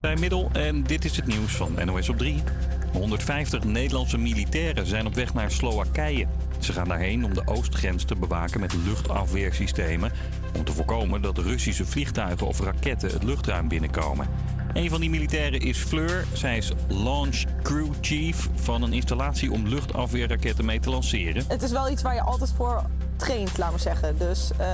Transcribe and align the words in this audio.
Bij 0.00 0.16
Middel 0.16 0.50
en 0.52 0.82
dit 0.82 1.04
is 1.04 1.16
het 1.16 1.26
nieuws 1.26 1.52
van 1.56 1.74
NOS 1.84 2.08
op 2.08 2.18
3. 2.18 2.42
150 2.92 3.64
Nederlandse 3.64 4.18
militairen 4.18 4.86
zijn 4.86 5.06
op 5.06 5.14
weg 5.14 5.34
naar 5.34 5.50
Slowakije. 5.50 6.26
Ze 6.58 6.72
gaan 6.72 6.88
daarheen 6.88 7.24
om 7.24 7.34
de 7.34 7.42
oostgrens 7.44 8.04
te 8.04 8.14
bewaken 8.14 8.60
met 8.60 8.74
luchtafweersystemen... 8.84 10.12
om 10.56 10.64
te 10.64 10.72
voorkomen 10.72 11.22
dat 11.22 11.38
Russische 11.38 11.84
vliegtuigen 11.84 12.46
of 12.46 12.60
raketten 12.60 13.10
het 13.10 13.22
luchtruim 13.22 13.68
binnenkomen. 13.68 14.28
Een 14.72 14.90
van 14.90 15.00
die 15.00 15.10
militairen 15.10 15.60
is 15.60 15.78
Fleur. 15.78 16.26
Zij 16.32 16.56
is 16.56 16.72
Launch 16.88 17.44
Crew 17.62 17.92
Chief 18.00 18.48
van 18.54 18.82
een 18.82 18.92
installatie 18.92 19.52
om 19.52 19.68
luchtafweerraketten 19.68 20.64
mee 20.64 20.80
te 20.80 20.90
lanceren. 20.90 21.44
Het 21.48 21.62
is 21.62 21.70
wel 21.70 21.90
iets 21.90 22.02
waar 22.02 22.14
je 22.14 22.22
altijd 22.22 22.52
voor 22.56 22.82
traint, 23.16 23.58
laat 23.58 23.70
maar 23.70 23.80
zeggen. 23.80 24.18
Dus 24.18 24.50
uh, 24.60 24.66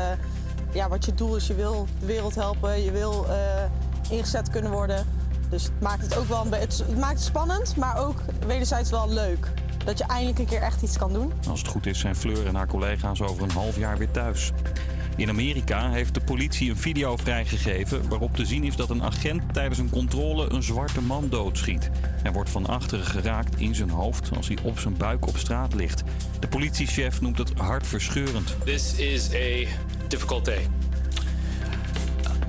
ja, 0.74 0.88
wat 0.88 1.04
je 1.04 1.14
doel 1.14 1.36
is, 1.36 1.46
je 1.46 1.54
wil 1.54 1.86
de 1.98 2.06
wereld 2.06 2.34
helpen, 2.34 2.82
je 2.82 2.90
wil 2.90 3.26
uh, 3.28 3.34
ingezet 4.10 4.50
kunnen 4.50 4.70
worden. 4.70 5.06
Dus 5.50 5.62
het 5.62 5.80
maakt 5.80 6.02
het 6.02 6.16
ook 6.16 6.28
wel. 6.28 6.46
Het 6.50 6.98
maakt 6.98 7.12
het 7.12 7.22
spannend, 7.22 7.76
maar 7.76 7.96
ook 8.06 8.16
wederzijds 8.46 8.90
wel 8.90 9.08
leuk. 9.08 9.48
Dat 9.84 9.98
je 9.98 10.04
eindelijk 10.04 10.38
een 10.38 10.46
keer 10.46 10.62
echt 10.62 10.82
iets 10.82 10.98
kan 10.98 11.12
doen. 11.12 11.32
Als 11.48 11.60
het 11.60 11.68
goed 11.68 11.86
is, 11.86 11.98
zijn 11.98 12.16
Fleur 12.16 12.46
en 12.46 12.54
haar 12.54 12.66
collega's 12.66 13.20
over 13.20 13.42
een 13.42 13.50
half 13.50 13.76
jaar 13.76 13.98
weer 13.98 14.10
thuis. 14.10 14.52
In 15.16 15.28
Amerika 15.28 15.90
heeft 15.90 16.14
de 16.14 16.20
politie 16.20 16.70
een 16.70 16.76
video 16.76 17.16
vrijgegeven 17.16 18.08
waarop 18.08 18.36
te 18.36 18.46
zien 18.46 18.64
is 18.64 18.76
dat 18.76 18.90
een 18.90 19.02
agent 19.02 19.42
tijdens 19.52 19.78
een 19.78 19.90
controle 19.90 20.52
een 20.52 20.62
zwarte 20.62 21.02
man 21.02 21.28
doodschiet. 21.28 21.90
Hij 22.22 22.32
wordt 22.32 22.50
van 22.50 22.66
achteren 22.66 23.04
geraakt 23.04 23.60
in 23.60 23.74
zijn 23.74 23.90
hoofd 23.90 24.36
als 24.36 24.48
hij 24.48 24.58
op 24.62 24.78
zijn 24.78 24.96
buik 24.96 25.26
op 25.26 25.36
straat 25.36 25.74
ligt. 25.74 26.02
De 26.38 26.48
politiechef 26.48 27.20
noemt 27.20 27.38
het 27.38 27.52
hartverscheurend. 27.56 28.56
This 28.64 28.94
is 28.94 29.34
a 29.34 29.66
difficult 30.08 30.44
day. 30.44 30.68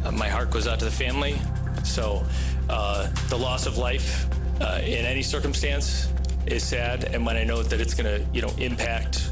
Uh, 0.05 0.11
my 0.11 0.27
heart 0.27 0.51
goes 0.51 0.67
out 0.67 0.79
to 0.79 0.85
the 0.85 0.91
family. 0.91 1.35
So 1.83 2.23
uh, 2.69 3.07
the 3.29 3.37
loss 3.37 3.67
of 3.67 3.77
life 3.77 4.27
uh, 4.61 4.79
in 4.83 5.05
any 5.05 5.23
circumstance 5.23 6.07
is 6.45 6.63
sad, 6.63 7.15
and 7.15 7.25
when 7.25 7.37
I 7.37 7.43
know 7.43 7.63
that 7.63 7.79
it's 7.79 7.95
going 7.95 8.15
to, 8.15 8.25
you 8.31 8.41
know, 8.41 8.53
impact 8.57 9.29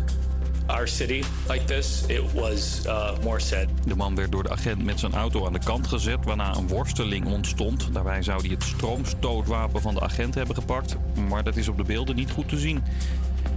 our 0.70 0.88
city 0.88 1.24
like 1.48 1.66
this, 1.66 2.06
it 2.10 2.34
was 2.34 2.86
uh, 2.88 3.16
more 3.24 3.40
sad. 3.40 3.68
De 3.88 3.96
man 3.96 4.16
werd 4.16 4.32
door 4.32 4.44
de 4.44 4.50
agent 4.50 4.84
met 4.84 5.00
zijn 5.00 5.14
auto 5.14 5.46
aan 5.46 5.54
de 5.54 5.60
kant 5.60 5.88
gezet, 5.88 6.26
waarna 6.26 6.56
een 6.56 6.68
worsteling 6.68 7.26
ontstond. 7.26 7.94
Daarbij 7.94 8.22
zou 8.22 8.42
hij 8.42 8.50
het 8.50 8.64
stroomstootwapen 8.64 9.82
van 9.82 9.94
de 9.94 10.02
agent 10.02 10.36
hebben 10.36 10.56
gepakt, 10.56 10.96
maar 11.30 11.44
dat 11.44 11.56
is 11.56 11.68
op 11.68 11.78
de 11.78 11.84
beelden 11.84 12.16
niet 12.16 12.32
goed 12.32 12.50
te 12.50 12.58
zien. 12.58 12.84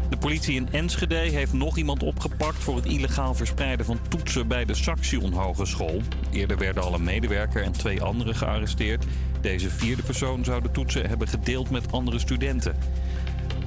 De 0.08 0.16
politie 0.16 0.54
in 0.54 0.68
Enschede 0.72 1.14
heeft 1.14 1.52
nog 1.52 1.76
iemand 1.76 2.02
opgepakt 2.02 2.58
voor 2.58 2.76
het 2.76 2.84
illegaal 2.84 3.34
verspreiden 3.34 3.86
van 3.86 3.98
toetsen 4.08 4.48
bij 4.48 4.64
de 4.64 4.74
Saxion 4.74 5.32
Hogeschool. 5.32 6.02
Eerder 6.32 6.58
werden 6.58 6.82
al 6.82 6.94
een 6.94 7.04
medewerker 7.04 7.62
en 7.62 7.72
twee 7.72 8.02
anderen 8.02 8.34
gearresteerd. 8.34 9.04
Deze 9.40 9.70
vierde 9.70 10.02
persoon 10.02 10.44
zou 10.44 10.62
de 10.62 10.70
toetsen 10.70 11.08
hebben 11.08 11.28
gedeeld 11.28 11.70
met 11.70 11.92
andere 11.92 12.18
studenten. 12.18 12.76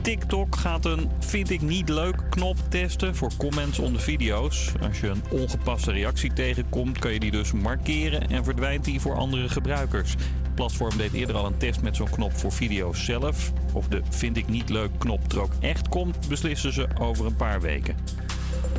TikTok 0.02 0.56
gaat 0.56 0.86
een 0.86 1.09
vind 1.20 1.50
ik 1.50 1.62
niet 1.62 1.90
leuk 1.90 2.23
knop 2.30 2.58
testen 2.70 3.16
voor 3.16 3.31
comments 3.38 3.80
onder 3.80 4.02
video's. 4.02 4.72
Als 4.81 5.00
je 5.00 5.08
een 5.08 5.24
ongepaste 5.30 5.92
reactie 5.92 6.34
tegenkomt, 6.34 7.00
kan 7.00 7.14
je 7.14 7.20
die 7.20 7.31
dus 7.31 7.52
markeren 7.52 8.30
en 8.30 8.44
verdwijnt 8.44 8.86
die 8.86 9.00
voor 9.00 9.16
andere 9.16 9.50
gebruikers. 9.50 10.16
Platform 10.60 10.98
deed 10.98 11.14
eerder 11.14 11.36
al 11.36 11.46
een 11.46 11.58
test 11.58 11.82
met 11.82 11.96
zo'n 11.96 12.10
knop 12.10 12.38
voor 12.38 12.52
video's 12.52 13.06
zelf. 13.06 13.52
Of 13.74 13.88
de 13.88 14.02
vind 14.10 14.38
ik 14.38 14.48
niet 14.48 14.70
leuk 14.70 14.90
knop 14.98 15.32
er 15.32 15.42
ook 15.42 15.52
echt 15.60 15.90
komt, 15.90 16.28
beslissen 16.28 16.74
ze 16.74 16.88
over 16.98 17.26
een 17.26 17.36
paar 17.36 17.62
weken. 17.62 17.96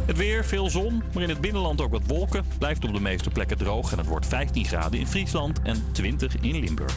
Het 0.06 0.16
weer, 0.16 0.44
veel 0.44 0.70
zon, 0.70 1.02
maar 1.14 1.22
in 1.22 1.28
het 1.28 1.40
binnenland 1.40 1.80
ook 1.80 1.90
wat 1.90 2.06
wolken. 2.06 2.44
Blijft 2.58 2.84
op 2.84 2.94
de 2.94 3.00
meeste 3.00 3.30
plekken 3.30 3.58
droog 3.58 3.92
en 3.92 3.98
het 3.98 4.06
wordt 4.06 4.26
15 4.26 4.64
graden 4.64 4.98
in 4.98 5.06
Friesland 5.06 5.62
en 5.62 5.84
20 5.92 6.36
in 6.40 6.60
Limburg 6.60 6.96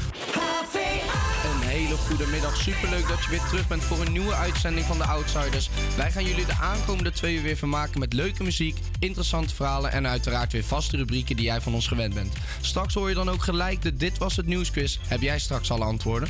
hele 1.73 1.97
goede 1.97 2.27
middag. 2.27 2.55
Superleuk 2.55 3.07
dat 3.07 3.23
je 3.23 3.29
weer 3.29 3.43
terug 3.49 3.67
bent 3.67 3.83
voor 3.83 4.01
een 4.01 4.11
nieuwe 4.11 4.33
uitzending 4.33 4.85
van 4.85 4.97
de 4.97 5.03
Outsiders. 5.03 5.69
Wij 5.97 6.11
gaan 6.11 6.25
jullie 6.25 6.45
de 6.45 6.57
aankomende 6.61 7.11
twee 7.11 7.35
uur 7.35 7.41
weer 7.41 7.57
vermaken 7.57 7.99
met 7.99 8.13
leuke 8.13 8.43
muziek, 8.43 8.77
interessante 8.99 9.55
verhalen 9.55 9.91
en 9.91 10.07
uiteraard 10.07 10.51
weer 10.51 10.63
vaste 10.63 10.97
rubrieken 10.97 11.35
die 11.35 11.45
jij 11.45 11.61
van 11.61 11.73
ons 11.73 11.87
gewend 11.87 12.13
bent. 12.13 12.33
Straks 12.61 12.93
hoor 12.93 13.09
je 13.09 13.15
dan 13.15 13.29
ook 13.29 13.43
gelijk 13.43 13.81
de 13.81 13.95
Dit 13.95 14.17
Was 14.17 14.35
Het 14.35 14.45
Nieuwsquiz. 14.45 14.97
Heb 15.07 15.21
jij 15.21 15.39
straks 15.39 15.71
alle 15.71 15.85
antwoorden? 15.85 16.29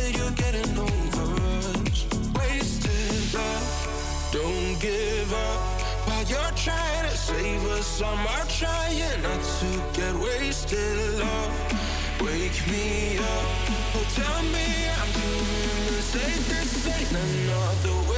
I'm 8.03 8.27
out 8.27 8.49
trying 8.49 9.21
not 9.21 9.43
to 9.59 9.69
get 9.93 10.15
wasted. 10.15 11.19
Love, 11.19 12.21
wake 12.21 12.67
me 12.67 13.17
up. 13.17 13.47
Oh, 13.95 14.05
tell 14.15 14.41
me 14.55 14.67
I'm 14.99 15.11
doing 15.13 15.85
the. 15.87 16.01
This 16.49 16.87
ain't 16.87 17.11
another 17.11 17.97
wasted 18.09 18.10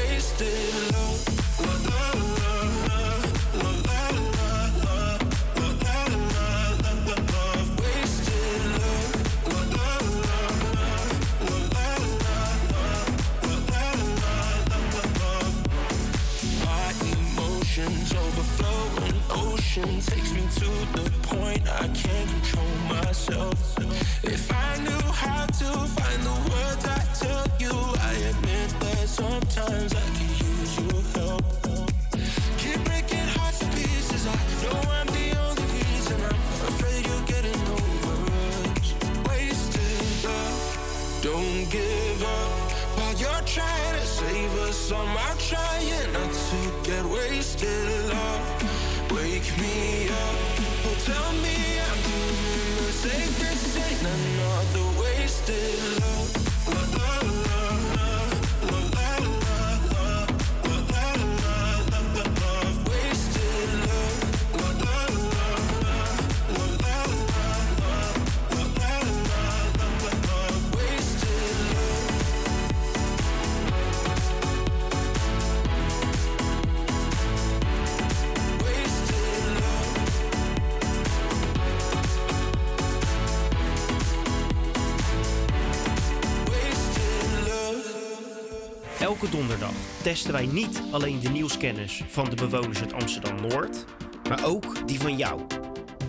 testen 90.03 90.31
wij 90.33 90.45
niet 90.45 90.81
alleen 90.91 91.19
de 91.19 91.29
nieuwskennis 91.29 92.03
van 92.07 92.29
de 92.29 92.35
bewoners 92.35 92.79
uit 92.79 92.93
Amsterdam-Noord, 92.93 93.85
maar 94.29 94.45
ook 94.45 94.87
die 94.87 94.99
van 94.99 95.17
jou. 95.17 95.41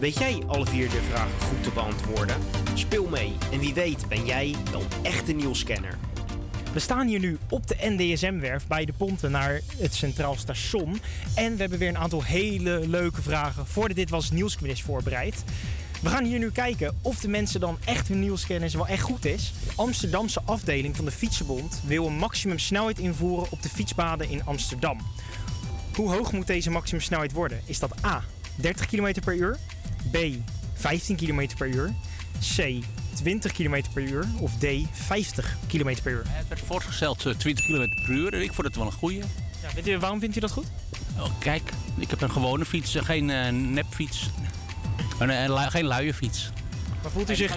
Weet 0.00 0.18
jij 0.18 0.42
alle 0.46 0.66
vier 0.66 0.90
de 0.90 1.00
vragen 1.10 1.40
goed 1.40 1.62
te 1.62 1.70
beantwoorden? 1.70 2.36
Speel 2.74 3.08
mee 3.08 3.32
en 3.52 3.58
wie 3.58 3.74
weet 3.74 4.08
ben 4.08 4.24
jij 4.24 4.54
wel 4.70 4.82
echte 5.02 5.32
nieuwscanner. 5.32 5.98
We 6.72 6.78
staan 6.78 7.06
hier 7.06 7.20
nu 7.20 7.38
op 7.48 7.66
de 7.66 7.76
NDSM-werf 7.80 8.66
bij 8.66 8.84
de 8.84 8.92
ponten 8.92 9.30
naar 9.30 9.60
het 9.78 9.94
Centraal 9.94 10.34
Station. 10.34 11.00
En 11.34 11.52
we 11.52 11.60
hebben 11.60 11.78
weer 11.78 11.88
een 11.88 11.98
aantal 11.98 12.22
hele 12.22 12.88
leuke 12.88 13.22
vragen 13.22 13.66
voor 13.66 13.88
de 13.88 13.94
Dit 13.94 14.10
Was 14.10 14.30
Nieuwsquiz 14.30 14.82
voorbereid. 14.82 15.44
We 16.04 16.10
gaan 16.10 16.24
hier 16.24 16.38
nu 16.38 16.50
kijken 16.50 16.98
of 17.02 17.20
de 17.20 17.28
mensen 17.28 17.60
dan 17.60 17.78
echt 17.84 18.08
hun 18.08 18.20
nieuwskennis 18.20 18.74
wel 18.74 18.86
echt 18.86 19.02
goed 19.02 19.24
is. 19.24 19.52
De 19.64 19.72
Amsterdamse 19.74 20.40
afdeling 20.44 20.96
van 20.96 21.04
de 21.04 21.10
Fietsenbond 21.10 21.80
wil 21.86 22.06
een 22.06 22.16
maximumsnelheid 22.16 22.98
invoeren 22.98 23.50
op 23.50 23.62
de 23.62 23.68
fietspaden 23.68 24.30
in 24.30 24.44
Amsterdam. 24.44 24.98
Hoe 25.94 26.10
hoog 26.10 26.32
moet 26.32 26.46
deze 26.46 26.70
maximumsnelheid 26.70 27.32
worden? 27.32 27.60
Is 27.64 27.78
dat 27.78 28.04
A, 28.04 28.24
30 28.54 28.86
km 28.86 29.20
per 29.24 29.34
uur? 29.34 29.58
B, 30.10 30.16
15 30.74 31.16
km 31.16 31.48
per 31.58 31.68
uur? 31.68 31.94
C, 32.56 32.84
20 33.14 33.52
km 33.52 33.82
per 33.92 34.02
uur? 34.02 34.26
Of 34.38 34.52
D, 34.58 34.64
50 34.92 35.56
km 35.66 35.96
per 36.02 36.12
uur? 36.12 36.22
Het 36.26 36.48
werd 36.48 36.60
voorgesteld 36.60 37.26
eh, 37.26 37.34
20 37.34 37.64
km 37.64 37.88
per 38.06 38.10
uur 38.10 38.34
en 38.34 38.42
ik 38.42 38.52
vond 38.52 38.66
het 38.66 38.76
wel 38.76 38.86
een 38.86 38.92
goeie. 38.92 39.18
Ja, 39.62 39.68
weet 39.74 39.88
u, 39.88 39.98
waarom 39.98 40.20
vindt 40.20 40.36
u 40.36 40.40
dat 40.40 40.50
goed? 40.50 40.66
Oh, 41.18 41.30
kijk, 41.38 41.72
ik 41.98 42.10
heb 42.10 42.20
een 42.20 42.30
gewone 42.30 42.64
fiets, 42.64 42.94
eh, 42.94 43.04
geen 43.04 43.30
eh, 43.30 43.52
nepfiets. 43.52 44.30
Een, 45.18 45.30
eh, 45.30 45.66
geen 45.70 45.86
luie 45.86 46.14
fiets. 46.14 46.50
Maar 47.02 47.12
voelt 47.12 47.30
u 47.30 47.34
zich, 47.34 47.56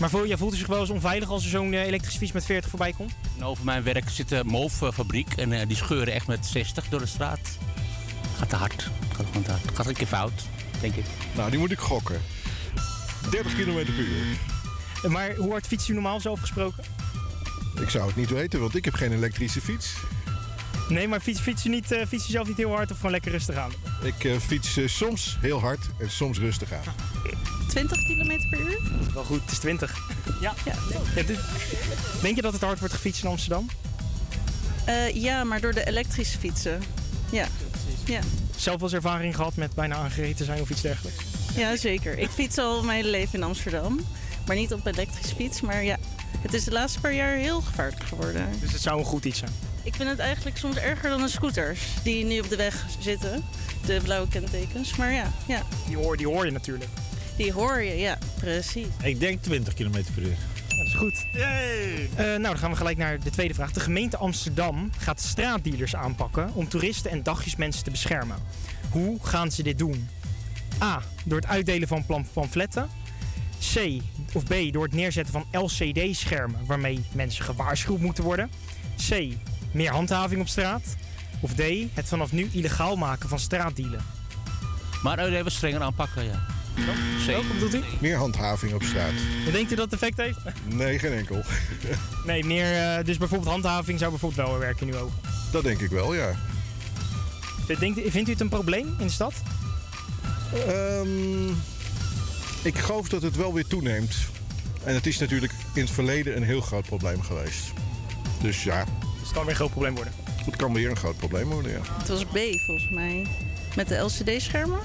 maar 0.00 0.10
voel, 0.10 0.24
ja, 0.24 0.36
voelt 0.36 0.54
u 0.54 0.56
zich 0.56 0.66
wel 0.66 0.80
eens 0.80 0.90
onveilig 0.90 1.28
als 1.28 1.44
er 1.44 1.50
zo'n 1.50 1.72
eh, 1.72 1.86
elektrische 1.86 2.18
fiets 2.18 2.32
met 2.32 2.44
40 2.44 2.70
voorbij 2.70 2.92
komt? 2.92 3.12
Over 3.42 3.64
mijn 3.64 3.82
werk 3.82 4.08
zit 4.08 4.28
de 4.28 4.42
MOV-fabriek 4.44 5.32
en 5.36 5.52
eh, 5.52 5.66
die 5.66 5.76
scheuren 5.76 6.14
echt 6.14 6.26
met 6.26 6.46
60 6.46 6.88
door 6.88 7.00
de 7.00 7.06
straat. 7.06 7.40
Gaat 8.38 8.48
te 8.48 8.56
hard. 8.56 8.90
Gaat 9.16 9.26
gewoon 9.26 9.42
te 9.42 9.50
hard. 9.50 9.62
Gaat 9.74 9.86
een 9.86 9.94
keer 9.94 10.06
fout, 10.06 10.42
denk 10.80 10.94
ik. 10.94 11.04
Nou, 11.34 11.50
die 11.50 11.58
moet 11.58 11.70
ik 11.70 11.78
gokken. 11.78 12.22
30 13.30 13.54
km 13.54 13.84
per 13.84 13.98
uur. 13.98 14.36
Maar 15.10 15.34
hoe 15.34 15.50
hard 15.50 15.66
fietst 15.66 15.88
u 15.88 15.92
normaal 15.92 16.20
zelf 16.20 16.40
gesproken? 16.40 16.84
Ik 17.80 17.88
zou 17.88 18.06
het 18.06 18.16
niet 18.16 18.30
weten, 18.30 18.60
want 18.60 18.74
ik 18.76 18.84
heb 18.84 18.94
geen 18.94 19.12
elektrische 19.12 19.60
fiets. 19.60 19.94
Nee, 20.88 21.08
maar 21.08 21.20
fiets, 21.20 21.40
fiets, 21.40 21.64
u 21.64 21.68
niet, 21.68 21.92
eh, 21.92 22.06
fiets 22.06 22.28
u 22.28 22.30
zelf 22.30 22.46
niet 22.48 22.56
heel 22.56 22.70
hard 22.70 22.90
of 22.90 22.96
gewoon 22.96 23.10
lekker 23.12 23.30
rustig 23.30 23.56
aan? 23.56 23.72
Ik 24.02 24.24
eh, 24.24 24.36
fiets 24.38 24.76
eh, 24.76 24.88
soms 24.88 25.36
heel 25.40 25.60
hard 25.60 25.80
en 25.98 26.10
soms 26.10 26.38
rustig 26.38 26.72
aan. 26.72 26.94
20 27.68 27.98
km 28.02 28.48
per 28.50 28.60
uur? 28.60 28.80
Wel 29.14 29.24
goed, 29.24 29.40
het 29.42 29.50
is 29.50 29.58
20. 29.58 29.96
Ja. 30.40 30.54
Ja, 30.64 30.74
dit- 31.22 31.38
denk 32.22 32.36
je 32.36 32.42
dat 32.42 32.52
het 32.52 32.62
hard 32.62 32.78
wordt 32.78 32.94
gefietst 32.94 33.22
in 33.22 33.28
Amsterdam? 33.28 33.66
Eh, 34.84 35.14
ja, 35.14 35.44
maar 35.44 35.60
door 35.60 35.72
de 35.74 35.86
elektrische 35.86 36.38
fietsen. 36.38 36.82
Ja. 37.30 37.46
Ja. 38.04 38.20
Zelf 38.56 38.76
wel 38.80 38.84
eens 38.88 38.92
ervaring 38.96 39.36
gehad 39.36 39.56
met 39.56 39.74
bijna 39.74 39.94
aangereden 39.94 40.46
zijn 40.46 40.60
of 40.60 40.70
iets 40.70 40.80
dergelijks? 40.80 41.24
ja, 41.56 41.76
zeker. 41.76 42.18
Ik 42.18 42.30
fiets 42.30 42.58
al 42.58 42.82
mijn 42.82 42.96
hele 42.96 43.10
leven 43.10 43.34
in 43.38 43.42
Amsterdam. 43.44 44.00
Maar 44.46 44.56
niet 44.56 44.72
op 44.72 44.86
elektrische 44.86 45.34
fiets. 45.34 45.60
Maar 45.60 45.84
ja, 45.84 45.96
het 46.40 46.54
is 46.54 46.64
de 46.64 46.70
laatste 46.70 47.00
paar 47.00 47.14
jaar 47.14 47.36
heel 47.36 47.60
gevaarlijk 47.60 48.04
geworden. 48.04 48.48
Dus 48.60 48.72
het 48.72 48.82
zou 48.82 48.98
een 48.98 49.04
goed 49.04 49.24
iets 49.24 49.38
zijn. 49.38 49.50
Ik 49.86 49.94
vind 49.94 50.08
het 50.08 50.18
eigenlijk 50.18 50.56
soms 50.56 50.76
erger 50.76 51.08
dan 51.10 51.20
de 51.20 51.28
scooters 51.28 51.80
die 52.02 52.24
nu 52.24 52.40
op 52.40 52.48
de 52.48 52.56
weg 52.56 52.86
zitten. 53.00 53.44
De 53.86 54.00
blauwe 54.02 54.28
kentekens. 54.28 54.96
Maar 54.96 55.12
ja, 55.12 55.32
ja. 55.46 55.62
Die 55.86 55.96
hoor, 55.96 56.16
die 56.16 56.26
hoor 56.26 56.44
je 56.44 56.50
natuurlijk. 56.52 56.90
die 57.36 57.52
hoor 57.52 57.82
je. 57.82 57.96
Ja, 57.96 58.18
precies. 58.40 58.86
Ik 59.02 59.20
denk 59.20 59.42
20 59.42 59.74
km 59.74 59.90
per 59.90 60.22
uur. 60.22 60.36
Ja, 60.68 60.76
dat 60.76 60.86
is 60.86 60.94
goed. 60.94 61.26
Eh, 61.32 62.24
nou, 62.24 62.42
dan 62.42 62.58
gaan 62.58 62.70
we 62.70 62.76
gelijk 62.76 62.96
naar 62.96 63.20
de 63.20 63.30
tweede 63.30 63.54
vraag. 63.54 63.72
De 63.72 63.80
gemeente 63.80 64.16
Amsterdam 64.16 64.90
gaat 64.98 65.20
straatdealers 65.20 65.94
aanpakken 65.96 66.50
om 66.54 66.68
toeristen 66.68 67.10
en 67.10 67.22
dagjesmensen 67.22 67.84
te 67.84 67.90
beschermen. 67.90 68.36
Hoe 68.90 69.18
gaan 69.22 69.50
ze 69.50 69.62
dit 69.62 69.78
doen? 69.78 70.08
A. 70.82 71.02
Door 71.24 71.38
het 71.40 71.48
uitdelen 71.48 71.88
van 71.88 72.06
pam- 72.06 72.26
pamfletten. 72.32 72.88
C. 73.74 74.00
Of 74.32 74.44
B. 74.44 74.54
Door 74.70 74.82
het 74.84 74.94
neerzetten 74.94 75.32
van 75.32 75.62
LCD-schermen 75.62 76.66
waarmee 76.66 77.04
mensen 77.12 77.44
gewaarschuwd 77.44 78.00
moeten 78.00 78.24
worden. 78.24 78.50
C. 79.08 79.32
Meer 79.76 79.90
handhaving 79.90 80.40
op 80.40 80.48
straat. 80.48 80.96
Of 81.40 81.54
D. 81.54 81.62
Het 81.94 82.08
vanaf 82.08 82.32
nu 82.32 82.48
illegaal 82.52 82.96
maken 82.96 83.28
van 83.28 83.38
straatdealen. 83.38 84.04
Maar 85.02 85.30
uh, 85.30 85.38
even 85.38 85.52
strenger 85.52 85.80
aanpakken, 85.80 86.24
ja. 86.24 86.46
Welke 87.26 87.52
bedoelt 87.52 87.74
u? 87.74 87.80
Meer 88.00 88.16
handhaving 88.16 88.74
op 88.74 88.82
straat. 88.82 89.12
Denkt 89.52 89.72
u 89.72 89.74
dat 89.74 89.84
het 89.90 89.92
effect 89.92 90.16
heeft? 90.16 90.38
Nee, 90.64 90.98
geen 90.98 91.12
enkel. 91.12 91.42
Nee, 92.24 92.44
meer, 92.44 92.72
eh, 92.72 93.04
dus 93.04 93.18
bijvoorbeeld 93.18 93.50
handhaving 93.50 93.98
zou 93.98 94.10
bijvoorbeeld 94.10 94.48
wel 94.48 94.58
werken 94.58 94.86
in 94.86 94.94
uw 94.94 95.00
ogen. 95.00 95.18
Dat 95.52 95.62
denk 95.62 95.80
ik 95.80 95.90
wel, 95.90 96.14
ja. 96.14 96.34
Denkt, 97.78 98.00
vindt 98.06 98.28
u 98.28 98.32
het 98.32 98.40
een 98.40 98.48
probleem 98.48 98.94
in 98.98 99.06
de 99.06 99.12
stad? 99.12 99.32
Ehm, 100.66 101.48
ik 102.62 102.78
geloof 102.78 103.08
dat 103.08 103.22
het 103.22 103.36
wel 103.36 103.54
weer 103.54 103.66
toeneemt. 103.66 104.16
En 104.84 104.94
het 104.94 105.06
is 105.06 105.18
natuurlijk 105.18 105.52
in 105.74 105.80
het 105.80 105.90
verleden 105.90 106.36
een 106.36 106.42
heel 106.42 106.60
groot 106.60 106.86
probleem 106.86 107.22
geweest. 107.22 107.72
Dus 108.42 108.62
ja, 108.62 108.84
kan 109.36 109.44
weer 109.44 109.54
een 109.54 109.60
groot 109.60 109.70
probleem 109.70 109.94
worden. 109.94 110.12
Het 110.44 110.56
kan 110.56 110.72
weer 110.72 110.90
een 110.90 110.96
groot 110.96 111.16
probleem 111.16 111.48
worden, 111.48 111.72
ja. 111.72 111.80
Het 111.98 112.08
was 112.08 112.24
B 112.24 112.38
volgens 112.66 112.88
mij. 112.90 113.26
Met 113.76 113.88
de 113.88 113.96
LCD-schermen? 113.96 114.78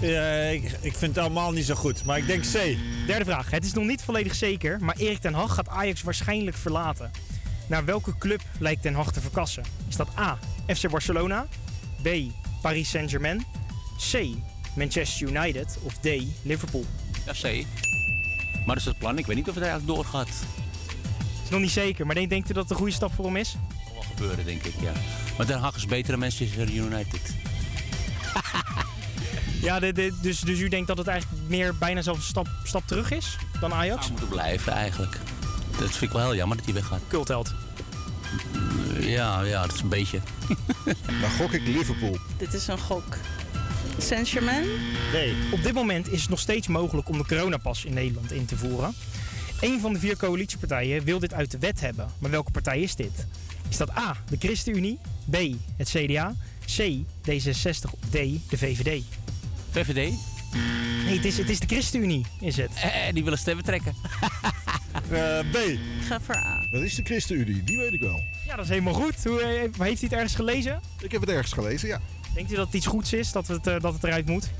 Ja, 0.00 0.32
ik, 0.32 0.62
ik 0.80 0.94
vind 0.94 1.14
het 1.14 1.18
allemaal 1.18 1.52
niet 1.52 1.64
zo 1.64 1.74
goed, 1.74 2.04
maar 2.04 2.18
ik 2.18 2.26
denk 2.26 2.42
C. 2.42 2.76
Derde 3.06 3.24
vraag. 3.24 3.50
Het 3.50 3.64
is 3.64 3.72
nog 3.72 3.84
niet 3.84 4.02
volledig 4.02 4.34
zeker, 4.34 4.80
maar 4.80 4.96
Erik 4.96 5.18
ten 5.18 5.34
Hag 5.34 5.54
gaat 5.54 5.68
Ajax 5.68 6.02
waarschijnlijk 6.02 6.56
verlaten. 6.56 7.10
Naar 7.66 7.84
welke 7.84 8.18
club 8.18 8.40
lijkt 8.58 8.82
ten 8.82 8.94
Hag 8.94 9.12
te 9.12 9.20
verkassen? 9.20 9.62
Is 9.88 9.96
dat 9.96 10.08
A. 10.18 10.38
FC 10.66 10.90
Barcelona, 10.90 11.46
B. 12.02 12.08
Paris 12.62 12.90
Saint-Germain, 12.90 13.44
C. 14.12 14.26
Manchester 14.76 15.28
United 15.28 15.78
of 15.82 15.94
D. 15.94 16.08
Liverpool? 16.42 16.84
Ja, 17.26 17.32
C. 17.32 17.64
Maar 18.54 18.74
dat 18.74 18.76
is 18.76 18.84
het 18.84 18.98
plan. 18.98 19.18
Ik 19.18 19.26
weet 19.26 19.36
niet 19.36 19.48
of 19.48 19.54
het 19.54 19.64
eigenlijk 19.64 19.94
doorgaat. 19.94 20.28
Is 21.44 21.50
nog 21.50 21.60
niet 21.60 21.70
zeker, 21.70 22.06
maar 22.06 22.14
denk, 22.14 22.30
denkt 22.30 22.50
u 22.50 22.52
dat 22.52 22.62
het 22.62 22.72
een 22.72 22.78
goede 22.78 22.92
stap 22.92 23.12
voor 23.14 23.24
hem 23.24 23.36
is? 23.36 23.56
Gebeuren, 24.16 24.44
denk 24.44 24.62
ik, 24.62 24.74
ja. 24.80 24.92
Maar 25.36 25.46
Den 25.46 25.58
Haag 25.60 25.76
is 25.76 25.86
beter 25.86 26.10
dan 26.10 26.18
Manchester 26.20 26.70
United. 26.72 27.20
Ja, 29.60 29.78
de, 29.80 29.92
de- 29.92 30.12
dus, 30.22 30.40
dus 30.40 30.58
u 30.58 30.68
denkt 30.68 30.86
dat 30.86 30.98
het 30.98 31.06
eigenlijk 31.06 31.42
meer 31.48 31.74
bijna 31.78 32.02
zelfs 32.02 32.18
een 32.18 32.24
stap, 32.26 32.48
stap 32.64 32.82
terug 32.86 33.10
is 33.10 33.36
dan 33.60 33.72
Ajax? 33.72 34.00
Zou 34.00 34.10
moeten 34.10 34.28
blijven, 34.28 34.72
eigenlijk. 34.72 35.18
Dat 35.78 35.90
vind 35.90 36.02
ik 36.02 36.10
wel 36.10 36.22
heel 36.22 36.34
jammer 36.34 36.56
dat 36.56 36.64
hij 36.66 36.74
weggaat. 36.74 37.00
Cultheld. 37.08 37.54
Ja, 39.00 39.40
ja, 39.42 39.60
dat 39.66 39.74
is 39.74 39.80
een 39.80 39.88
beetje. 39.88 40.20
Dan 41.20 41.30
gok 41.38 41.52
ik 41.52 41.66
Liverpool. 41.66 42.18
Dit 42.36 42.54
is 42.54 42.66
een 42.66 42.78
gok. 42.78 43.16
Saint-Germain? 43.98 44.66
Nee. 45.12 45.34
Op 45.52 45.62
dit 45.62 45.72
moment 45.74 46.12
is 46.12 46.20
het 46.20 46.30
nog 46.30 46.38
steeds 46.40 46.66
mogelijk 46.68 47.08
om 47.08 47.18
de 47.18 47.26
coronapas 47.26 47.84
in 47.84 47.94
Nederland 47.94 48.32
in 48.32 48.44
te 48.46 48.56
voeren. 48.56 48.94
Een 49.60 49.80
van 49.80 49.92
de 49.92 49.98
vier 49.98 50.16
coalitiepartijen 50.16 51.04
wil 51.04 51.18
dit 51.18 51.32
uit 51.34 51.50
de 51.50 51.58
wet 51.58 51.80
hebben. 51.80 52.08
Maar 52.18 52.30
welke 52.30 52.50
partij 52.50 52.80
is 52.80 52.94
dit? 52.94 53.26
Is 53.74 53.80
dat 53.80 53.96
A, 53.98 54.16
de 54.28 54.36
ChristenUnie, 54.38 54.98
B, 55.30 55.36
het 55.76 55.88
CDA, 55.88 56.34
C, 56.66 56.80
D66 57.30 57.90
of 57.90 58.08
D, 58.10 58.12
de 58.48 58.58
VVD? 58.58 59.02
VVD? 59.70 60.12
Nee, 61.04 61.16
het 61.16 61.24
is, 61.24 61.38
het 61.38 61.48
is 61.48 61.60
de 61.60 61.66
ChristenUnie, 61.66 62.26
is 62.40 62.56
het. 62.56 62.70
Eh, 62.74 63.12
die 63.12 63.24
willen 63.24 63.38
stemmen 63.38 63.64
trekken. 63.64 63.94
Eh, 65.10 65.38
B. 65.52 65.56
Ik 65.56 65.78
ga 66.06 66.20
voor 66.20 66.36
A. 66.36 66.66
Dat 66.70 66.82
is 66.82 66.94
de 66.94 67.02
ChristenUnie, 67.02 67.64
die 67.64 67.76
weet 67.76 67.92
ik 67.92 68.00
wel. 68.00 68.24
Ja, 68.46 68.56
dat 68.56 68.64
is 68.64 68.70
helemaal 68.70 68.94
goed. 68.94 69.24
Hoe, 69.24 69.40
eh, 69.40 69.60
heeft 69.60 70.00
hij 70.00 70.08
het 70.08 70.12
ergens 70.12 70.34
gelezen? 70.34 70.80
Ik 71.00 71.12
heb 71.12 71.20
het 71.20 71.30
ergens 71.30 71.52
gelezen, 71.52 71.88
ja. 71.88 72.00
Denkt 72.34 72.52
u 72.52 72.54
dat 72.54 72.66
het 72.66 72.74
iets 72.74 72.86
goeds 72.86 73.12
is, 73.12 73.32
dat 73.32 73.46
het, 73.46 73.66
eh, 73.66 73.80
dat 73.80 73.92
het 73.94 74.04
eruit 74.04 74.26
moet? 74.26 74.50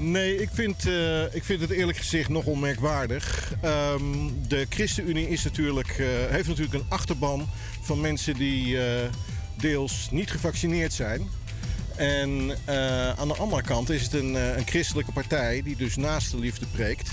Nee, 0.00 0.36
ik 0.42 0.48
vind, 0.52 0.86
eh, 0.86 1.34
ik 1.34 1.44
vind 1.44 1.60
het 1.60 1.70
eerlijk 1.70 1.98
gezegd 1.98 2.28
nogal 2.28 2.54
merkwaardig. 2.54 3.52
Ehm, 3.60 4.02
de 4.48 4.66
ChristenUnie 4.68 5.28
is 5.28 5.44
natuurlijk, 5.44 5.88
eh, 5.88 6.06
heeft 6.28 6.48
natuurlijk 6.48 6.74
een 6.74 6.86
achterban 6.88 7.48
van 7.80 8.00
mensen 8.00 8.34
die 8.34 8.84
eh, 8.84 9.08
deels 9.56 10.08
niet 10.10 10.30
gevaccineerd 10.30 10.92
zijn. 10.92 11.28
En 11.96 12.50
eh, 12.64 13.10
aan 13.10 13.28
de 13.28 13.36
andere 13.36 13.62
kant 13.62 13.90
is 13.90 14.02
het 14.02 14.12
een, 14.12 14.36
eh, 14.36 14.56
een 14.56 14.66
christelijke 14.66 15.12
partij 15.12 15.62
die 15.62 15.76
dus 15.76 15.96
naast 15.96 16.30
de 16.30 16.38
liefde 16.38 16.66
preekt. 16.66 17.10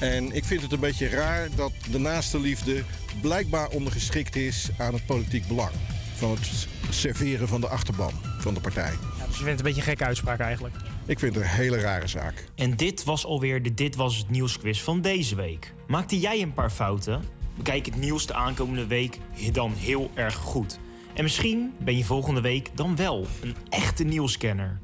En 0.00 0.32
ik 0.32 0.44
vind 0.44 0.62
het 0.62 0.72
een 0.72 0.80
beetje 0.80 1.08
raar 1.08 1.48
dat 1.56 1.72
de 1.90 1.98
naaste 1.98 2.40
liefde 2.40 2.82
blijkbaar 3.20 3.68
ondergeschikt 3.68 4.36
is 4.36 4.68
aan 4.78 4.94
het 4.94 5.06
politiek 5.06 5.48
belang. 5.48 5.72
Van 6.14 6.30
het 6.30 6.68
serveren 6.90 7.48
van 7.48 7.60
de 7.60 7.68
achterban 7.68 8.12
van 8.38 8.54
de 8.54 8.60
partij. 8.60 8.92
Ja, 9.18 9.26
dus 9.26 9.38
je 9.38 9.44
vindt 9.44 9.50
het 9.50 9.58
een 9.58 9.64
beetje 9.64 9.80
een 9.80 9.86
gekke 9.86 10.04
uitspraak 10.04 10.40
eigenlijk. 10.40 10.74
Ik 11.06 11.18
vind 11.18 11.34
het 11.34 11.44
een 11.44 11.50
hele 11.50 11.80
rare 11.80 12.06
zaak. 12.06 12.44
En 12.54 12.76
dit 12.76 13.04
was 13.04 13.26
alweer 13.26 13.62
de 13.62 13.74
Dit 13.74 13.96
Was 13.96 14.16
Het 14.18 14.30
Nieuwsquiz 14.30 14.80
van 14.80 15.00
deze 15.00 15.34
week. 15.34 15.72
Maakte 15.86 16.18
jij 16.18 16.42
een 16.42 16.52
paar 16.52 16.70
fouten? 16.70 17.22
Bekijk 17.56 17.86
het 17.86 17.96
nieuws 17.96 18.26
de 18.26 18.34
aankomende 18.34 18.86
week 18.86 19.18
dan 19.52 19.72
heel 19.72 20.10
erg 20.14 20.34
goed. 20.34 20.78
En 21.14 21.22
misschien 21.22 21.74
ben 21.78 21.96
je 21.96 22.04
volgende 22.04 22.40
week 22.40 22.76
dan 22.76 22.96
wel 22.96 23.26
een 23.42 23.56
echte 23.68 24.04
nieuwscanner. 24.04 24.80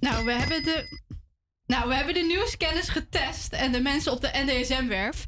Nou, 0.00 0.24
we 0.24 0.32
hebben 0.32 0.62
de, 0.62 0.98
nou, 1.66 1.88
we 1.88 1.94
hebben 1.94 2.14
de 2.14 2.20
nieuwskennis 2.36 2.88
getest 2.88 3.52
en 3.52 3.72
de 3.72 3.80
mensen 3.80 4.12
op 4.12 4.20
de 4.20 4.30
NDSM-werf. 4.32 5.26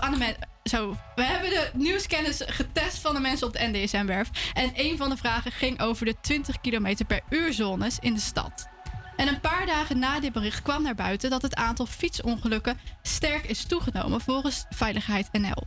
aan 0.00 0.12
de 0.12 0.18
men- 0.18 0.48
zo, 0.64 0.96
we 1.14 1.22
hebben 1.22 1.50
de 1.50 1.70
nieuwskennis 1.74 2.42
getest 2.46 2.98
van 2.98 3.14
de 3.14 3.20
mensen 3.20 3.46
op 3.46 3.52
de 3.52 3.68
NDSM-werf. 3.72 4.30
En 4.52 4.70
een 4.74 4.96
van 4.96 5.10
de 5.10 5.16
vragen 5.16 5.52
ging 5.52 5.80
over 5.80 6.06
de 6.06 6.14
20 6.20 6.60
km 6.60 7.04
per 7.06 7.20
uur 7.30 7.52
zones 7.52 7.98
in 7.98 8.14
de 8.14 8.20
stad. 8.20 8.68
En 9.16 9.28
een 9.28 9.40
paar 9.40 9.66
dagen 9.66 9.98
na 9.98 10.20
dit 10.20 10.32
bericht 10.32 10.62
kwam 10.62 10.82
naar 10.82 10.94
buiten 10.94 11.30
dat 11.30 11.42
het 11.42 11.54
aantal 11.54 11.86
fietsongelukken 11.86 12.78
sterk 13.02 13.44
is 13.44 13.64
toegenomen 13.64 14.20
volgens 14.20 14.64
Veiligheid 14.70 15.28
NL. 15.32 15.66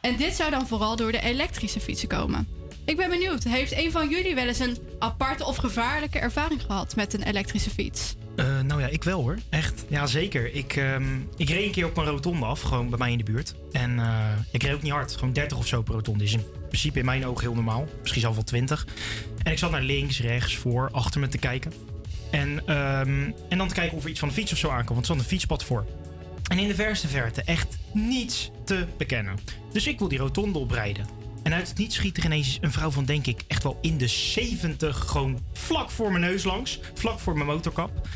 En 0.00 0.16
dit 0.16 0.34
zou 0.34 0.50
dan 0.50 0.66
vooral 0.66 0.96
door 0.96 1.12
de 1.12 1.20
elektrische 1.20 1.80
fietsen 1.80 2.08
komen. 2.08 2.48
Ik 2.84 2.96
ben 2.96 3.10
benieuwd, 3.10 3.44
heeft 3.44 3.72
een 3.72 3.90
van 3.90 4.08
jullie 4.08 4.34
wel 4.34 4.46
eens 4.46 4.58
een 4.58 4.78
aparte 4.98 5.44
of 5.44 5.56
gevaarlijke 5.56 6.18
ervaring 6.18 6.62
gehad 6.62 6.96
met 6.96 7.14
een 7.14 7.22
elektrische 7.22 7.70
fiets? 7.70 8.14
Eh, 8.36 8.60
nou 8.60 8.80
ja, 8.80 8.86
ik 8.86 9.04
wel 9.04 9.22
hoor. 9.22 9.38
Echt. 9.50 9.84
Ja, 9.88 10.06
zeker. 10.06 10.54
Ik, 10.54 10.76
ehm, 10.76 11.18
ik 11.36 11.48
reed 11.48 11.66
een 11.66 11.70
keer 11.70 11.86
op 11.86 11.96
een 11.96 12.04
rotonde 12.04 12.46
af, 12.46 12.60
gewoon 12.60 12.88
bij 12.88 12.98
mij 12.98 13.12
in 13.12 13.18
de 13.18 13.24
buurt. 13.24 13.54
En 13.72 13.98
eh, 13.98 14.30
ik 14.50 14.62
reed 14.62 14.74
ook 14.74 14.82
niet 14.82 14.92
hard. 14.92 15.14
Gewoon 15.14 15.32
30 15.32 15.58
of 15.58 15.66
zo 15.66 15.82
per 15.82 15.94
rotonde. 15.94 16.24
Is 16.24 16.32
in 16.32 16.44
principe 16.68 16.98
in 16.98 17.04
mijn 17.04 17.26
ogen 17.26 17.42
heel 17.42 17.54
normaal. 17.54 17.88
Misschien 18.00 18.20
zelfs 18.20 18.36
wel 18.36 18.44
20. 18.44 18.86
En 19.42 19.52
ik 19.52 19.58
zat 19.58 19.70
naar 19.70 19.82
links, 19.82 20.20
rechts, 20.20 20.56
voor, 20.56 20.88
achter 20.92 21.20
me 21.20 21.28
te 21.28 21.38
kijken. 21.38 21.72
En, 22.30 22.62
ehm, 22.66 23.30
en 23.48 23.58
dan 23.58 23.68
te 23.68 23.74
kijken 23.74 23.96
of 23.96 24.04
er 24.04 24.10
iets 24.10 24.18
van 24.18 24.28
de 24.28 24.34
fiets 24.34 24.52
of 24.52 24.58
zo 24.58 24.68
aankomt. 24.68 24.88
Want 24.88 24.98
er 24.98 25.04
stond 25.04 25.20
een 25.20 25.26
fietspad 25.26 25.64
voor. 25.64 25.86
En 26.48 26.58
in 26.58 26.68
de 26.68 26.74
verste 26.74 27.08
verte 27.08 27.42
echt 27.42 27.76
niets 27.92 28.50
te 28.64 28.86
bekennen. 28.96 29.38
Dus 29.72 29.86
ik 29.86 29.98
wil 29.98 30.08
die 30.08 30.18
rotonde 30.18 30.58
oprijden. 30.58 31.06
En 31.42 31.54
uit 31.54 31.68
het 31.68 31.78
niets 31.78 31.94
schiet 31.96 32.16
er 32.16 32.24
ineens 32.24 32.58
een 32.60 32.72
vrouw 32.72 32.90
van, 32.90 33.04
denk 33.04 33.26
ik, 33.26 33.40
echt 33.48 33.62
wel 33.62 33.78
in 33.80 33.98
de 33.98 34.06
70. 34.06 34.98
Gewoon 34.98 35.40
vlak 35.52 35.90
voor 35.90 36.10
mijn 36.10 36.24
neus 36.24 36.44
langs. 36.44 36.80
Vlak 36.94 37.18
voor 37.18 37.34
mijn 37.34 37.46
motorkap. 37.46 38.08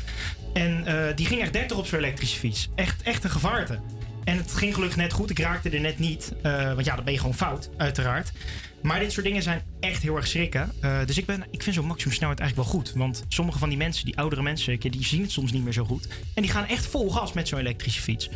En 0.53 0.85
eh, 0.85 1.15
die 1.15 1.25
ging 1.25 1.41
echt 1.41 1.53
30 1.53 1.77
op 1.77 1.85
zo'n 1.85 1.99
elektrische 1.99 2.39
fiets. 2.39 2.69
Echt, 2.75 3.01
echt 3.01 3.23
een 3.23 3.29
gevaarte. 3.29 3.79
En 4.23 4.37
het 4.37 4.53
ging 4.53 4.73
gelukkig 4.73 4.97
net 4.97 5.13
goed. 5.13 5.29
Ik 5.29 5.39
raakte 5.39 5.69
er 5.69 5.79
net 5.79 5.99
niet. 5.99 6.33
eh, 6.41 6.73
want 6.73 6.85
ja, 6.85 6.95
dan 6.95 7.03
ben 7.03 7.13
je 7.13 7.19
gewoon 7.19 7.35
fout, 7.35 7.69
uiteraard. 7.77 8.31
Maar 8.81 8.99
dit 8.99 9.11
soort 9.11 9.25
dingen 9.25 9.43
zijn 9.43 9.61
echt 9.79 10.01
heel 10.01 10.15
erg 10.15 10.27
schrikken. 10.27 10.71
Eh, 10.81 11.05
dus 11.05 11.17
ik, 11.17 11.25
ben, 11.25 11.45
ik 11.51 11.63
vind 11.63 11.75
zo'n 11.75 11.85
maximumsnelheid 11.85 12.39
eigenlijk 12.39 12.69
wel 12.69 12.79
goed. 12.79 12.93
Want 12.93 13.23
sommige 13.27 13.59
van 13.59 13.69
die 13.69 13.77
mensen, 13.77 14.05
die 14.05 14.17
oudere 14.17 14.41
mensen, 14.41 14.79
die 14.79 15.05
zien 15.05 15.21
het 15.21 15.31
soms 15.31 15.51
niet 15.51 15.63
meer 15.63 15.73
zo 15.73 15.83
goed. 15.83 16.07
En 16.33 16.41
die 16.41 16.51
gaan 16.51 16.65
echt 16.65 16.85
vol 16.85 17.09
gas 17.09 17.33
met 17.33 17.47
zo'n 17.47 17.59
elektrische 17.59 18.01
fiets. 18.01 18.29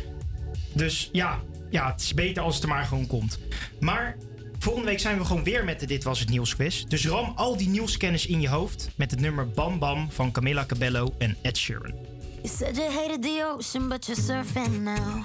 Dus 0.72 1.08
ja, 1.12 1.40
ja, 1.70 1.90
het 1.92 2.00
is 2.00 2.14
beter 2.14 2.42
als 2.42 2.54
het 2.54 2.62
er 2.62 2.68
maar 2.68 2.84
gewoon 2.84 3.06
komt. 3.06 3.38
Maar 3.80 4.16
volgende 4.58 4.88
week 4.88 5.00
zijn 5.00 5.18
we 5.18 5.24
gewoon 5.24 5.44
weer 5.44 5.64
met 5.64 5.80
de 5.80 5.86
Dit 5.86 6.04
Was 6.04 6.20
Het 6.20 6.28
Nieuwsquiz. 6.28 6.84
Dus 6.84 7.06
ram 7.06 7.32
al 7.36 7.56
die 7.56 7.68
nieuwskennis 7.68 8.26
in 8.26 8.40
je 8.40 8.48
hoofd 8.48 8.90
met 8.96 9.10
het 9.10 9.20
nummer 9.20 9.48
Bam 9.48 9.78
Bam 9.78 10.10
van 10.10 10.32
Camilla 10.32 10.66
Cabello 10.66 11.14
en 11.18 11.36
Ed 11.42 11.56
Sheeran. 11.56 11.94
You 12.42 12.56
said 12.56 12.76
you 12.76 12.90
hated 12.90 13.22
the 13.22 13.54
ocean, 13.54 13.88
but 13.88 14.06
you're 14.06 14.22
surfing 14.22 14.82
now. 14.82 15.24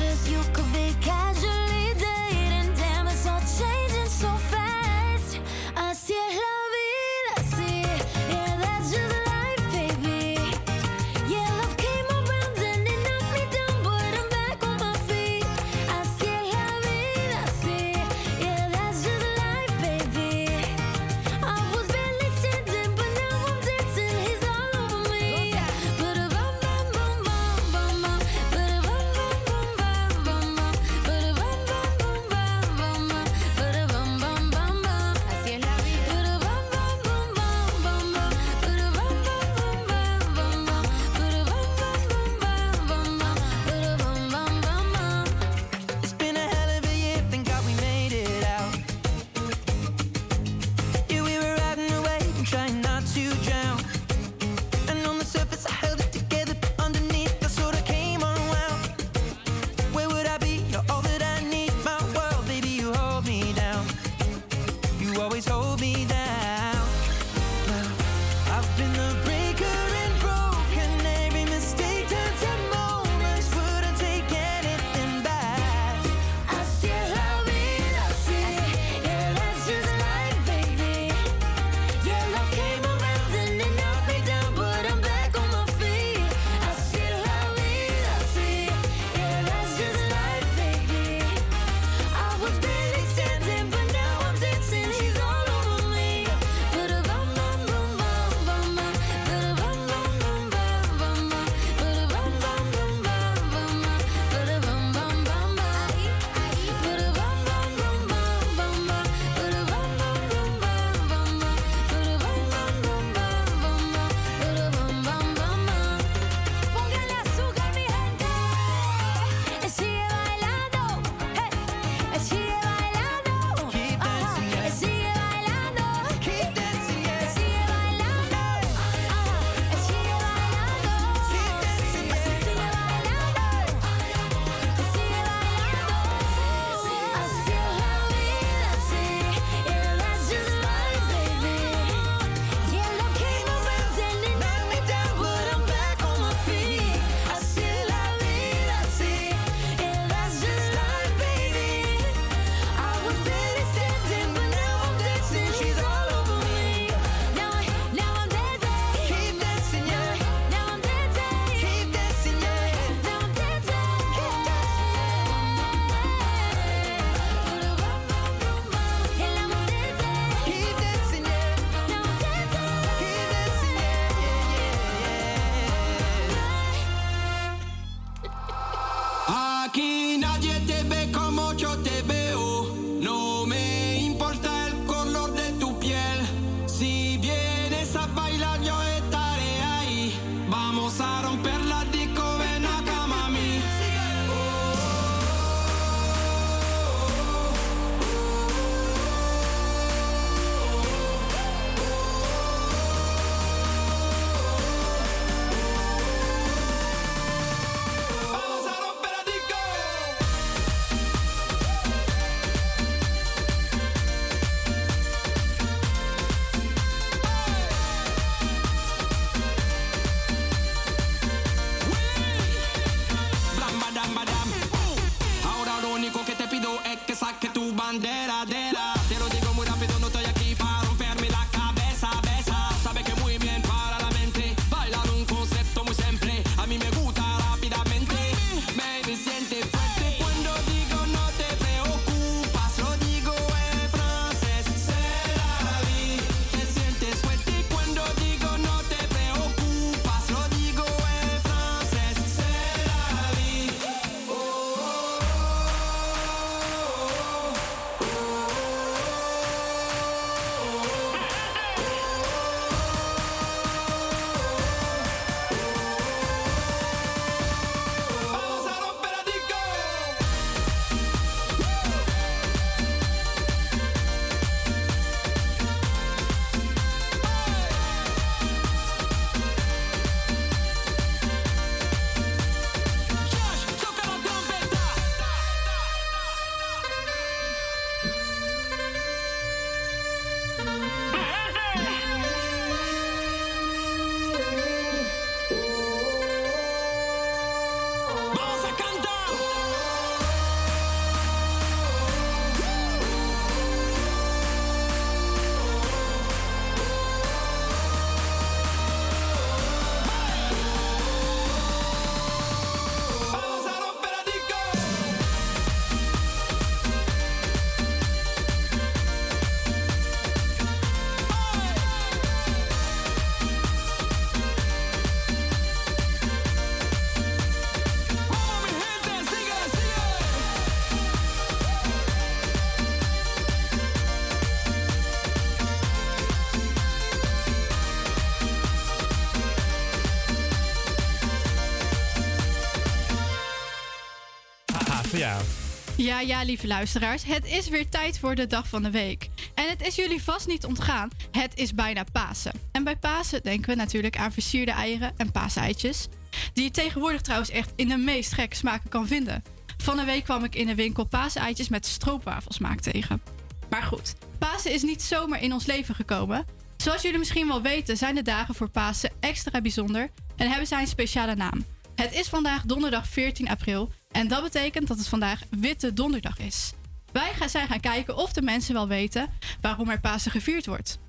Ja, 346.01 346.19
ja, 346.19 346.43
lieve 346.43 346.67
luisteraars. 346.67 347.23
Het 347.23 347.45
is 347.45 347.69
weer 347.69 347.89
tijd 347.89 348.19
voor 348.19 348.35
de 348.35 348.47
dag 348.47 348.67
van 348.67 348.83
de 348.83 348.91
week. 348.91 349.29
En 349.53 349.69
het 349.69 349.87
is 349.87 349.95
jullie 349.95 350.23
vast 350.23 350.47
niet 350.47 350.65
ontgaan. 350.65 351.09
Het 351.31 351.57
is 351.57 351.73
bijna 351.73 352.03
Pasen. 352.11 352.51
En 352.71 352.83
bij 352.83 352.95
Pasen 352.95 353.43
denken 353.43 353.69
we 353.69 353.75
natuurlijk 353.75 354.17
aan 354.17 354.31
versierde 354.31 354.71
eieren 354.71 355.13
en 355.17 355.31
paaseitjes. 355.31 356.07
Die 356.53 356.63
je 356.63 356.71
tegenwoordig 356.71 357.21
trouwens 357.21 357.49
echt 357.49 357.73
in 357.75 357.87
de 357.87 357.97
meest 357.97 358.33
gekke 358.33 358.55
smaken 358.55 358.89
kan 358.89 359.07
vinden. 359.07 359.43
Van 359.77 359.97
de 359.97 360.03
week 360.03 360.23
kwam 360.23 360.43
ik 360.43 360.55
in 360.55 360.69
een 360.69 360.75
winkel 360.75 361.05
paaseitjes 361.05 361.69
met 361.69 361.85
stroopwafelsmaak 361.85 362.79
tegen. 362.79 363.21
Maar 363.69 363.83
goed, 363.83 364.15
Pasen 364.39 364.71
is 364.71 364.81
niet 364.81 365.01
zomaar 365.01 365.41
in 365.41 365.53
ons 365.53 365.65
leven 365.65 365.95
gekomen. 365.95 366.45
Zoals 366.77 367.01
jullie 367.01 367.19
misschien 367.19 367.47
wel 367.47 367.61
weten 367.61 367.97
zijn 367.97 368.15
de 368.15 368.21
dagen 368.21 368.55
voor 368.55 368.69
Pasen 368.69 369.11
extra 369.19 369.61
bijzonder 369.61 370.09
en 370.35 370.49
hebben 370.49 370.67
zij 370.67 370.81
een 370.81 370.87
speciale 370.87 371.35
naam. 371.35 371.65
Het 371.95 372.13
is 372.13 372.27
vandaag 372.27 372.63
donderdag 372.63 373.07
14 373.07 373.49
april 373.49 373.91
en 374.11 374.27
dat 374.27 374.43
betekent 374.43 374.87
dat 374.87 374.97
het 374.97 375.07
vandaag 375.07 375.41
Witte 375.49 375.93
Donderdag 375.93 376.39
is. 376.39 376.73
Wij 377.11 377.33
gaan, 377.33 377.49
zijn 377.49 377.67
gaan 377.67 377.79
kijken 377.79 378.15
of 378.15 378.33
de 378.33 378.41
mensen 378.41 378.73
wel 378.73 378.87
weten 378.87 379.29
waarom 379.61 379.89
er 379.89 379.99
Pasen 379.99 380.31
gevierd 380.31 380.65
wordt. 380.65 380.99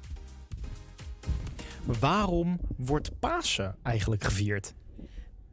Waarom 1.85 2.61
wordt 2.77 3.19
Pasen 3.19 3.77
eigenlijk 3.83 4.25
gevierd? 4.25 4.75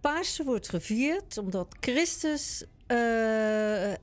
Pasen 0.01 0.45
wordt 0.45 0.69
gevierd 0.69 1.37
omdat 1.37 1.75
Christus 1.79 2.65
eh, 2.87 3.93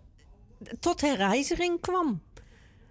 tot 0.81 1.01
herrijzering 1.01 1.81
kwam. 1.81 2.23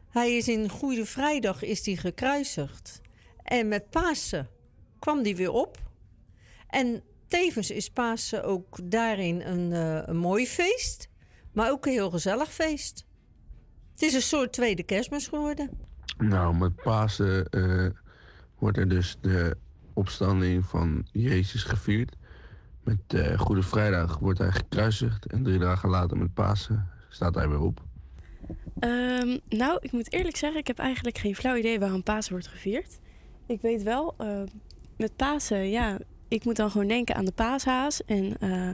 Hij 0.09 0.37
is 0.37 0.47
in 0.47 0.69
Goede 0.69 1.05
Vrijdag 1.05 1.61
is 1.61 1.85
hij 1.85 1.95
gekruisigd. 1.95 3.01
En 3.43 3.67
met 3.67 3.89
Pasen 3.89 4.49
kwam 4.99 5.23
hij 5.23 5.35
weer 5.35 5.51
op. 5.51 5.77
En 6.67 7.03
tevens 7.27 7.71
is 7.71 7.89
Pasen 7.89 8.43
ook 8.43 8.77
daarin 8.83 9.41
een, 9.41 9.73
eh, 9.73 10.07
een 10.07 10.17
mooi 10.17 10.47
feest. 10.47 11.09
Maar 11.51 11.71
ook 11.71 11.85
een 11.85 11.91
heel 11.91 12.09
gezellig 12.09 12.53
feest. 12.53 13.05
Het 13.91 14.01
is 14.01 14.13
een 14.13 14.21
soort 14.21 14.53
tweede 14.53 14.83
kerstmis 14.83 15.27
geworden. 15.27 15.69
Nou, 16.17 16.55
met 16.55 16.75
Pasen 16.75 17.49
eh, 17.49 17.89
wordt 18.59 18.77
er 18.77 18.87
dus 18.87 19.17
de 19.21 19.57
opstanding 19.93 20.65
van 20.65 21.07
Jezus 21.11 21.63
gevierd. 21.63 22.15
Met 22.83 22.97
eh, 23.07 23.39
Goede 23.39 23.63
Vrijdag 23.63 24.17
wordt 24.17 24.39
hij 24.39 24.51
gekruisigd. 24.51 25.25
En 25.25 25.43
drie 25.43 25.59
dagen 25.59 25.89
later 25.89 26.17
met 26.17 26.33
Pasen 26.33 26.89
staat 27.09 27.35
hij 27.35 27.49
weer 27.49 27.61
op. 27.61 27.81
Ehm, 28.79 29.37
nou, 29.47 29.77
ik 29.81 29.91
moet 29.91 30.13
eerlijk 30.13 30.37
zeggen, 30.37 30.59
ik 30.59 30.67
heb 30.67 30.79
eigenlijk 30.79 31.17
geen 31.17 31.35
flauw 31.35 31.55
idee 31.55 31.79
waarom 31.79 32.03
Pasen 32.03 32.31
wordt 32.31 32.47
gevierd. 32.47 32.99
Ik 33.45 33.61
weet 33.61 33.83
wel, 33.83 34.13
eh, 34.17 34.41
met 34.97 35.15
Pasen, 35.15 35.69
ja, 35.69 35.97
ik 36.27 36.43
moet 36.43 36.55
dan 36.55 36.71
gewoon 36.71 36.87
denken 36.87 37.15
aan 37.15 37.25
de 37.25 37.31
paashaas. 37.31 38.03
En 38.05 38.37
eh, 38.39 38.69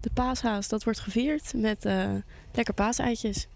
de 0.00 0.10
paashaas, 0.14 0.68
dat 0.68 0.84
wordt 0.84 1.00
gevierd 1.00 1.52
met 1.56 1.84
eh, 1.84 2.10
lekker 2.52 2.74
paaseitjes. 2.74 3.46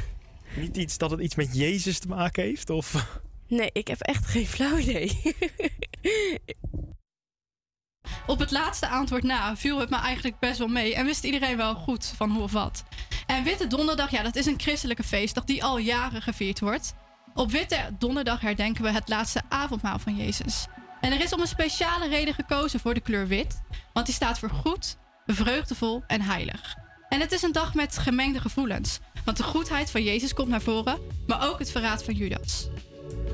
Niet 0.56 0.76
iets 0.76 0.98
dat 0.98 1.10
het 1.10 1.20
iets 1.20 1.34
met 1.34 1.56
Jezus 1.56 1.98
te 1.98 2.08
maken 2.08 2.42
heeft? 2.42 2.70
Of... 2.70 3.18
Nee, 3.46 3.70
ik 3.72 3.88
heb 3.88 4.00
echt 4.00 4.26
geen 4.26 4.46
flauw 4.46 4.76
idee. 4.76 5.20
Op 8.26 8.38
het 8.38 8.50
laatste 8.50 8.88
antwoord 8.88 9.22
na 9.22 9.56
viel 9.56 9.78
het 9.78 9.90
me 9.90 9.96
eigenlijk 9.96 10.38
best 10.38 10.58
wel 10.58 10.68
mee 10.68 10.94
en 10.94 11.04
wist 11.04 11.24
iedereen 11.24 11.56
wel 11.56 11.74
goed 11.74 12.06
van 12.06 12.30
hoe 12.30 12.42
of 12.42 12.52
wat. 12.52 12.84
En 13.26 13.44
Witte 13.44 13.66
Donderdag, 13.66 14.10
ja, 14.10 14.22
dat 14.22 14.36
is 14.36 14.46
een 14.46 14.60
christelijke 14.60 15.02
feestdag 15.02 15.44
die 15.44 15.64
al 15.64 15.78
jaren 15.78 16.22
gevierd 16.22 16.60
wordt. 16.60 16.94
Op 17.34 17.50
Witte 17.50 17.76
Donderdag 17.98 18.40
herdenken 18.40 18.82
we 18.82 18.90
het 18.90 19.08
laatste 19.08 19.42
avondmaal 19.48 19.98
van 19.98 20.16
Jezus. 20.16 20.66
En 21.00 21.12
er 21.12 21.22
is 21.22 21.32
om 21.32 21.40
een 21.40 21.46
speciale 21.46 22.08
reden 22.08 22.34
gekozen 22.34 22.80
voor 22.80 22.94
de 22.94 23.00
kleur 23.00 23.26
wit, 23.26 23.60
want 23.92 24.06
die 24.06 24.14
staat 24.14 24.38
voor 24.38 24.50
goed, 24.50 24.96
vreugdevol 25.26 26.02
en 26.06 26.20
heilig. 26.20 26.76
En 27.08 27.20
het 27.20 27.32
is 27.32 27.42
een 27.42 27.52
dag 27.52 27.74
met 27.74 27.98
gemengde 27.98 28.40
gevoelens, 28.40 28.98
want 29.24 29.36
de 29.36 29.42
goedheid 29.42 29.90
van 29.90 30.02
Jezus 30.02 30.34
komt 30.34 30.48
naar 30.48 30.62
voren, 30.62 30.98
maar 31.26 31.48
ook 31.48 31.58
het 31.58 31.70
verraad 31.70 32.04
van 32.04 32.14
Judas. 32.14 32.68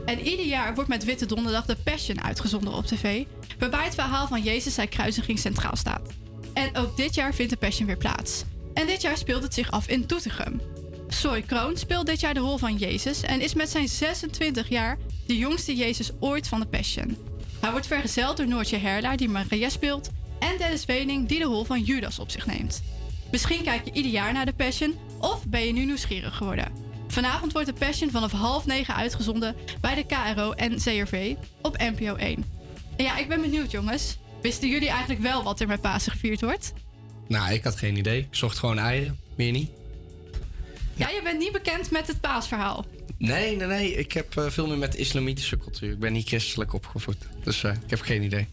En 0.06 0.20
ieder 0.20 0.46
jaar 0.46 0.74
wordt 0.74 0.90
met 0.90 1.04
Witte 1.04 1.26
Donderdag 1.26 1.64
de 1.66 1.76
Passion 1.76 2.22
uitgezonden 2.22 2.72
op 2.72 2.86
tv, 2.86 3.24
waarbij 3.58 3.84
het 3.84 3.94
verhaal 3.94 4.26
van 4.26 4.42
Jezus 4.42 4.74
zijn 4.74 4.88
kruisiging 4.88 5.38
centraal 5.38 5.76
staat. 5.76 6.08
En 6.54 6.76
ook 6.76 6.96
dit 6.96 7.14
jaar 7.14 7.34
vindt 7.34 7.52
de 7.52 7.58
Passion 7.58 7.86
weer 7.86 7.96
plaats. 7.96 8.44
En 8.74 8.86
dit 8.86 9.02
jaar 9.02 9.16
speelt 9.16 9.42
het 9.42 9.54
zich 9.54 9.70
af 9.70 9.88
in 9.88 10.06
Doetinchem. 10.06 10.60
Soy 11.08 11.42
Kroon 11.42 11.76
speelt 11.76 12.06
dit 12.06 12.20
jaar 12.20 12.34
de 12.34 12.40
rol 12.40 12.58
van 12.58 12.76
Jezus 12.76 13.22
en 13.22 13.40
is 13.40 13.54
met 13.54 13.70
zijn 13.70 13.88
26 13.88 14.68
jaar 14.68 14.98
de 15.26 15.36
jongste 15.36 15.74
Jezus 15.74 16.10
ooit 16.20 16.48
van 16.48 16.60
de 16.60 16.66
Passion. 16.66 17.16
Hij 17.60 17.70
wordt 17.70 17.86
vergezeld 17.86 18.36
door 18.36 18.48
Noortje 18.48 18.76
Herlaar, 18.76 19.16
die 19.16 19.28
Maria 19.28 19.68
speelt, 19.68 20.10
en 20.38 20.58
Dennis 20.58 20.84
Wening, 20.84 21.28
die 21.28 21.38
de 21.38 21.44
rol 21.44 21.64
van 21.64 21.82
Judas 21.82 22.18
op 22.18 22.30
zich 22.30 22.46
neemt. 22.46 22.82
Misschien 23.30 23.62
kijk 23.62 23.84
je 23.84 23.92
ieder 23.92 24.12
jaar 24.12 24.32
naar 24.32 24.46
de 24.46 24.52
Passion, 24.52 24.94
of 25.20 25.46
ben 25.46 25.66
je 25.66 25.72
nu 25.72 25.84
nieuwsgierig 25.84 26.36
geworden. 26.36 26.72
Vanavond 27.08 27.52
wordt 27.52 27.66
de 27.68 27.72
Passion 27.72 28.10
vanaf 28.10 28.32
half 28.32 28.66
negen 28.66 28.94
uitgezonden 28.94 29.56
bij 29.80 29.94
de 29.94 30.04
KRO 30.06 30.52
en 30.52 30.76
CRV 30.76 31.34
op 31.62 31.76
NPO 31.78 32.14
1. 32.14 32.44
En 32.96 33.04
ja, 33.04 33.18
ik 33.18 33.28
ben 33.28 33.40
benieuwd 33.40 33.70
jongens. 33.70 34.18
Wisten 34.42 34.68
jullie 34.68 34.88
eigenlijk 34.88 35.20
wel 35.20 35.42
wat 35.42 35.60
er 35.60 35.66
met 35.66 35.80
Pasen 35.80 36.12
gevierd 36.12 36.40
wordt? 36.40 36.72
Nou, 37.28 37.52
ik 37.52 37.64
had 37.64 37.76
geen 37.76 37.96
idee. 37.96 38.18
Ik 38.18 38.26
zocht 38.30 38.58
gewoon 38.58 38.78
eieren. 38.78 39.18
Meer 39.36 39.52
niet. 39.52 39.70
Ja, 40.94 41.08
je 41.08 41.20
bent 41.22 41.38
niet 41.38 41.52
bekend 41.52 41.90
met 41.90 42.06
het 42.06 42.20
paasverhaal. 42.20 42.84
Nee, 43.18 43.56
nee, 43.56 43.66
nee. 43.66 43.94
Ik 43.94 44.12
heb 44.12 44.36
eh, 44.36 44.46
veel 44.48 44.66
meer 44.66 44.78
met 44.78 44.94
islamitische 44.94 45.56
cultuur. 45.58 45.92
Ik 45.92 45.98
ben 45.98 46.12
niet 46.12 46.28
christelijk 46.28 46.72
opgevoed. 46.72 47.16
Dus 47.42 47.64
eh, 47.64 47.72
ik 47.72 47.90
heb 47.90 48.00
geen 48.00 48.22
idee. 48.22 48.46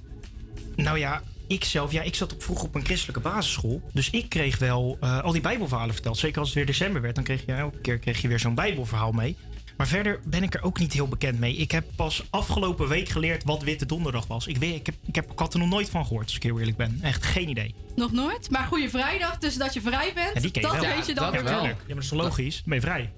Nou 0.76 0.98
ja, 1.00 1.22
ik 1.48 1.64
zelf, 1.64 1.92
ja, 1.92 2.02
ik 2.02 2.16
zat 2.16 2.34
op, 2.34 2.44
vroeger 2.44 2.68
op 2.68 2.76
een 2.76 2.86
christelijke 2.86 3.22
basisschool. 3.22 3.82
Dus 3.94 4.10
ik 4.10 4.30
kreeg 4.30 4.58
wel 4.58 4.98
eh, 5.02 5.20
al 5.24 5.32
die 5.32 5.42
bijbelverhalen 5.42 5.94
verteld. 5.94 6.18
Zeker 6.18 6.40
als 6.40 6.48
het 6.48 6.58
weer 6.58 6.66
december 6.66 7.02
werd, 7.02 7.16
dan 7.16 7.24
kreeg 7.24 7.46
je 7.46 7.54
elke 7.54 7.78
keer 7.80 7.98
kreeg 8.00 8.22
je 8.22 8.28
weer 8.28 8.40
zo'n 8.40 8.56
bijbelverhaal 8.56 9.12
mee. 9.12 9.36
Maar 9.78 9.88
verder 9.88 10.20
ben 10.26 10.44
ik 10.44 10.54
er 10.54 10.64
ook 10.64 10.80
niet 10.80 10.94
heel 10.94 11.08
bekend 11.08 11.40
mee. 11.40 11.56
Ik 11.56 11.72
heb 11.72 11.86
pas 11.96 12.24
afgelopen 12.30 12.88
week 12.88 13.10
geleerd 13.10 13.44
wat 13.44 13.64
Witte 13.64 13.86
Donderdag 13.86 14.28
was. 14.28 14.48
Ik, 14.48 14.58
weet, 14.58 14.76
ik, 14.76 14.86
heb, 14.86 14.96
ik, 15.06 15.16
heb, 15.16 15.32
ik 15.32 15.40
had 15.40 15.54
er 15.54 15.60
nog 15.60 15.70
nooit 15.70 15.90
van 15.90 16.06
gehoord, 16.06 16.26
als 16.26 16.36
ik 16.36 16.44
heel 16.44 16.60
eerlijk 16.60 16.78
ben. 16.78 17.00
Echt 17.02 17.26
geen 17.26 17.50
idee. 17.50 17.76
Nog 17.96 18.12
nooit? 18.12 18.50
Maar 18.50 18.66
Goede 18.66 18.90
Vrijdag, 18.90 19.38
dus 19.38 19.56
dat 19.56 19.74
je 19.74 19.82
vrij 19.82 20.12
bent, 20.14 20.34
Ja, 20.34 20.40
die 20.40 20.52
ken 20.52 20.62
je 20.62 20.68
dat 20.68 20.80
wel. 20.80 20.96
weet 20.96 21.06
je 21.06 21.14
dan 21.14 21.32
weer 21.32 21.44
wel. 21.44 21.64
Ja, 21.64 21.76
maar 21.88 21.96
dat 21.96 22.04
is 22.04 22.12
logisch? 22.12 22.64
Ben 22.66 22.76
je 22.76 22.82
vrij? 22.82 23.10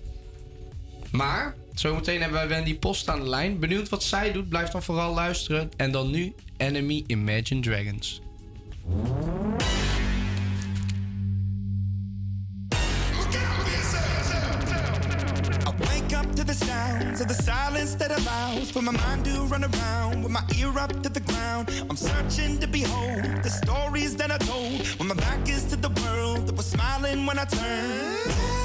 Maar 1.15 1.55
zometeen 1.73 2.21
hebben 2.21 2.39
wij 2.39 2.47
Wendy 2.47 2.79
Post 2.79 3.09
aan 3.09 3.19
de 3.19 3.29
lijn. 3.29 3.59
Benieuwd 3.59 3.89
wat 3.89 4.03
zij 4.03 4.31
doet? 4.31 4.49
Blijf 4.49 4.69
dan 4.69 4.83
vooral 4.83 5.13
luisteren. 5.13 5.71
En 5.77 5.91
dan 5.91 6.09
nu 6.11 6.33
Enemy 6.57 7.03
Imagine 7.07 7.61
Dragons. 7.61 8.21
To 17.17 17.23
the 17.23 17.43
silence 17.43 17.95
that 17.95 18.11
allows 18.11 18.71
for 18.71 18.83
my 18.83 18.91
mind 18.91 19.23
to 19.23 19.47
run 19.49 19.63
around 19.63 20.23
with 20.23 20.31
my 20.31 20.43
ear 20.59 20.77
up 20.77 21.01
to 21.01 21.09
the 21.09 21.21
ground. 21.21 21.69
I'm 21.89 21.95
searching 21.95 22.59
to 22.59 22.67
behold 22.67 23.23
the 23.41 23.49
stories 23.49 24.15
that 24.17 24.31
I 24.31 24.37
told 24.37 24.85
when 24.99 25.07
my 25.07 25.15
back 25.15 25.47
is 25.47 25.63
to 25.69 25.77
the 25.77 25.89
world 26.01 26.47
that 26.47 26.57
was 26.57 26.65
smiling 26.65 27.25
when 27.25 27.39
I 27.39 27.45
turned. 27.45 28.64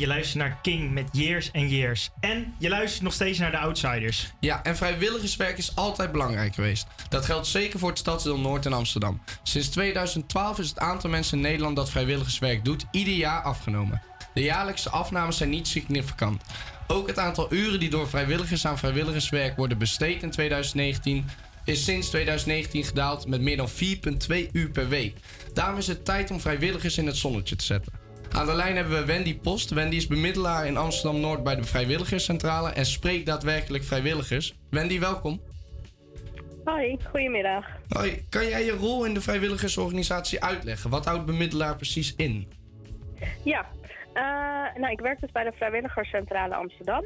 je 0.00 0.06
luistert 0.06 0.38
naar 0.38 0.58
King 0.62 0.92
met 0.92 1.08
Years 1.12 1.52
and 1.52 1.70
Years. 1.70 2.10
En 2.20 2.54
je 2.58 2.68
luistert 2.68 3.02
nog 3.02 3.12
steeds 3.12 3.38
naar 3.38 3.50
de 3.50 3.58
Outsiders. 3.58 4.32
Ja, 4.40 4.62
en 4.62 4.76
vrijwilligerswerk 4.76 5.58
is 5.58 5.76
altijd 5.76 6.12
belangrijk 6.12 6.54
geweest. 6.54 6.86
Dat 7.08 7.24
geldt 7.24 7.46
zeker 7.46 7.78
voor 7.78 7.88
het 7.88 7.98
stadsdeel 7.98 8.38
Noord 8.38 8.66
en 8.66 8.72
Amsterdam. 8.72 9.20
Sinds 9.42 9.68
2012 9.68 10.58
is 10.58 10.68
het 10.68 10.78
aantal 10.78 11.10
mensen 11.10 11.36
in 11.36 11.42
Nederland 11.42 11.76
dat 11.76 11.90
vrijwilligerswerk 11.90 12.64
doet 12.64 12.86
ieder 12.90 13.14
jaar 13.14 13.42
afgenomen. 13.42 14.02
De 14.34 14.42
jaarlijkse 14.42 14.90
afnames 14.90 15.36
zijn 15.36 15.50
niet 15.50 15.68
significant. 15.68 16.42
Ook 16.86 17.06
het 17.06 17.18
aantal 17.18 17.52
uren 17.52 17.80
die 17.80 17.90
door 17.90 18.08
vrijwilligers 18.08 18.66
aan 18.66 18.78
vrijwilligerswerk 18.78 19.56
worden 19.56 19.78
besteed 19.78 20.22
in 20.22 20.30
2019 20.30 21.26
is 21.64 21.84
sinds 21.84 22.08
2019 22.08 22.84
gedaald 22.84 23.26
met 23.26 23.40
meer 23.40 23.56
dan 23.56 23.68
4,2 23.70 24.50
uur 24.52 24.70
per 24.70 24.88
week. 24.88 25.16
Daarom 25.54 25.78
is 25.78 25.86
het 25.86 26.04
tijd 26.04 26.30
om 26.30 26.40
vrijwilligers 26.40 26.98
in 26.98 27.06
het 27.06 27.16
zonnetje 27.16 27.56
te 27.56 27.64
zetten. 27.64 27.99
Aan 28.32 28.46
de 28.46 28.54
lijn 28.54 28.76
hebben 28.76 28.98
we 28.98 29.04
Wendy 29.04 29.38
Post. 29.38 29.70
Wendy 29.70 29.96
is 29.96 30.06
bemiddelaar 30.06 30.66
in 30.66 30.76
Amsterdam 30.76 31.20
Noord 31.20 31.42
bij 31.42 31.56
de 31.56 31.64
Vrijwilligerscentrale 31.64 32.70
en 32.70 32.86
spreekt 32.86 33.26
daadwerkelijk 33.26 33.84
vrijwilligers. 33.84 34.58
Wendy, 34.70 35.00
welkom. 35.00 35.40
Hoi, 36.64 36.98
goedemiddag. 37.10 37.66
Hoi, 37.88 38.24
kan 38.28 38.46
jij 38.46 38.64
je 38.64 38.72
rol 38.72 39.04
in 39.04 39.14
de 39.14 39.20
vrijwilligersorganisatie 39.20 40.44
uitleggen? 40.44 40.90
Wat 40.90 41.04
houdt 41.04 41.26
bemiddelaar 41.26 41.76
precies 41.76 42.16
in? 42.16 42.52
Ja, 43.44 43.66
eh, 44.12 44.80
nou, 44.80 44.92
ik 44.92 45.00
werk 45.00 45.20
dus 45.20 45.32
bij 45.32 45.44
de 45.44 45.52
Vrijwilligerscentrale 45.52 46.54
Amsterdam. 46.54 47.04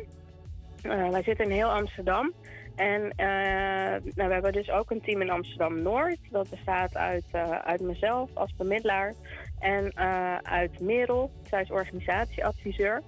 Eh, 0.82 1.08
wij 1.08 1.22
zitten 1.22 1.44
in 1.44 1.50
heel 1.50 1.70
Amsterdam. 1.70 2.32
En 2.76 3.12
eh, 3.16 4.02
nou, 4.14 4.28
we 4.28 4.32
hebben 4.32 4.52
dus 4.52 4.70
ook 4.70 4.90
een 4.90 5.00
team 5.00 5.20
in 5.20 5.30
Amsterdam-Noord. 5.30 6.18
Dat 6.30 6.50
bestaat 6.50 6.96
uit, 6.96 7.24
uit 7.64 7.80
mezelf 7.80 8.30
als 8.34 8.54
bemiddelaar 8.56 9.14
en 9.58 9.90
eh, 9.92 10.36
uit 10.36 10.80
Merel. 10.80 11.30
Zij 11.48 11.62
is 11.62 11.70
organisatieadviseur. 11.70 13.02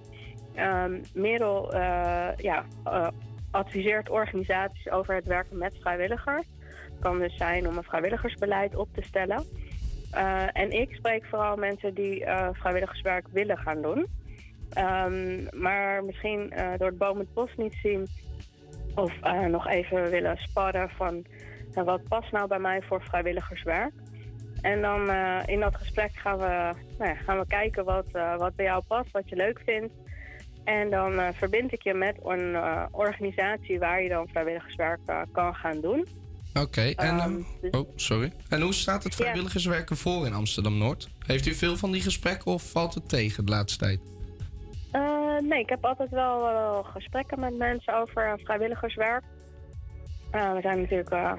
Ehm 0.55 1.01
Merel 1.13 1.73
eh, 1.73 2.29
ja, 2.37 2.65
eh, 2.83 3.07
adviseert 3.51 4.09
organisaties 4.09 4.89
over 4.89 5.15
het 5.15 5.27
werken 5.27 5.57
met 5.57 5.77
vrijwilligers. 5.79 6.45
Het 6.83 6.99
kan 6.99 7.19
dus 7.19 7.35
zijn 7.35 7.67
om 7.67 7.77
een 7.77 7.83
vrijwilligersbeleid 7.83 8.75
op 8.75 8.87
te 8.93 9.01
stellen. 9.01 9.45
En 10.53 10.71
ik 10.71 10.95
spreek 10.95 11.25
vooral 11.25 11.55
mensen 11.55 11.93
die 11.93 12.25
vrijwilligerswerk 12.51 13.27
willen 13.31 13.57
gaan 13.57 13.81
doen. 13.81 14.07
Ehm, 14.69 15.61
maar 15.61 16.03
misschien 16.03 16.53
door 16.77 16.87
het 16.87 16.97
boom 16.97 17.19
het 17.19 17.33
bos 17.33 17.55
niet 17.55 17.73
zien 17.81 18.07
of 18.95 19.13
nog 19.47 19.67
even 19.67 20.09
willen 20.09 20.37
sparren 20.37 20.89
van 20.89 21.25
wat 21.73 22.03
past 22.03 22.31
nou 22.31 22.47
bij 22.47 22.59
mij 22.59 22.81
voor 22.81 23.01
vrijwilligerswerk. 23.01 23.93
En 24.61 24.81
dan 24.81 25.09
eh, 25.09 25.39
in 25.45 25.59
dat 25.59 25.75
gesprek 25.75 26.11
gaan 26.13 26.37
we, 26.37 26.73
nou 26.97 27.09
ja, 27.11 27.15
gaan 27.15 27.39
we 27.39 27.47
kijken 27.47 27.85
wat, 27.85 28.05
eh, 28.11 28.37
wat 28.37 28.55
bij 28.55 28.65
jou 28.65 28.83
past, 28.87 29.11
wat 29.11 29.29
je 29.29 29.35
leuk 29.35 29.61
vindt. 29.65 29.93
En 30.63 30.89
dan 30.89 31.19
eh, 31.19 31.27
verbind 31.33 31.73
ik 31.73 31.81
je 31.81 31.93
met 31.93 32.15
een 32.23 32.57
organisatie 32.91 33.79
waar 33.79 34.03
je 34.03 34.09
dan 34.09 34.27
vrijwilligerswerk 34.27 34.99
kan 35.31 35.55
gaan 35.55 35.81
doen. 35.81 36.07
Oké, 36.53 36.81
en... 36.81 37.19
Ehm, 37.19 37.41
ehm, 37.61 37.77
oh, 37.77 37.89
sorry. 37.95 38.33
En 38.49 38.61
hoe 38.61 38.73
staat 38.73 39.03
het 39.03 39.15
vrijwilligerswerk 39.15 39.89
ervoor 39.89 40.25
in 40.25 40.33
Amsterdam-Noord? 40.33 41.09
Heeft 41.25 41.45
u 41.45 41.53
veel 41.53 41.77
van 41.77 41.91
die 41.91 42.01
gesprekken 42.01 42.51
of 42.51 42.71
valt 42.71 42.93
het 42.93 43.09
tegen 43.09 43.45
de 43.45 43.51
laatste 43.51 43.85
tijd? 43.85 43.99
Nee, 45.41 45.59
ik 45.59 45.69
heb 45.69 45.85
altijd 45.85 46.09
wel 46.09 46.83
gesprekken 46.83 47.39
met 47.39 47.57
mensen 47.57 47.95
over 47.95 48.39
vrijwilligerswerk. 48.43 49.23
Eh, 50.31 50.53
we 50.53 50.61
zijn 50.61 50.79
natuurlijk 50.79 51.09
eh, 51.09 51.33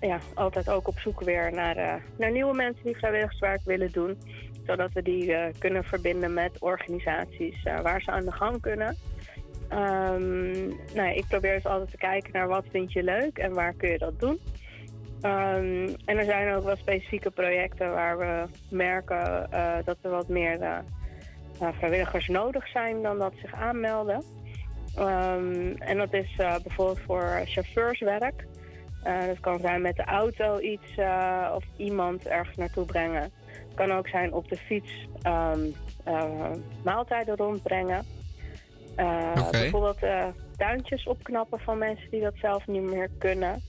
ja, 0.00 0.18
altijd 0.34 0.70
ook 0.70 0.88
op 0.88 0.98
zoek 0.98 1.20
weer 1.20 1.52
naar, 1.52 1.76
eh, 1.76 1.94
naar 2.18 2.30
nieuwe 2.30 2.54
mensen 2.54 2.84
die 2.84 2.96
vrijwilligerswerk 2.96 3.60
willen 3.64 3.92
doen. 3.92 4.18
Zodat 4.66 4.92
we 4.92 5.02
die 5.02 5.34
kunnen 5.58 5.84
verbinden 5.84 6.34
met 6.34 6.58
organisaties 6.58 7.62
waar 7.62 8.00
ze 8.00 8.10
aan 8.10 8.24
de 8.24 8.32
gang 8.32 8.60
kunnen. 8.60 8.96
Ehm, 9.68 10.68
nou, 10.94 11.14
ik 11.14 11.24
probeer 11.28 11.54
dus 11.54 11.66
altijd 11.66 11.90
te 11.90 11.96
kijken 11.96 12.32
naar 12.32 12.48
wat 12.48 12.64
vind 12.70 12.92
je 12.92 13.02
leuk 13.02 13.38
en 13.38 13.52
waar 13.52 13.72
kun 13.72 13.90
je 13.90 13.98
dat 13.98 14.20
doen. 14.20 14.38
Ehm, 15.20 15.88
en 16.04 16.18
er 16.18 16.24
zijn 16.24 16.54
ook 16.54 16.64
wel 16.64 16.76
specifieke 16.76 17.30
projecten 17.30 17.90
waar 17.90 18.18
we 18.18 18.44
merken 18.70 19.48
dat 19.84 19.96
er 20.02 20.10
wat 20.10 20.28
meer 20.28 20.84
vrijwilligers 21.58 22.28
nodig 22.28 22.68
zijn 22.68 23.02
dan 23.02 23.18
dat 23.18 23.32
zich 23.40 23.54
aanmelden. 23.54 24.24
Ehm, 24.96 25.74
en 25.78 25.96
dat 25.96 26.12
is 26.12 26.34
eh, 26.36 26.54
bijvoorbeeld 26.62 27.00
voor 27.00 27.42
chauffeurswerk. 27.44 28.46
Eh, 29.02 29.26
dat 29.26 29.40
kan 29.40 29.60
zijn 29.60 29.82
met 29.82 29.96
de 29.96 30.04
auto 30.04 30.58
iets 30.58 30.96
eh, 30.96 31.52
of 31.54 31.64
iemand 31.76 32.26
ergens 32.26 32.56
naartoe 32.56 32.84
brengen. 32.84 33.22
Het 33.46 33.74
kan 33.74 33.92
ook 33.92 34.08
zijn 34.08 34.32
op 34.32 34.48
de 34.48 34.56
fiets 34.56 35.08
ehm, 35.22 35.66
eh, 36.04 36.50
maaltijden 36.84 37.36
rondbrengen. 37.36 38.04
Bijvoorbeeld 39.50 39.98
tuintjes 40.56 41.06
opknappen 41.06 41.60
van 41.60 41.78
mensen 41.78 42.10
die 42.10 42.20
dat 42.20 42.34
zelf 42.36 42.66
niet 42.66 42.82
meer 42.82 43.08
kunnen. 43.18 43.62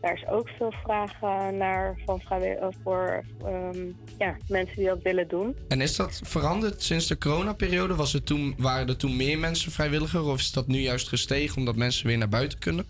Daar 0.00 0.12
is 0.12 0.26
ook 0.26 0.48
veel 0.48 0.72
vraag 0.82 1.12
eh, 1.22 1.48
naar 1.48 1.98
van 2.04 2.20
vrijwilligers 2.20 2.76
voor 2.82 3.24
ehm, 3.44 3.86
ja, 4.18 4.36
mensen 4.48 4.76
die 4.76 4.86
dat 4.86 5.02
willen 5.02 5.28
doen. 5.28 5.56
En 5.68 5.80
is 5.80 5.96
dat 5.96 6.20
veranderd 6.24 6.82
sinds 6.82 7.06
de 7.06 7.18
coronaperiode? 7.18 7.94
Was 7.94 8.12
het 8.12 8.26
toen, 8.26 8.54
waren 8.58 8.88
er 8.88 8.96
toen 8.96 9.16
meer 9.16 9.38
mensen 9.38 9.72
vrijwilliger 9.72 10.24
of 10.24 10.38
is 10.38 10.52
dat 10.52 10.66
nu 10.66 10.78
juist 10.78 11.08
gestegen 11.08 11.56
omdat 11.56 11.76
mensen 11.76 12.06
weer 12.06 12.18
naar 12.18 12.28
buiten 12.28 12.58
kunnen? 12.58 12.86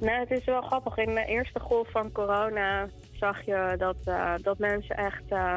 Nou, 0.00 0.18
het 0.18 0.30
is 0.30 0.44
wel 0.44 0.62
grappig. 0.62 0.96
In 0.96 1.14
de 1.14 1.24
eerste 1.26 1.60
golf 1.60 1.90
van 1.90 2.12
corona 2.12 2.88
zag 3.12 3.46
je 3.46 3.74
dat, 3.78 3.96
eh, 4.04 4.34
dat 4.42 4.58
mensen 4.58 4.96
echt 4.96 5.22
eh, 5.28 5.56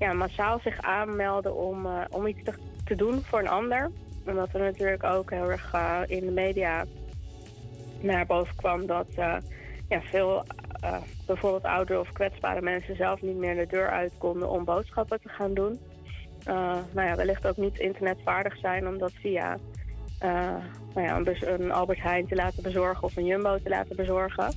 ja, 0.00 0.12
massaal 0.12 0.60
zich 0.62 0.80
aanmelden 0.80 1.56
om, 1.56 1.86
eh, 1.86 2.04
om 2.10 2.26
iets 2.26 2.42
te, 2.44 2.52
te 2.84 2.94
doen 2.94 3.22
voor 3.22 3.38
een 3.38 3.48
ander. 3.48 3.90
Omdat 4.26 4.48
er 4.52 4.60
natuurlijk 4.60 5.04
ook 5.04 5.30
heel 5.30 5.50
erg 5.50 5.72
eh, 5.72 6.00
in 6.06 6.26
de 6.26 6.32
media 6.32 6.84
naar 8.02 8.26
boven 8.26 8.56
kwam 8.56 8.86
dat 8.86 9.06
eh, 9.16 9.36
ja, 9.88 10.00
veel 10.00 10.44
eh, 10.80 11.02
bijvoorbeeld 11.26 11.64
oudere 11.64 12.00
of 12.00 12.12
kwetsbare 12.12 12.62
mensen 12.62 12.96
zelf 12.96 13.22
niet 13.22 13.36
meer 13.36 13.54
de 13.54 13.66
deur 13.66 13.90
uit 13.90 14.12
konden 14.18 14.50
om 14.50 14.64
boodschappen 14.64 15.20
te 15.20 15.28
gaan 15.28 15.54
doen. 15.54 15.80
Eh, 16.44 16.78
nou 16.92 17.08
ja, 17.08 17.16
wellicht 17.16 17.46
ook 17.46 17.56
niet 17.56 17.78
internetvaardig 17.78 18.56
zijn 18.56 18.88
om 18.88 18.98
dat 18.98 19.12
via 19.12 19.58
nou 20.94 21.06
ja, 21.06 21.22
een, 21.40 21.72
Albert 21.72 22.02
Heijn 22.02 22.26
te 22.26 22.34
laten 22.34 22.62
bezorgen 22.62 23.02
of 23.02 23.16
een 23.16 23.24
Jumbo 23.24 23.58
te 23.62 23.68
laten 23.68 23.96
bezorgen. 23.96 24.54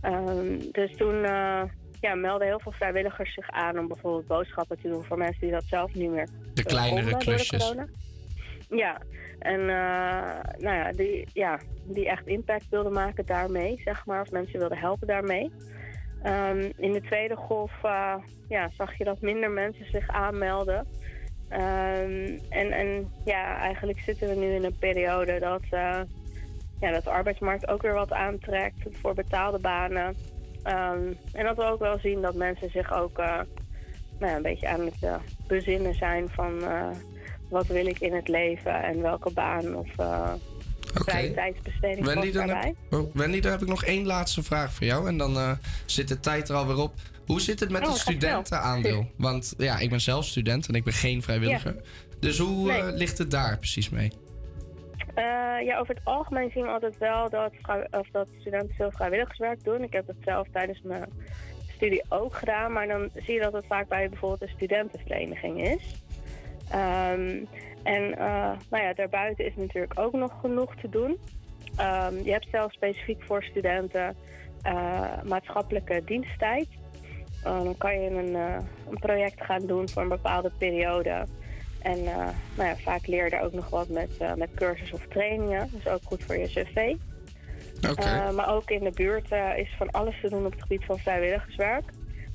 Ehm, 0.00 0.58
dus 0.72 0.96
toen 0.96 1.22
ja, 2.00 2.14
melden 2.14 2.46
heel 2.46 2.60
veel 2.60 2.72
vrijwilligers 2.72 3.34
zich 3.34 3.50
aan 3.50 3.78
om 3.78 3.88
bijvoorbeeld 3.88 4.26
boodschappen 4.26 4.80
te 4.80 4.88
doen 4.88 5.04
voor 5.04 5.18
mensen 5.18 5.40
die 5.40 5.50
dat 5.50 5.64
zelf 5.64 5.94
niet 5.94 6.10
meer 6.10 6.28
De 6.54 6.62
kleinere 6.62 7.10
konden 7.10 7.26
door 7.26 7.36
de 7.36 7.46
klusjes. 7.46 7.74
Ja, 8.68 9.00
en 9.38 9.60
eh, 9.60 10.54
nou 10.58 10.76
ja 10.76 10.92
die, 10.92 11.28
ja, 11.32 11.58
die 11.84 12.08
echt 12.08 12.26
impact 12.26 12.68
wilden 12.68 12.92
maken 12.92 13.26
daarmee, 13.26 13.80
zeg 13.84 14.06
maar. 14.06 14.20
Of 14.20 14.30
mensen 14.30 14.58
wilden 14.58 14.78
helpen 14.78 15.06
daarmee. 15.06 15.52
Ehm, 16.22 16.70
in 16.76 16.92
de 16.92 17.00
tweede 17.00 17.36
golf 17.36 17.72
eh, 17.82 18.14
ja, 18.48 18.70
zag 18.76 18.98
je 18.98 19.04
dat 19.04 19.20
minder 19.20 19.50
mensen 19.50 19.86
zich 19.90 20.08
aanmelden. 20.08 20.86
Ehm, 21.48 22.38
en, 22.48 22.70
en 22.70 23.12
ja, 23.24 23.56
eigenlijk 23.56 23.98
zitten 23.98 24.28
we 24.28 24.34
nu 24.34 24.54
in 24.54 24.64
een 24.64 24.78
periode 24.78 25.38
dat, 25.38 25.62
eh, 25.70 26.00
ja, 26.80 26.90
dat 26.90 27.04
de 27.04 27.10
arbeidsmarkt 27.10 27.68
ook 27.68 27.82
weer 27.82 27.94
wat 27.94 28.12
aantrekt 28.12 28.88
voor 28.90 29.14
betaalde 29.14 29.58
banen. 29.58 30.16
Ehm, 30.62 31.12
en 31.32 31.44
dat 31.44 31.56
we 31.56 31.62
ook 31.62 31.80
wel 31.80 31.98
zien 31.98 32.20
dat 32.20 32.34
mensen 32.34 32.70
zich 32.70 32.92
ook 32.92 33.16
nou 34.18 34.36
een 34.36 34.42
beetje 34.42 34.68
aan 34.68 34.80
het 34.80 35.20
bezinnen 35.46 35.94
zijn 35.94 36.28
van 36.28 36.62
wat 37.48 37.66
wil 37.66 37.86
ik 37.86 37.98
in 38.00 38.14
het 38.14 38.28
leven 38.28 38.82
en 38.82 39.02
welke 39.02 39.30
baan 39.32 39.76
of 39.76 39.88
eh 39.98 40.32
vrije 40.94 41.34
tijdsbesteding 41.34 42.06
Wendy 42.06 42.32
dan, 42.32 42.46
daarbij. 42.46 42.74
heb, 42.90 43.00
oh, 43.00 43.14
Wendy, 43.14 43.40
dan 43.40 43.52
heb 43.52 43.62
ik 43.62 43.68
nog 43.68 43.84
één 43.84 44.06
laatste 44.06 44.42
vraag 44.42 44.72
voor 44.72 44.86
jou. 44.86 45.08
En 45.08 45.16
dan 45.16 45.36
eh, 45.36 45.50
zit 45.84 46.08
de 46.08 46.20
tijd 46.20 46.48
er 46.48 46.54
alweer 46.54 46.76
op. 46.78 46.92
Hoe 47.26 47.40
zit 47.40 47.60
het 47.60 47.70
met 47.70 47.82
Oh, 47.82 47.88
het 47.88 47.98
studentenaandeel? 47.98 49.06
Want 49.16 49.54
ja, 49.58 49.78
ik 49.78 49.90
ben 49.90 50.00
zelf 50.00 50.24
student 50.24 50.68
en 50.68 50.74
ik 50.74 50.84
ben 50.84 50.92
geen 50.92 51.22
vrijwilliger. 51.22 51.76
Dus 52.20 52.38
hoe 52.38 52.66
Nee. 52.66 52.80
eh, 52.80 52.94
ligt 52.96 53.18
het 53.18 53.30
daar 53.30 53.58
precies 53.58 53.88
mee? 53.88 54.12
Ja, 55.64 55.78
over 55.78 55.94
het 55.94 56.04
algemeen 56.04 56.50
zien 56.54 56.62
we 56.62 56.68
altijd 56.68 56.98
wel 56.98 57.30
dat, 57.30 57.52
of 57.90 58.08
dat 58.12 58.28
studenten 58.40 58.74
veel 58.74 58.90
vrijwilligerswerk 58.90 59.64
doen. 59.64 59.82
Ik 59.82 59.92
heb 59.92 60.06
dat 60.06 60.16
zelf 60.24 60.46
tijdens 60.52 60.80
mijn 60.82 61.04
studie 61.76 62.02
ook 62.08 62.34
gedaan. 62.36 62.72
Maar 62.72 62.86
dan 62.86 63.10
zie 63.24 63.34
je 63.34 63.40
dat 63.40 63.52
het 63.52 63.64
vaak 63.68 63.88
bij 63.88 64.08
bijvoorbeeld 64.08 64.42
een 64.42 64.56
studentenvereniging 64.56 65.68
is. 65.68 65.82
Ehm, 66.70 67.44
en 67.82 68.18
eh, 68.18 68.50
nou 68.70 68.82
ja, 68.82 68.92
daarbuiten 68.94 69.46
is 69.46 69.56
natuurlijk 69.56 69.98
ook 69.98 70.12
nog 70.12 70.40
genoeg 70.40 70.74
te 70.76 70.88
doen. 70.88 71.18
Ehm, 71.76 72.14
je 72.22 72.32
hebt 72.32 72.46
zelfs 72.50 72.74
specifiek 72.74 73.22
voor 73.22 73.42
studenten 73.42 74.16
eh, 74.62 75.22
maatschappelijke 75.24 76.02
diensttijd. 76.04 76.68
Eh, 77.44 77.62
dan 77.62 77.76
kan 77.78 78.00
je 78.00 78.10
een, 78.10 78.34
een 78.90 78.98
project 79.00 79.44
gaan 79.44 79.66
doen 79.66 79.88
voor 79.88 80.02
een 80.02 80.08
bepaalde 80.08 80.50
periode. 80.58 81.26
En 81.82 82.04
nou 82.54 82.68
ja, 82.68 82.76
vaak 82.76 83.06
leer 83.06 83.24
je 83.24 83.30
daar 83.30 83.44
ook 83.44 83.52
nog 83.52 83.70
wat 83.70 83.88
met, 83.88 84.36
met 84.36 84.50
cursus 84.54 84.92
of 84.92 85.06
trainingen. 85.08 85.68
Dat 85.72 85.80
is 85.80 85.88
ook 85.88 86.02
goed 86.04 86.24
voor 86.24 86.36
je 86.36 86.46
cv. 86.46 86.96
Maar 88.34 88.54
ook 88.54 88.70
in 88.70 88.84
de 88.84 88.90
buurt 88.90 89.32
is 89.56 89.74
van 89.78 89.90
alles 89.90 90.20
te 90.20 90.30
doen 90.30 90.46
op 90.46 90.52
het 90.52 90.62
gebied 90.62 90.84
van 90.84 90.98
vrijwilligerswerk. 90.98 91.84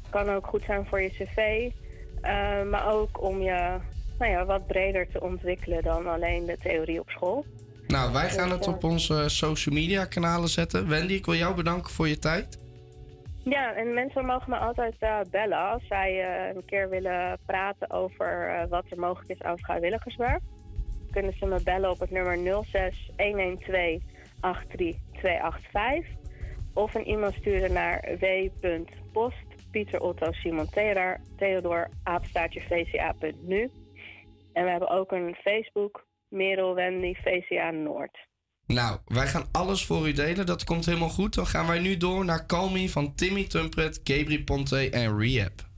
Kan 0.09 0.29
ook 0.29 0.47
goed 0.47 0.63
zijn 0.63 0.85
voor 0.85 1.01
je 1.01 1.09
cv. 1.09 1.69
maar 2.69 2.93
ook 2.93 3.21
om 3.21 3.41
je 3.41 3.79
nou 4.21 4.33
ja, 4.33 4.45
wat 4.45 4.67
breder 4.67 5.07
te 5.07 5.21
ontwikkelen 5.21 5.83
dan 5.83 6.07
alleen 6.07 6.45
de 6.45 6.57
theorie 6.57 6.99
op 6.99 7.09
school. 7.09 7.45
Nou, 7.87 8.13
wij 8.13 8.29
gaan 8.29 8.49
Dus, 8.49 8.57
het 8.57 8.67
eh, 8.67 8.73
op 8.73 8.83
onze 8.83 9.29
social 9.29 9.75
media 9.75 10.05
kanalen 10.05 10.49
zetten. 10.49 10.87
Wendy, 10.87 11.13
ik 11.13 11.25
wil 11.25 11.35
jou 11.35 11.55
bedanken 11.55 11.91
voor 11.91 12.07
je 12.07 12.19
tijd. 12.19 12.59
Ja, 13.43 13.73
en 13.73 13.93
mensen 13.93 14.25
mogen 14.25 14.49
me 14.49 14.57
altijd 14.57 14.95
eh, 14.99 15.19
bellen 15.31 15.57
als 15.57 15.87
zij 15.87 16.21
eh, 16.21 16.55
een 16.55 16.65
keer 16.65 16.89
willen 16.89 17.37
praten 17.45 17.91
over 17.91 18.65
wat 18.69 18.85
er 18.89 18.99
mogelijk 18.99 19.29
is 19.29 19.41
aan 19.41 19.59
vrijwilligerswerk. 19.59 20.41
Kunnen 21.11 21.33
ze 21.37 21.45
me 21.45 21.63
bellen 21.63 21.89
op 21.89 21.99
het 21.99 22.11
nummer 22.11 22.63
06 22.65 23.11
112 23.17 24.01
83285 24.39 26.05
of 26.73 26.93
een 26.93 27.05
e-mail 27.05 27.31
sturen 27.31 27.73
naar 27.73 28.17
w.post 28.19 29.45
Pieter 29.71 30.01
Otto 30.01 30.31
Simon 30.31 30.69
Theodor, 30.69 31.17
Theodor 31.37 31.89
apenstaartje 32.03 32.61
vca.nu. 32.61 33.69
En 34.53 34.63
we 34.63 34.69
hebben 34.69 34.89
ook 34.89 35.11
een 35.11 35.35
Facebook, 35.35 36.07
Merel 36.27 36.75
Wendy 36.75 37.13
VCA 37.13 37.71
Noord. 37.71 38.17
Nou, 38.67 38.99
wij 39.05 39.27
gaan 39.27 39.49
alles 39.51 39.85
voor 39.85 40.07
u 40.07 40.13
delen. 40.13 40.45
Dat 40.45 40.63
komt 40.63 40.85
helemaal 40.85 41.09
goed. 41.09 41.35
Dan 41.35 41.45
gaan 41.45 41.67
wij 41.67 41.79
nu 41.79 41.97
door 41.97 42.25
naar 42.25 42.45
Call 42.45 42.71
Me 42.71 42.89
van 42.89 43.15
Timmy 43.15 43.47
Tumpret, 43.47 44.01
Gabri 44.03 44.43
Ponte 44.43 44.89
en 44.89 45.19
Rehab. 45.19 45.70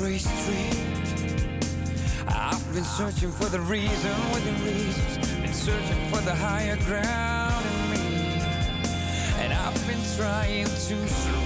Every 0.00 0.18
street. 0.18 0.80
I've 2.26 2.72
been 2.72 2.84
searching 2.84 3.30
for 3.30 3.50
the 3.50 3.60
reason 3.60 4.16
within 4.32 4.54
reasons. 4.64 5.18
Been 5.42 5.52
searching 5.52 6.08
for 6.08 6.22
the 6.22 6.34
higher 6.34 6.76
ground 6.86 7.66
in 7.66 7.90
me. 7.90 8.40
And 9.40 9.52
I've 9.52 9.86
been 9.86 10.00
trying 10.16 10.64
to 10.64 11.08
surrender 11.08 11.39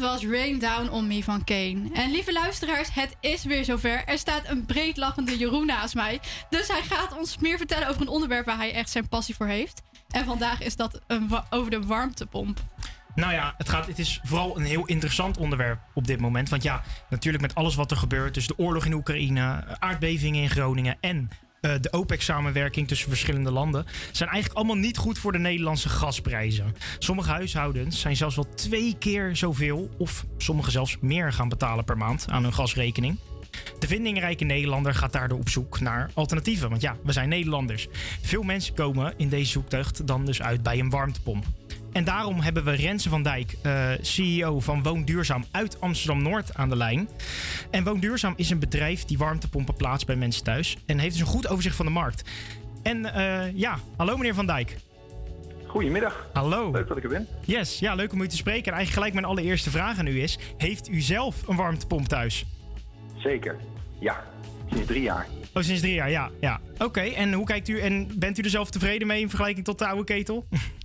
was 0.00 0.24
Rain 0.24 0.58
Down 0.58 0.88
on 0.88 1.06
Me 1.06 1.24
van 1.24 1.44
Kane. 1.44 1.82
En 1.92 2.10
lieve 2.10 2.32
luisteraars, 2.32 2.94
het 2.94 3.16
is 3.20 3.44
weer 3.44 3.64
zover. 3.64 4.04
Er 4.06 4.18
staat 4.18 4.48
een 4.48 4.66
breed 4.66 4.96
lachende 4.96 5.38
Jeroen 5.38 5.66
naast 5.66 5.94
mij. 5.94 6.20
Dus 6.50 6.68
hij 6.68 6.82
gaat 6.82 7.18
ons 7.18 7.38
meer 7.38 7.56
vertellen 7.56 7.88
over 7.88 8.00
een 8.00 8.08
onderwerp 8.08 8.46
waar 8.46 8.56
hij 8.56 8.72
echt 8.72 8.90
zijn 8.90 9.08
passie 9.08 9.34
voor 9.34 9.46
heeft. 9.46 9.82
En 10.10 10.24
vandaag 10.24 10.60
is 10.60 10.76
dat 10.76 11.00
over 11.50 11.70
de 11.70 11.86
warmtepomp. 11.86 12.60
Nou 13.14 13.32
ja, 13.32 13.54
het, 13.56 13.68
gaat, 13.68 13.86
het 13.86 13.98
is 13.98 14.20
vooral 14.22 14.56
een 14.56 14.64
heel 14.64 14.86
interessant 14.86 15.36
onderwerp 15.36 15.80
op 15.94 16.06
dit 16.06 16.20
moment. 16.20 16.48
Want 16.48 16.62
ja, 16.62 16.82
natuurlijk 17.10 17.42
met 17.42 17.54
alles 17.54 17.74
wat 17.74 17.90
er 17.90 17.96
gebeurt. 17.96 18.34
Dus 18.34 18.46
de 18.46 18.58
oorlog 18.58 18.84
in 18.84 18.92
Oekraïne, 18.92 19.64
aardbevingen 19.78 20.42
in 20.42 20.50
Groningen 20.50 20.96
en 21.00 21.30
eh, 21.60 21.72
de 21.80 21.92
OPEC-samenwerking 21.92 22.88
tussen 22.88 23.08
verschillende 23.08 23.50
landen. 23.50 23.86
zijn 24.12 24.28
eigenlijk 24.28 24.58
allemaal 24.58 24.76
niet 24.76 24.96
goed 24.96 25.18
voor 25.18 25.32
de 25.32 25.38
Nederlandse 25.38 25.88
gasprijzen. 25.88 26.74
Sommige 26.98 27.30
huishoudens 27.30 28.00
zijn 28.00 28.16
zelfs 28.16 28.36
wel 28.36 28.54
twee 28.54 28.96
keer 28.98 29.36
zoveel, 29.36 29.90
of 29.98 30.24
sommige 30.38 30.70
zelfs 30.70 30.96
meer 31.00 31.32
gaan 31.32 31.48
betalen 31.48 31.84
per 31.84 31.96
maand 31.96 32.26
aan 32.28 32.42
hun 32.42 32.54
gasrekening. 32.54 33.18
De 33.78 33.86
vindingrijke 33.86 34.44
Nederlander 34.44 34.94
gaat 34.94 35.12
daardoor 35.12 35.38
op 35.38 35.48
zoek 35.48 35.80
naar 35.80 36.10
alternatieven. 36.14 36.70
Want 36.70 36.82
ja, 36.82 36.96
we 37.04 37.12
zijn 37.12 37.28
Nederlanders. 37.28 37.88
Veel 38.22 38.42
mensen 38.42 38.74
komen 38.74 39.14
in 39.16 39.28
deze 39.28 39.50
zoektocht 39.50 40.06
dan 40.06 40.24
dus 40.24 40.42
uit 40.42 40.62
bij 40.62 40.78
een 40.78 40.90
warmtepomp. 40.90 41.44
En 41.92 42.04
daarom 42.04 42.40
hebben 42.40 42.64
we 42.64 42.70
Renze 42.70 43.08
van 43.08 43.22
Dijk, 43.22 43.56
eh, 43.62 43.90
CEO 44.00 44.60
van 44.60 44.82
Woonduurzaam 44.82 45.44
uit 45.50 45.80
Amsterdam-Noord 45.80 46.54
aan 46.54 46.68
de 46.68 46.76
lijn. 46.76 47.08
En 47.70 47.84
Woonduurzaam 47.84 48.32
is 48.36 48.50
een 48.50 48.58
bedrijf 48.58 49.04
die 49.04 49.18
warmtepompen 49.18 49.74
plaatst 49.74 50.06
bij 50.06 50.16
mensen 50.16 50.44
thuis. 50.44 50.76
En 50.86 50.98
heeft 50.98 51.12
dus 51.12 51.20
een 51.20 51.32
goed 51.32 51.48
overzicht 51.48 51.76
van 51.76 51.86
de 51.86 51.92
markt. 51.92 52.30
En 52.82 53.14
eh, 53.14 53.56
ja, 53.56 53.78
hallo 53.96 54.16
meneer 54.16 54.34
Van 54.34 54.46
Dijk. 54.46 54.76
Goedemiddag. 55.66 56.28
Hallo. 56.32 56.70
Leuk 56.70 56.88
dat 56.88 56.96
ik 56.96 57.02
er 57.02 57.08
ben. 57.08 57.26
Yes, 57.44 57.78
ja, 57.78 57.94
leuk 57.94 58.12
om 58.12 58.20
u 58.20 58.28
te 58.28 58.36
spreken. 58.36 58.66
En 58.66 58.78
eigenlijk 58.78 58.92
gelijk 58.92 59.12
mijn 59.12 59.24
allereerste 59.24 59.70
vraag 59.70 59.98
aan 59.98 60.06
u 60.06 60.22
is... 60.22 60.38
Heeft 60.56 60.88
u 60.88 61.00
zelf 61.00 61.48
een 61.48 61.56
warmtepomp 61.56 62.08
thuis? 62.08 62.46
Zeker. 63.16 63.56
Ja, 63.98 64.24
sinds 64.70 64.86
drie 64.86 65.02
jaar. 65.02 65.26
Oh, 65.54 65.62
sinds 65.62 65.80
drie 65.80 65.94
jaar, 65.94 66.10
ja. 66.10 66.30
ja. 66.40 66.60
Oké, 66.78 67.00
en 67.00 67.32
hoe 67.32 67.46
kijkt 67.46 67.68
u... 67.68 67.80
En 67.80 68.18
bent 68.18 68.38
u 68.38 68.42
er 68.42 68.50
zelf 68.50 68.70
tevreden 68.70 69.06
mee 69.06 69.20
in 69.20 69.28
vergelijking 69.28 69.64
tot 69.64 69.78
de 69.78 69.86
oude 69.86 70.04
ketel? 70.04 70.46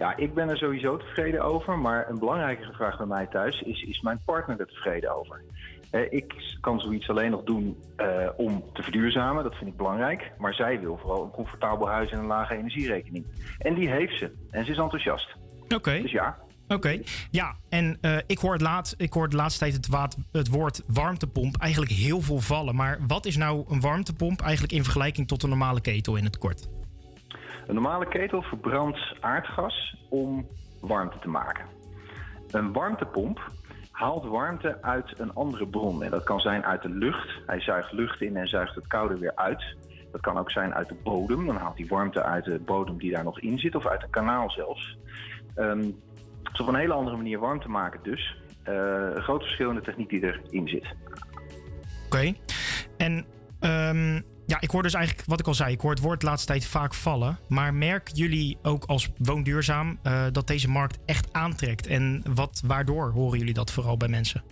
Ja, 0.00 0.16
ik 0.16 0.34
ben 0.34 0.48
er 0.48 0.56
sowieso 0.56 0.96
tevreden 0.96 1.42
over. 1.42 1.78
Maar 1.78 2.08
een 2.08 2.18
belangrijkere 2.18 2.72
vraag 2.72 2.96
bij 2.96 3.06
mij 3.06 3.26
thuis 3.26 3.60
is: 3.60 3.82
is 3.82 4.00
mijn 4.00 4.20
partner 4.24 4.60
er 4.60 4.66
tevreden 4.66 5.16
over? 5.16 5.42
Eh, 5.90 6.00
ik 6.10 6.34
kan 6.60 6.80
zoiets 6.80 7.08
alleen 7.08 7.30
nog 7.30 7.42
doen 7.42 7.76
eh, 7.96 8.28
om 8.36 8.64
te 8.72 8.82
verduurzamen, 8.82 9.44
dat 9.44 9.54
vind 9.54 9.70
ik 9.70 9.76
belangrijk. 9.76 10.32
Maar 10.38 10.54
zij 10.54 10.80
wil 10.80 10.98
vooral 11.00 11.24
een 11.24 11.30
comfortabel 11.30 11.88
huis 11.88 12.10
en 12.10 12.18
een 12.18 12.26
lage 12.26 12.56
energierekening. 12.56 13.26
En 13.58 13.74
die 13.74 13.90
heeft 13.90 14.18
ze. 14.18 14.32
En 14.50 14.64
ze 14.64 14.70
is 14.70 14.78
enthousiast. 14.78 15.36
Oké. 15.74 16.00
Dus 16.02 16.10
ja. 16.10 16.38
Oké, 16.68 17.00
ja, 17.30 17.56
en 17.68 17.98
eh, 18.00 18.16
ik, 18.26 18.38
hoor 18.38 18.52
het 18.52 18.62
laat, 18.62 18.94
ik 18.96 19.12
hoor 19.12 19.28
de 19.28 19.36
laatste 19.36 19.58
tijd 19.58 19.74
het, 19.74 20.16
het 20.32 20.48
woord 20.48 20.82
warmtepomp 20.86 21.56
eigenlijk 21.56 21.92
heel 21.92 22.20
veel 22.20 22.40
vallen. 22.40 22.74
Maar 22.74 22.98
wat 23.06 23.26
is 23.26 23.36
nou 23.36 23.64
een 23.68 23.80
warmtepomp 23.80 24.40
eigenlijk 24.40 24.72
in 24.72 24.82
vergelijking 24.82 25.28
tot 25.28 25.42
een 25.42 25.48
normale 25.48 25.80
ketel 25.80 26.16
in 26.16 26.24
het 26.24 26.38
kort? 26.38 26.68
Een 27.70 27.76
normale 27.76 28.08
ketel 28.08 28.42
verbrandt 28.42 28.98
aardgas 29.20 29.96
om 30.08 30.48
warmte 30.80 31.18
te 31.18 31.28
maken. 31.28 31.64
Een 32.50 32.72
warmtepomp 32.72 33.50
haalt 33.90 34.24
warmte 34.24 34.82
uit 34.82 35.18
een 35.18 35.34
andere 35.34 35.66
bron. 35.66 36.02
En 36.02 36.10
dat 36.10 36.24
kan 36.24 36.40
zijn 36.40 36.64
uit 36.64 36.82
de 36.82 36.88
lucht. 36.88 37.28
Hij 37.46 37.60
zuigt 37.60 37.92
lucht 37.92 38.20
in 38.20 38.36
en 38.36 38.48
zuigt 38.48 38.74
het 38.74 38.86
koude 38.86 39.18
weer 39.18 39.32
uit. 39.34 39.62
Dat 40.12 40.20
kan 40.20 40.38
ook 40.38 40.50
zijn 40.50 40.74
uit 40.74 40.88
de 40.88 40.94
bodem. 41.02 41.46
Dan 41.46 41.56
haalt 41.56 41.76
hij 41.78 41.86
warmte 41.86 42.22
uit 42.22 42.44
de 42.44 42.58
bodem 42.58 42.98
die 42.98 43.12
daar 43.12 43.24
nog 43.24 43.40
in 43.40 43.58
zit. 43.58 43.74
Of 43.74 43.86
uit 43.86 44.02
een 44.02 44.10
kanaal 44.10 44.50
zelfs. 44.50 44.98
Ehm, 45.54 45.90
dus 46.42 46.60
op 46.60 46.68
een 46.68 46.74
hele 46.74 46.92
andere 46.92 47.16
manier 47.16 47.38
warmte 47.38 47.68
maken 47.68 48.00
dus. 48.02 48.36
Eh, 48.62 48.74
een 49.14 49.22
groot 49.22 49.42
verschil 49.42 49.68
in 49.68 49.74
de 49.74 49.82
techniek 49.82 50.08
die 50.08 50.22
erin 50.22 50.68
zit. 50.68 50.94
Oké, 52.06 52.32
en 52.96 53.24
ehm, 53.60 54.20
ja, 54.50 54.60
ik 54.60 54.70
hoor 54.70 54.82
dus 54.82 54.94
eigenlijk, 54.94 55.28
wat 55.28 55.40
ik 55.40 55.46
al 55.46 55.54
zei, 55.54 55.72
ik 55.72 55.80
hoor 55.80 55.90
het 55.90 56.00
woord 56.00 56.20
de 56.20 56.26
laatste 56.26 56.46
tijd 56.46 56.66
vaak 56.66 56.94
vallen. 56.94 57.38
Maar 57.48 57.74
merken 57.74 58.14
jullie 58.14 58.58
ook 58.62 58.84
als 58.84 59.10
woonduurzaam 59.18 59.98
eh, 60.02 60.26
dat 60.32 60.46
deze 60.46 60.68
markt 60.68 60.98
echt 61.04 61.32
aantrekt? 61.32 61.86
En 61.86 62.22
wat, 62.34 62.62
waardoor 62.66 63.10
horen 63.10 63.38
jullie 63.38 63.54
dat 63.54 63.70
vooral 63.70 63.96
bij 63.96 64.08
mensen? 64.08 64.42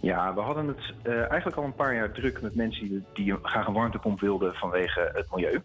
Ja, 0.00 0.34
we 0.34 0.40
hadden 0.40 0.68
het 0.68 0.94
eh, 1.02 1.18
eigenlijk 1.18 1.56
al 1.56 1.64
een 1.64 1.74
paar 1.74 1.94
jaar 1.94 2.12
druk 2.12 2.42
met 2.42 2.54
mensen 2.54 2.88
die, 2.88 3.04
die 3.12 3.34
graag 3.42 3.66
een 3.66 3.72
warmtepomp 3.72 4.20
wilden 4.20 4.54
vanwege 4.54 5.10
het 5.14 5.26
milieu. 5.30 5.62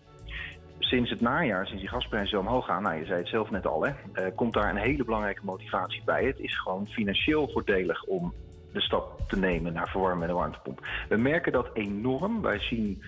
Sinds 0.80 1.10
het 1.10 1.22
najaar, 1.22 1.66
sinds 1.66 1.82
die 1.82 1.92
gasprijzen 1.92 2.30
zo 2.30 2.40
omhoog 2.40 2.66
gaan, 2.66 2.84
nou 2.84 3.00
je 3.00 3.06
zei 3.06 3.20
het 3.20 3.28
zelf 3.28 3.50
net 3.50 3.68
al, 3.68 3.86
hè, 3.86 3.92
eh, 4.14 4.36
komt 4.36 4.54
daar 4.54 4.70
een 4.70 4.82
hele 4.82 5.04
belangrijke 5.04 5.46
motivatie 5.46 6.02
bij. 6.06 6.26
Het 6.26 6.40
is 6.40 6.60
gewoon 6.60 6.88
financieel 6.88 7.50
voordelig 7.50 8.04
om 8.04 8.34
de 8.74 8.82
stap 8.82 9.22
te 9.28 9.38
nemen 9.38 9.74
naar 9.74 9.90
verwarmen 9.90 10.20
met 10.20 10.30
een 10.30 10.36
warmtepomp. 10.36 10.88
We 11.10 11.18
merken 11.18 11.52
dat 11.52 11.70
enorm. 11.74 12.42
Wij 12.42 12.60
zien 12.60 13.04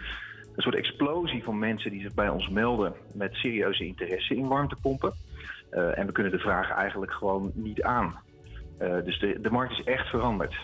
een 0.56 0.62
soort 0.62 0.76
explosie 0.76 1.44
van 1.44 1.60
mensen 1.60 1.92
die 1.92 2.02
zich 2.02 2.14
bij 2.14 2.30
ons 2.30 2.50
melden 2.50 2.94
met 3.14 3.34
serieuze 3.34 3.86
interesse 3.86 4.36
in 4.36 4.48
warmtepompen. 4.48 5.14
Eh, 5.70 5.98
en 5.98 6.06
we 6.06 6.12
kunnen 6.12 6.32
de 6.32 6.40
vraag 6.40 6.72
eigenlijk 6.72 7.12
gewoon 7.12 7.52
niet 7.54 7.82
aan. 7.82 8.16
Eh, 8.78 8.96
dus 9.06 9.20
de, 9.20 9.40
de 9.42 9.52
markt 9.52 9.72
is 9.72 9.84
echt 9.84 10.08
veranderd. 10.08 10.56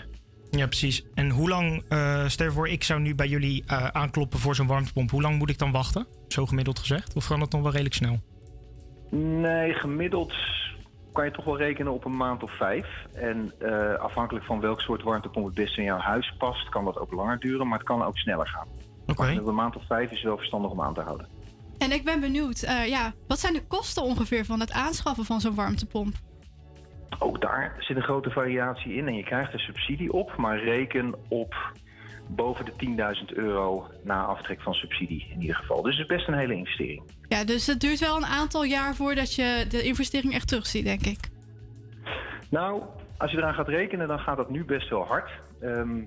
Ja, 0.52 0.66
precies. 0.66 1.06
En 1.14 1.30
hoe 1.30 1.50
lang, 1.50 1.84
eh 1.90 2.28
stel 2.28 2.52
voor, 2.52 2.68
ik 2.68 2.84
zou 2.84 3.00
nu 3.00 3.16
bij 3.16 3.28
jullie 3.28 3.64
aankloppen 3.92 4.40
voor 4.40 4.56
zo'n 4.56 4.68
warmtepomp. 4.68 5.12
Hoe 5.12 5.22
lang 5.22 5.38
moet 5.38 5.50
ik 5.50 5.58
dan 5.58 5.72
wachten? 5.72 6.08
Zo 6.28 6.46
gemiddeld 6.46 6.80
gezegd? 6.80 7.16
Of 7.16 7.28
kan 7.28 7.40
dat 7.40 7.52
dan 7.52 7.62
wel 7.62 7.72
redelijk 7.72 7.96
snel? 7.96 8.20
Nee, 9.12 9.74
gemiddeld 9.74 10.34
kan 11.18 11.26
je 11.26 11.32
toch 11.32 11.46
wel 11.46 11.58
rekenen 11.58 11.94
op 11.94 12.06
een 12.06 12.18
maand 12.18 12.44
of 12.44 12.58
vijf. 12.58 12.88
En 13.14 13.52
eh, 13.60 13.94
afhankelijk 13.94 14.46
van 14.46 14.60
welk 14.60 14.82
soort 14.82 15.04
warmtepomp 15.04 15.46
het 15.46 15.56
beste 15.56 15.80
in 15.80 15.86
jouw 15.86 15.98
huis 15.98 16.34
past, 16.38 16.70
kan 16.70 16.86
dat 16.86 17.00
ook 17.00 17.12
langer 17.12 17.40
duren, 17.40 17.68
maar 17.68 17.78
het 17.78 17.88
kan 17.88 18.04
ook 18.04 18.18
sneller 18.18 18.48
gaan. 18.48 18.68
Oké. 19.08 19.22
Maar 19.22 19.48
Een 19.48 19.56
maand 19.56 19.76
of 19.76 19.86
vijf 19.86 20.12
is 20.12 20.24
wel 20.24 20.38
verstandig 20.38 20.72
om 20.72 20.82
aan 20.82 20.94
te 20.94 21.02
houden. 21.02 21.28
En 21.78 21.92
ik 21.92 22.04
ben 22.04 22.20
benieuwd, 22.20 22.62
eh, 22.62 22.88
ja, 22.88 23.14
wat 23.28 23.40
zijn 23.40 23.54
de 23.54 23.68
kosten 23.68 24.04
ongeveer 24.04 24.46
van 24.46 24.60
het 24.60 24.72
aanschaffen 24.72 25.26
van 25.26 25.42
zo'n 25.42 25.56
warmtepomp? 25.56 26.16
Ook 27.20 27.42
daar 27.42 27.76
zit 27.80 27.96
een 27.96 28.04
grote 28.04 28.30
variatie 28.30 28.94
in 28.94 29.08
en 29.08 29.16
je 29.16 29.24
krijgt 29.24 29.54
er 29.54 29.60
subsidie 29.60 30.14
op, 30.14 30.36
maar 30.36 30.64
reken 30.64 31.14
op 31.28 31.56
boven 32.28 32.66
de 32.66 32.72
10.000 33.30 33.36
euro 33.36 33.88
na 34.04 34.24
aftrek 34.24 34.62
van 34.62 34.74
subsidie 34.74 35.28
in 35.30 35.42
ieder 35.42 35.56
geval. 35.56 35.82
Dus 35.82 35.98
het 35.98 36.10
is 36.10 36.16
best 36.16 36.28
een 36.28 36.38
hele 36.38 36.56
investering. 36.56 37.04
Ja, 37.28 37.44
dus 37.44 37.68
het 37.68 37.80
duurt 37.80 38.00
wel 38.00 38.18
een 38.18 38.26
aantal 38.26 38.64
jaar 38.64 38.96
voordat 38.96 39.36
je 39.36 39.66
de 39.70 39.82
investering 39.82 40.34
echt 40.34 40.48
terugziet, 40.48 40.86
denk 40.86 41.06
ik. 41.06 41.30
Nou, 42.50 42.82
als 43.18 43.32
je 43.32 43.38
eraan 43.38 43.54
gaat 43.54 43.68
rekenen, 43.68 44.08
dan 44.08 44.20
gaat 44.20 44.38
dat 44.38 44.50
nu 44.50 44.66
best 44.66 44.90
wel 44.90 45.06
hard. 45.06 45.30
Ehm, 45.62 46.00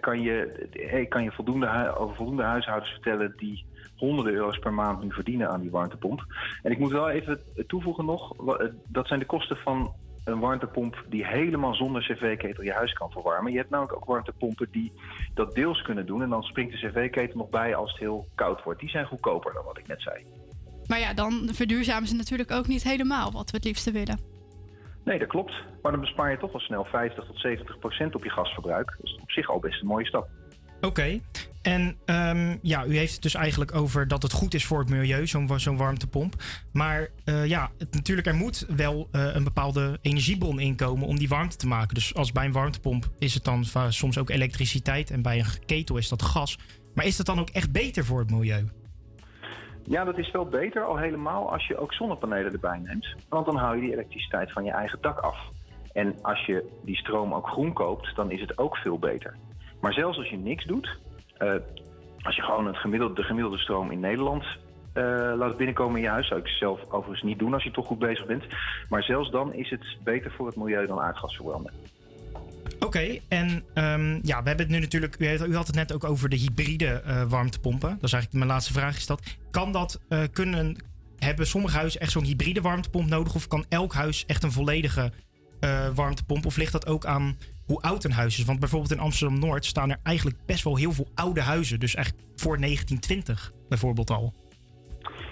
kan 0.00 0.22
je, 0.22 1.06
kan 1.08 1.22
je 1.22 1.32
voldoende, 1.32 1.96
over 1.96 2.16
voldoende 2.16 2.42
huishoudens 2.42 2.90
vertellen 2.90 3.32
die 3.36 3.64
honderden 3.96 4.32
euro's 4.32 4.58
per 4.58 4.72
maand 4.72 5.02
nu 5.02 5.12
verdienen 5.12 5.50
aan 5.50 5.60
die 5.60 5.70
warmtepomp. 5.70 6.24
En 6.62 6.70
ik 6.70 6.78
moet 6.78 6.92
wel 6.92 7.10
even 7.10 7.40
toevoegen 7.66 8.04
nog, 8.04 8.34
dat 8.86 9.06
zijn 9.06 9.18
de 9.18 9.26
kosten 9.26 9.56
van 9.56 9.94
een 10.30 10.38
warmtepomp 10.38 11.04
die 11.08 11.26
helemaal 11.26 11.74
zonder 11.74 12.02
cv-ketel 12.02 12.64
je 12.64 12.72
huis 12.72 12.92
kan 12.92 13.10
verwarmen. 13.10 13.52
Je 13.52 13.58
hebt 13.58 13.70
namelijk 13.70 13.96
ook 13.96 14.04
warmtepompen 14.04 14.68
die 14.70 14.92
dat 15.34 15.54
deels 15.54 15.82
kunnen 15.82 16.06
doen 16.06 16.22
en 16.22 16.28
dan 16.28 16.42
springt 16.42 16.72
de 16.72 16.88
cv-ketel 16.88 17.38
nog 17.38 17.48
bij 17.48 17.74
als 17.74 17.90
het 17.90 18.00
heel 18.00 18.26
koud 18.34 18.62
wordt. 18.62 18.80
Die 18.80 18.88
zijn 18.88 19.06
goedkoper 19.06 19.52
dan 19.52 19.64
wat 19.64 19.78
ik 19.78 19.86
net 19.86 20.02
zei. 20.02 20.26
Maar 20.86 20.98
ja, 20.98 21.14
dan 21.14 21.48
verduurzamen 21.52 22.08
ze 22.08 22.14
natuurlijk 22.14 22.50
ook 22.50 22.66
niet 22.66 22.82
helemaal 22.82 23.32
wat 23.32 23.50
we 23.50 23.56
het 23.56 23.64
liefste 23.64 23.92
willen. 23.92 24.18
Nee, 25.04 25.18
dat 25.18 25.28
klopt. 25.28 25.52
Maar 25.82 25.92
dan 25.92 26.00
bespaar 26.00 26.30
je 26.30 26.38
toch 26.38 26.52
wel 26.52 26.60
snel 26.60 26.84
50 26.84 27.24
tot 27.24 27.40
70 27.40 27.78
procent 27.78 28.14
op 28.14 28.24
je 28.24 28.30
gasverbruik. 28.30 28.94
Dat 28.96 29.06
is 29.06 29.18
op 29.22 29.30
zich 29.30 29.48
al 29.48 29.58
best 29.58 29.80
een 29.80 29.86
mooie 29.86 30.06
stap. 30.06 30.28
Oké. 30.80 31.20
En 31.62 31.96
ehm, 32.04 32.56
ja, 32.62 32.84
u 32.86 32.96
heeft 32.96 33.12
het 33.12 33.22
dus 33.22 33.34
eigenlijk 33.34 33.74
over 33.74 34.08
dat 34.08 34.22
het 34.22 34.32
goed 34.32 34.54
is 34.54 34.66
voor 34.66 34.78
het 34.78 34.88
milieu, 34.88 35.26
zo'n 35.26 35.46
wa- 35.46 35.58
zo'n 35.58 35.76
warmtepomp. 35.76 36.34
Maar 36.72 37.08
eh, 37.24 37.46
ja, 37.46 37.70
het, 37.78 37.94
natuurlijk, 37.94 38.26
er 38.26 38.34
moet 38.34 38.66
wel 38.76 39.08
eh, 39.12 39.34
een 39.34 39.44
bepaalde 39.44 39.98
energiebron 40.02 40.60
inkomen 40.60 41.06
om 41.06 41.18
die 41.18 41.28
warmte 41.28 41.56
te 41.56 41.66
maken. 41.66 41.94
Dus 41.94 42.14
als 42.14 42.32
bij 42.32 42.44
een 42.44 42.52
warmtepomp 42.52 43.08
is 43.18 43.34
het 43.34 43.44
dan 43.44 43.64
soms 43.88 44.18
ook 44.18 44.30
elektriciteit 44.30 45.10
en 45.10 45.22
bij 45.22 45.38
een 45.38 45.64
ketel 45.66 45.96
is 45.96 46.08
dat 46.08 46.22
gas. 46.22 46.58
Maar 46.94 47.04
is 47.06 47.16
dat 47.16 47.26
dan 47.26 47.40
ook 47.40 47.48
echt 47.50 47.72
beter 47.72 48.04
voor 48.04 48.18
het 48.18 48.30
milieu? 48.30 48.68
Ja, 49.84 50.04
dat 50.04 50.18
is 50.18 50.30
wel 50.30 50.44
beter, 50.46 50.84
al 50.84 50.96
helemaal 50.98 51.52
als 51.52 51.66
je 51.66 51.76
ook 51.78 51.92
zonnepanelen 51.92 52.52
erbij 52.52 52.78
neemt. 52.78 53.06
Want 53.28 53.46
dan 53.46 53.56
hou 53.56 53.74
je 53.76 53.80
die 53.82 53.92
elektriciteit 53.92 54.52
van 54.52 54.64
je 54.64 54.70
eigen 54.70 54.98
dak 55.00 55.18
af. 55.18 55.36
En 55.92 56.14
als 56.22 56.46
je 56.46 56.64
die 56.84 56.96
stroom 56.96 57.34
ook 57.34 57.48
groen 57.48 57.72
koopt, 57.72 58.16
dan 58.16 58.30
is 58.30 58.40
het 58.40 58.58
ook 58.58 58.76
veel 58.76 58.98
beter. 58.98 59.36
Maar 59.80 59.92
zelfs 59.92 60.18
als 60.18 60.28
je 60.28 60.36
niks 60.36 60.64
doet, 60.64 60.98
eh, 61.36 61.54
als 62.22 62.36
je 62.36 62.42
gewoon 62.42 62.66
het 62.66 62.76
gemiddelde, 62.76 63.14
de 63.14 63.22
gemiddelde 63.22 63.58
stroom 63.58 63.90
in 63.90 64.00
Nederland 64.00 64.44
eh, 64.92 65.32
laat 65.36 65.56
binnenkomen 65.56 65.96
in 65.96 66.02
je 66.02 66.08
huis, 66.08 66.28
zou 66.28 66.40
ik 66.40 66.48
zelf 66.48 66.80
overigens 66.88 67.22
niet 67.22 67.38
doen 67.38 67.54
als 67.54 67.64
je 67.64 67.70
toch 67.70 67.86
goed 67.86 67.98
bezig 67.98 68.26
bent. 68.26 68.44
Maar 68.88 69.02
zelfs 69.02 69.30
dan 69.30 69.54
is 69.54 69.70
het 69.70 69.84
beter 70.04 70.30
voor 70.30 70.46
het 70.46 70.56
milieu 70.56 70.86
dan 70.86 71.00
aardgas 71.00 71.34
verbranden. 71.34 71.72
Oké, 72.80 73.18
en 73.28 73.64
ehm, 73.74 74.12
ja, 74.22 74.42
we 74.42 74.48
hebben 74.48 74.66
het 74.66 74.68
nu 74.68 74.78
natuurlijk. 74.78 75.16
U, 75.18 75.54
had 75.54 75.66
het 75.66 75.76
net 75.76 75.92
ook 75.92 76.04
over 76.04 76.28
de 76.28 76.36
hybride 76.36 76.86
eh, 76.86 77.22
warmtepompen. 77.22 77.88
Dat 77.88 78.02
is 78.02 78.12
eigenlijk 78.12 78.44
mijn 78.44 78.56
laatste 78.56 78.72
vraag. 78.72 78.96
Is 78.96 79.06
dat, 79.06 79.38
kan 79.50 79.72
dat 79.72 80.00
kunnen. 80.32 80.76
Hebben 81.18 81.46
sommige 81.46 81.76
huizen 81.76 82.00
echt 82.00 82.12
zo'n 82.12 82.24
hybride 82.24 82.60
warmtepomp 82.60 83.08
nodig? 83.08 83.34
Of 83.34 83.46
kan 83.46 83.64
elk 83.68 83.92
huis 83.92 84.26
echt 84.26 84.42
een 84.42 84.52
volledige 84.52 85.12
warmtepomp? 85.94 86.46
Of 86.46 86.56
ligt 86.56 86.72
dat 86.72 86.86
ook 86.86 87.04
aan 87.04 87.36
hoe 87.70 87.80
oud 87.80 88.04
een 88.04 88.12
huis 88.12 88.38
is? 88.38 88.44
Want 88.44 88.58
bijvoorbeeld 88.58 88.92
in 88.92 88.98
Amsterdam 88.98 89.38
Noord 89.38 89.64
staan 89.64 89.90
er 89.90 89.98
eigenlijk 90.02 90.36
best 90.46 90.64
wel 90.64 90.76
heel 90.76 90.92
veel 90.92 91.08
oude 91.14 91.40
huizen. 91.40 91.80
Dus 91.80 91.94
eigenlijk 91.94 92.26
voor 92.36 92.58
1920 92.58 93.52
bijvoorbeeld 93.68 94.10
al. 94.10 94.34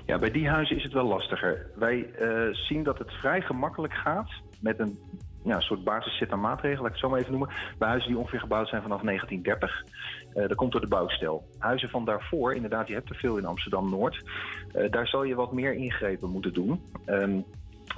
Ja, 0.07 0.19
bij 0.19 0.31
die 0.31 0.49
huizen 0.49 0.77
is 0.77 0.83
het 0.83 0.93
wel 0.93 1.07
lastiger. 1.07 1.71
Wij 1.77 2.13
eh, 2.13 2.55
zien 2.55 2.83
dat 2.83 2.99
het 2.99 3.13
vrij 3.13 3.41
gemakkelijk 3.41 3.93
gaat 3.93 4.31
met 4.61 4.79
een 4.79 4.99
ja, 5.45 5.61
soort 5.61 5.85
basisset 5.85 6.31
aan 6.31 6.41
maatregelen, 6.41 6.83
laat 6.83 6.87
ik 6.87 6.93
het 6.93 7.03
zo 7.03 7.09
maar 7.09 7.19
even 7.19 7.31
noemen. 7.31 7.51
Bij 7.79 7.89
huizen 7.89 8.09
die 8.09 8.19
ongeveer 8.19 8.41
gebouwd 8.41 8.69
zijn 8.69 8.83
vanaf 8.83 9.01
1930. 9.01 9.85
Eh, 10.35 10.49
dat 10.49 10.57
komt 10.57 10.73
door 10.73 10.81
de 10.81 10.87
bouwstijl. 10.89 11.45
Huizen 11.59 11.89
van 11.89 12.05
daarvoor, 12.05 12.55
inderdaad, 12.55 12.89
je 12.89 12.95
hebt 12.95 13.11
er 13.11 13.17
veel 13.17 13.37
in 13.37 13.47
Amsterdam-Noord. 13.47 14.25
Eh, 14.73 14.91
daar 14.91 15.07
zal 15.07 15.23
je 15.25 15.35
wat 15.35 15.53
meer 15.53 15.75
ingrepen 15.75 16.31
moeten 16.31 16.53
doen. 16.53 16.83
Ehm, 17.05 17.41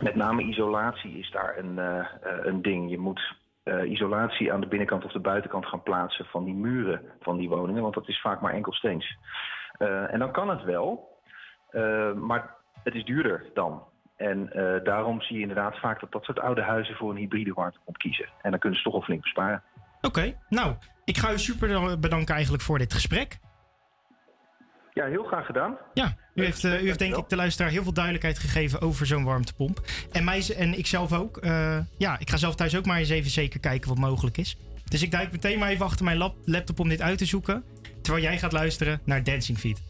met 0.00 0.14
name 0.14 0.42
isolatie 0.42 1.18
is 1.18 1.30
daar 1.30 1.58
een, 1.58 1.78
een 2.46 2.62
ding. 2.62 2.90
Je 2.90 2.98
moet 2.98 3.38
eh, 3.62 3.90
isolatie 3.90 4.52
aan 4.52 4.60
de 4.60 4.66
binnenkant 4.66 5.04
of 5.04 5.12
de 5.12 5.20
buitenkant 5.20 5.66
gaan 5.66 5.82
plaatsen 5.82 6.24
van 6.24 6.44
die 6.44 6.54
muren 6.54 7.02
van 7.20 7.36
die 7.36 7.48
woningen, 7.48 7.82
want 7.82 7.94
dat 7.94 8.08
is 8.08 8.20
vaak 8.20 8.40
maar 8.40 8.52
enkelsteens. 8.52 9.16
Eh 9.78 10.12
en 10.12 10.18
dan 10.18 10.32
kan 10.32 10.48
het 10.48 10.62
wel, 10.62 11.18
eh, 11.70 12.12
maar 12.12 12.54
het 12.82 12.94
is 12.94 13.04
duurder 13.04 13.50
dan. 13.54 13.82
En 14.16 14.50
daarom 14.84 15.20
zie 15.20 15.36
je 15.36 15.42
inderdaad 15.42 15.78
vaak 15.78 16.00
dat 16.00 16.12
dat 16.12 16.24
soort 16.24 16.40
oude 16.40 16.62
huizen 16.62 16.94
voor 16.94 17.10
een 17.10 17.16
hybride 17.16 17.52
warmtepomp 17.52 17.96
kiezen. 17.96 18.28
En 18.42 18.50
dan 18.50 18.60
kunnen 18.60 18.78
ze 18.78 18.84
toch 18.84 18.94
al 18.94 19.02
flink 19.02 19.22
besparen. 19.22 19.62
Oké, 20.00 20.34
nou, 20.48 20.74
ik 21.04 21.18
ga 21.18 21.32
u 21.32 21.38
super 21.38 21.98
bedanken 21.98 22.34
eigenlijk 22.34 22.62
voor 22.62 22.78
dit 22.78 22.92
gesprek. 22.92 23.38
Ja, 24.94 25.06
heel 25.06 25.24
graag 25.24 25.46
gedaan. 25.46 25.76
Ja, 25.94 26.16
u 26.34 26.44
heeft, 26.44 26.64
eh, 26.64 26.82
u 26.82 26.86
heeft 26.86 26.98
denk 26.98 27.16
ik 27.16 27.28
de 27.28 27.36
luisteraar 27.36 27.70
heel 27.70 27.82
veel 27.82 27.92
duidelijkheid 27.92 28.38
gegeven 28.38 28.80
over 28.80 29.06
zo'n 29.06 29.24
warmtepomp. 29.24 29.80
En, 30.12 30.24
mij, 30.24 30.44
en 30.56 30.78
ik 30.78 30.86
zelf 30.86 31.12
ook. 31.12 31.36
Eh, 31.36 31.78
ja, 31.98 32.18
ik 32.18 32.30
ga 32.30 32.36
zelf 32.36 32.54
thuis 32.54 32.76
ook 32.76 32.86
maar 32.86 32.98
eens 32.98 33.08
even 33.08 33.30
zeker 33.30 33.60
kijken 33.60 33.88
wat 33.88 33.98
mogelijk 33.98 34.36
is. 34.38 34.56
Dus 34.84 35.02
ik 35.02 35.10
duik 35.10 35.32
meteen 35.32 35.58
maar 35.58 35.68
even 35.68 35.84
achter 35.86 36.04
mijn 36.04 36.16
lap- 36.16 36.36
laptop 36.44 36.80
om 36.80 36.88
dit 36.88 37.00
uit 37.00 37.18
te 37.18 37.24
zoeken. 37.24 37.64
Terwijl 38.02 38.24
jij 38.24 38.38
gaat 38.38 38.52
luisteren 38.52 39.00
naar 39.04 39.24
Dancing 39.24 39.58
Feet. 39.58 39.80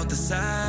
out 0.00 0.08
the 0.08 0.16
side. 0.16 0.59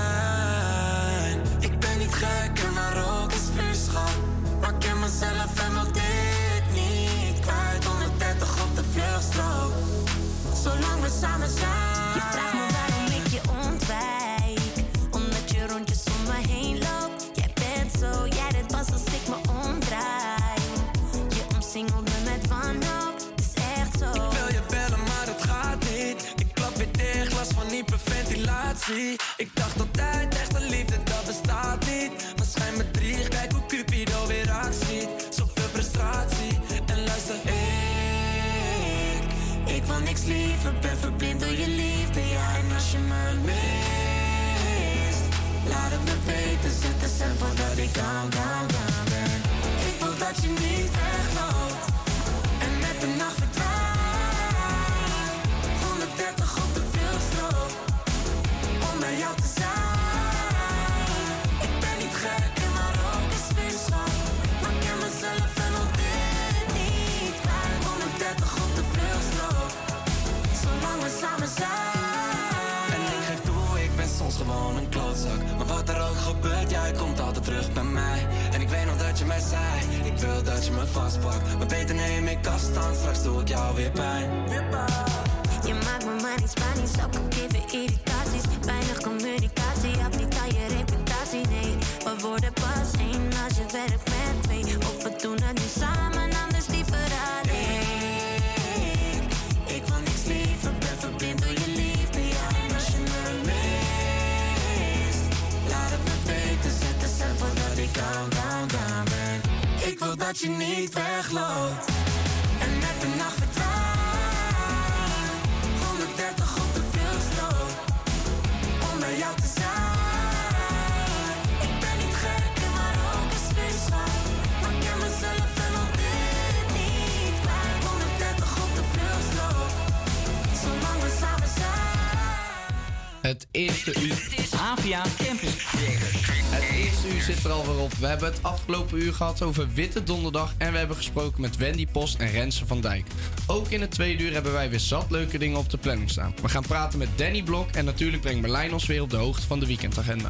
Het 134.98 136.64
eerste 136.76 137.08
uur 137.16 137.22
zit 137.22 137.44
er 137.44 137.52
alweer 137.52 137.80
op. 137.80 137.94
We 137.94 138.06
hebben 138.06 138.28
het 138.28 138.44
afgelopen 138.44 138.98
uur 138.98 139.14
gehad 139.14 139.42
over 139.42 139.74
Witte 139.74 140.04
Donderdag 140.04 140.54
en 140.58 140.72
we 140.72 140.78
hebben 140.78 140.96
gesproken 140.96 141.42
met 141.42 141.58
Wendy 141.58 141.88
Post 141.92 142.20
en 142.20 142.32
Rensen 142.32 142.68
van 142.68 142.82
Dijk. 142.82 143.08
Ook 143.48 143.70
in 143.70 143.82
het 143.82 143.92
tweede 143.92 144.24
uur 144.24 144.34
hebben 144.34 144.52
wij 144.52 144.70
weer 144.70 144.80
zat 144.80 145.12
leuke 145.12 145.38
dingen 145.38 145.58
op 145.58 145.70
de 145.70 145.78
planning 145.78 146.10
staan. 146.10 146.34
We 146.42 146.50
gaan 146.50 146.64
praten 146.68 147.00
met 147.00 147.10
Danny 147.16 147.44
Blok 147.44 147.70
en 147.70 147.86
natuurlijk 147.86 148.22
brengt 148.22 148.42
Merlijn 148.42 148.74
ons 148.74 148.86
weer 148.86 149.02
op 149.02 149.10
de 149.10 149.18
hoogte 149.18 149.48
van 149.48 149.60
de 149.60 149.66
weekendagenda. 149.66 150.30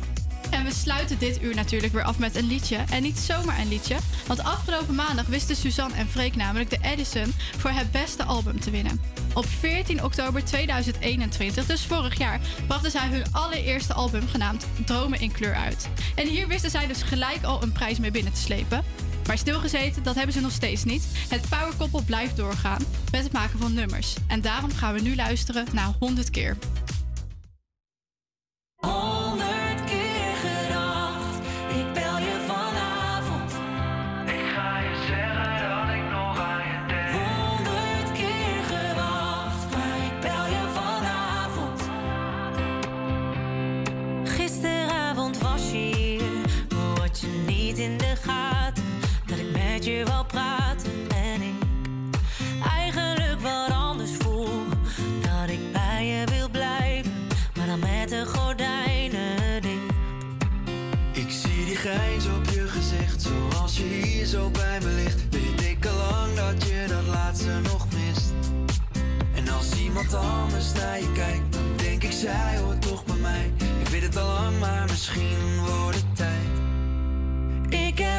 En 0.49 0.63
we 0.63 0.73
sluiten 0.73 1.19
dit 1.19 1.41
uur 1.41 1.55
natuurlijk 1.55 1.93
weer 1.93 2.03
af 2.03 2.19
met 2.19 2.35
een 2.35 2.47
liedje. 2.47 2.77
En 2.89 3.01
niet 3.01 3.17
zomaar 3.17 3.59
een 3.59 3.67
liedje, 3.67 3.97
want 4.27 4.43
afgelopen 4.43 4.95
maandag 4.95 5.25
wisten 5.25 5.55
Suzanne 5.55 5.95
en 5.95 6.07
Freek 6.07 6.35
namelijk 6.35 6.69
de 6.69 6.77
Edison 6.81 7.33
voor 7.57 7.71
het 7.71 7.91
beste 7.91 8.23
album 8.23 8.59
te 8.59 8.71
winnen. 8.71 9.00
Op 9.41 9.47
14 9.47 10.03
oktober 10.03 10.43
2021, 10.43 11.65
dus 11.65 11.85
vorig 11.85 12.17
jaar, 12.17 12.39
brachten 12.67 12.91
zij 12.91 13.07
hun 13.07 13.23
allereerste 13.31 13.93
album 13.93 14.27
genaamd 14.27 14.65
Dromen 14.85 15.19
in 15.19 15.31
Kleur 15.31 15.55
uit. 15.55 15.89
En 16.15 16.27
hier 16.27 16.47
wisten 16.47 16.69
zij 16.69 16.87
dus 16.87 17.01
gelijk 17.01 17.43
al 17.43 17.63
een 17.63 17.71
prijs 17.71 17.99
mee 17.99 18.11
binnen 18.11 18.33
te 18.33 18.39
slepen. 18.39 18.83
Maar 19.27 19.37
stilgezeten, 19.37 20.03
dat 20.03 20.15
hebben 20.15 20.33
ze 20.33 20.41
nog 20.41 20.51
steeds 20.51 20.83
niet. 20.83 21.07
Het 21.29 21.49
powerkoppel 21.49 22.01
blijft 22.01 22.37
doorgaan 22.37 22.81
met 23.11 23.23
het 23.23 23.31
maken 23.31 23.59
van 23.59 23.73
nummers. 23.73 24.15
En 24.27 24.41
daarom 24.41 24.71
gaan 24.71 24.93
we 24.93 25.01
nu 25.01 25.15
luisteren 25.15 25.65
naar 25.73 25.93
100 25.99 26.29
keer. 26.29 26.57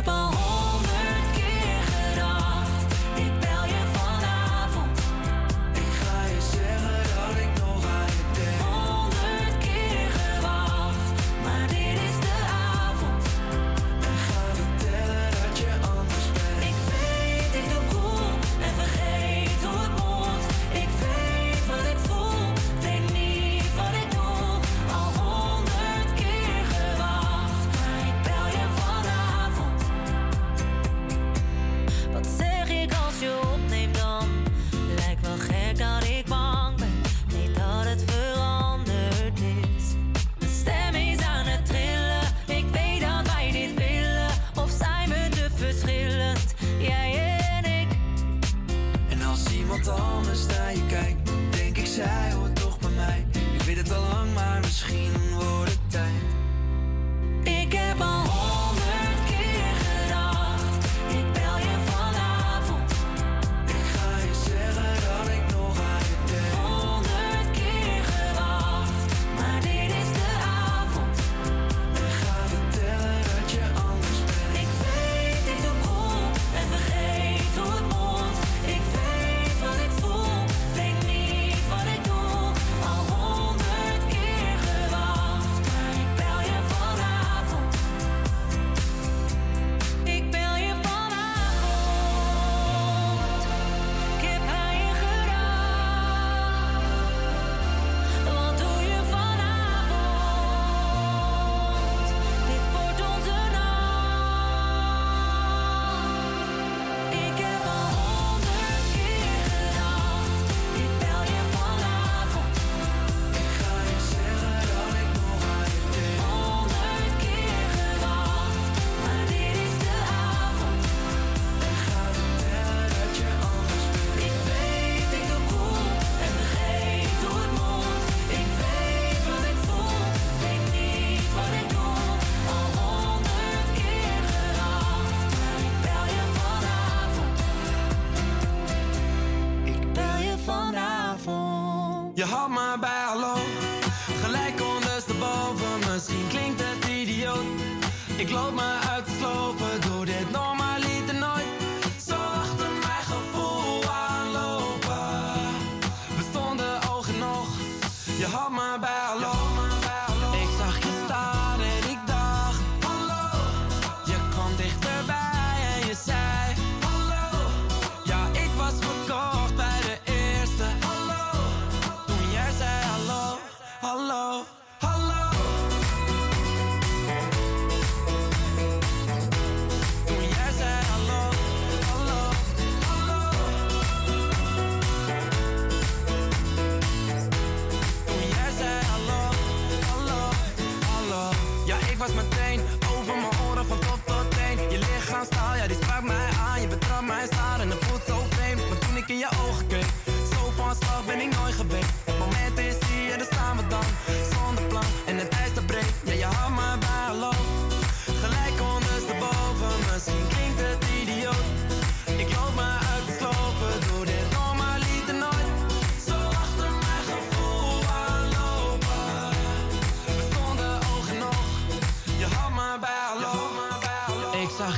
step 0.03 0.09
on 0.09 0.32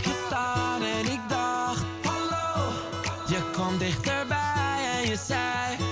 gestaan 0.04 0.82
en 0.82 1.12
ik 1.12 1.20
dacht: 1.28 1.84
Hallo, 2.02 2.72
je 3.26 3.50
kwam 3.52 3.78
dichterbij 3.78 5.00
en 5.00 5.08
je 5.08 5.16
zei. 5.16 5.83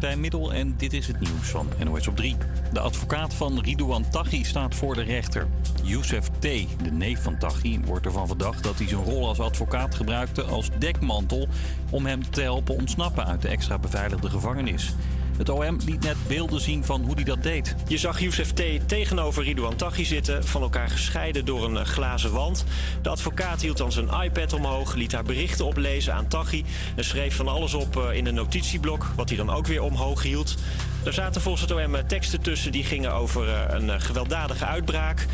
Martijn 0.00 0.52
en 0.52 0.74
dit 0.76 0.92
is 0.92 1.06
het 1.06 1.20
nieuws 1.20 1.48
van 1.48 1.68
NOS 1.84 2.08
op 2.08 2.16
3. 2.16 2.36
De 2.72 2.80
advocaat 2.80 3.34
van 3.34 3.60
Ridouan 3.60 4.10
Taghi 4.10 4.44
staat 4.44 4.74
voor 4.74 4.94
de 4.94 5.02
rechter. 5.02 5.48
Youssef 5.82 6.28
T., 6.28 6.42
de 6.82 6.90
neef 6.90 7.22
van 7.22 7.38
Taghi, 7.38 7.80
wordt 7.84 8.06
ervan 8.06 8.26
verdacht 8.26 8.62
dat 8.62 8.78
hij 8.78 8.88
zijn 8.88 9.04
rol 9.04 9.28
als 9.28 9.40
advocaat 9.40 9.94
gebruikte 9.94 10.42
als 10.42 10.70
dekmantel 10.78 11.48
om 11.90 12.06
hem 12.06 12.30
te 12.30 12.40
helpen 12.40 12.74
ontsnappen 12.74 13.26
uit 13.26 13.42
de 13.42 13.48
extra 13.48 13.78
beveiligde 13.78 14.30
gevangenis. 14.30 14.94
Het 15.40 15.48
OM 15.48 15.76
liet 15.86 16.02
net 16.02 16.16
beelden 16.26 16.60
zien 16.60 16.84
van 16.84 17.04
hoe 17.04 17.14
hij 17.14 17.24
dat 17.24 17.42
deed. 17.42 17.74
Je 17.86 17.98
zag 17.98 18.20
Youssef 18.20 18.52
T. 18.52 18.62
tegenover 18.86 19.42
Ridouan 19.44 19.76
Taghi 19.76 20.04
zitten, 20.04 20.44
van 20.44 20.62
elkaar 20.62 20.90
gescheiden 20.90 21.44
door 21.44 21.64
een 21.64 21.76
eh, 21.76 21.84
glazen 21.84 22.32
wand. 22.32 22.64
De 23.02 23.08
advocaat 23.08 23.60
hield 23.60 23.76
dan 23.76 23.92
zijn 23.92 24.08
iPad 24.22 24.52
omhoog, 24.52 24.94
liet 24.94 25.12
haar 25.12 25.22
berichten 25.22 25.66
oplezen 25.66 26.14
aan 26.14 26.28
Taghi... 26.28 26.64
en 26.96 27.04
schreef 27.04 27.36
van 27.36 27.48
alles 27.48 27.74
op 27.74 27.96
eh, 27.96 28.16
in 28.16 28.26
een 28.26 28.34
notitieblok, 28.34 29.06
wat 29.16 29.28
hij 29.28 29.38
dan 29.38 29.50
ook 29.50 29.66
weer 29.66 29.82
omhoog 29.82 30.22
hield. 30.22 30.56
Er 31.04 31.12
zaten 31.12 31.40
volgens 31.40 31.62
het 31.62 31.72
OM 31.72 31.94
eh, 31.94 32.04
teksten 32.04 32.40
tussen 32.40 32.72
die 32.72 32.84
gingen 32.84 33.12
over 33.12 33.48
eh, 33.48 33.62
een 33.68 33.90
eh, 33.90 34.00
gewelddadige 34.00 34.64
uitbraak. 34.64 35.26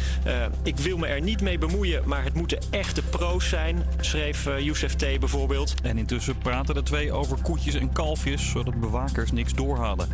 Ik 0.63 0.77
wil 0.77 0.97
me 0.97 1.07
er 1.07 1.21
niet 1.21 1.41
mee 1.41 1.59
bemoeien, 1.59 2.03
maar 2.05 2.25
het 2.25 2.35
moeten 2.35 2.59
echte 2.71 3.03
pro's 3.03 3.49
zijn, 3.49 3.87
schreef 4.01 4.49
Youssef 4.59 4.95
T. 4.95 5.19
bijvoorbeeld. 5.19 5.75
En 5.83 5.99
intussen 5.99 6.39
praten 6.39 6.75
de 6.75 6.83
twee 6.83 7.13
over 7.13 7.39
koetjes 7.43 7.75
en 7.75 7.93
kalfjes, 7.93 8.51
zodat 8.51 8.81
bewakers 8.81 9.33
niks 9.33 9.55
doorhadden. 9.55 10.09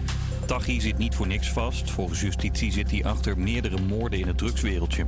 Taghi 0.46 0.80
zit 0.80 0.98
niet 0.98 1.14
voor 1.14 1.26
niks 1.26 1.48
vast. 1.50 1.90
Volgens 1.90 2.20
justitie 2.20 2.72
zit 2.72 2.90
hij 2.90 3.04
achter 3.04 3.38
meerdere 3.38 3.80
moorden 3.80 4.18
in 4.18 4.26
het 4.26 4.38
drugswereldje. 4.38 5.06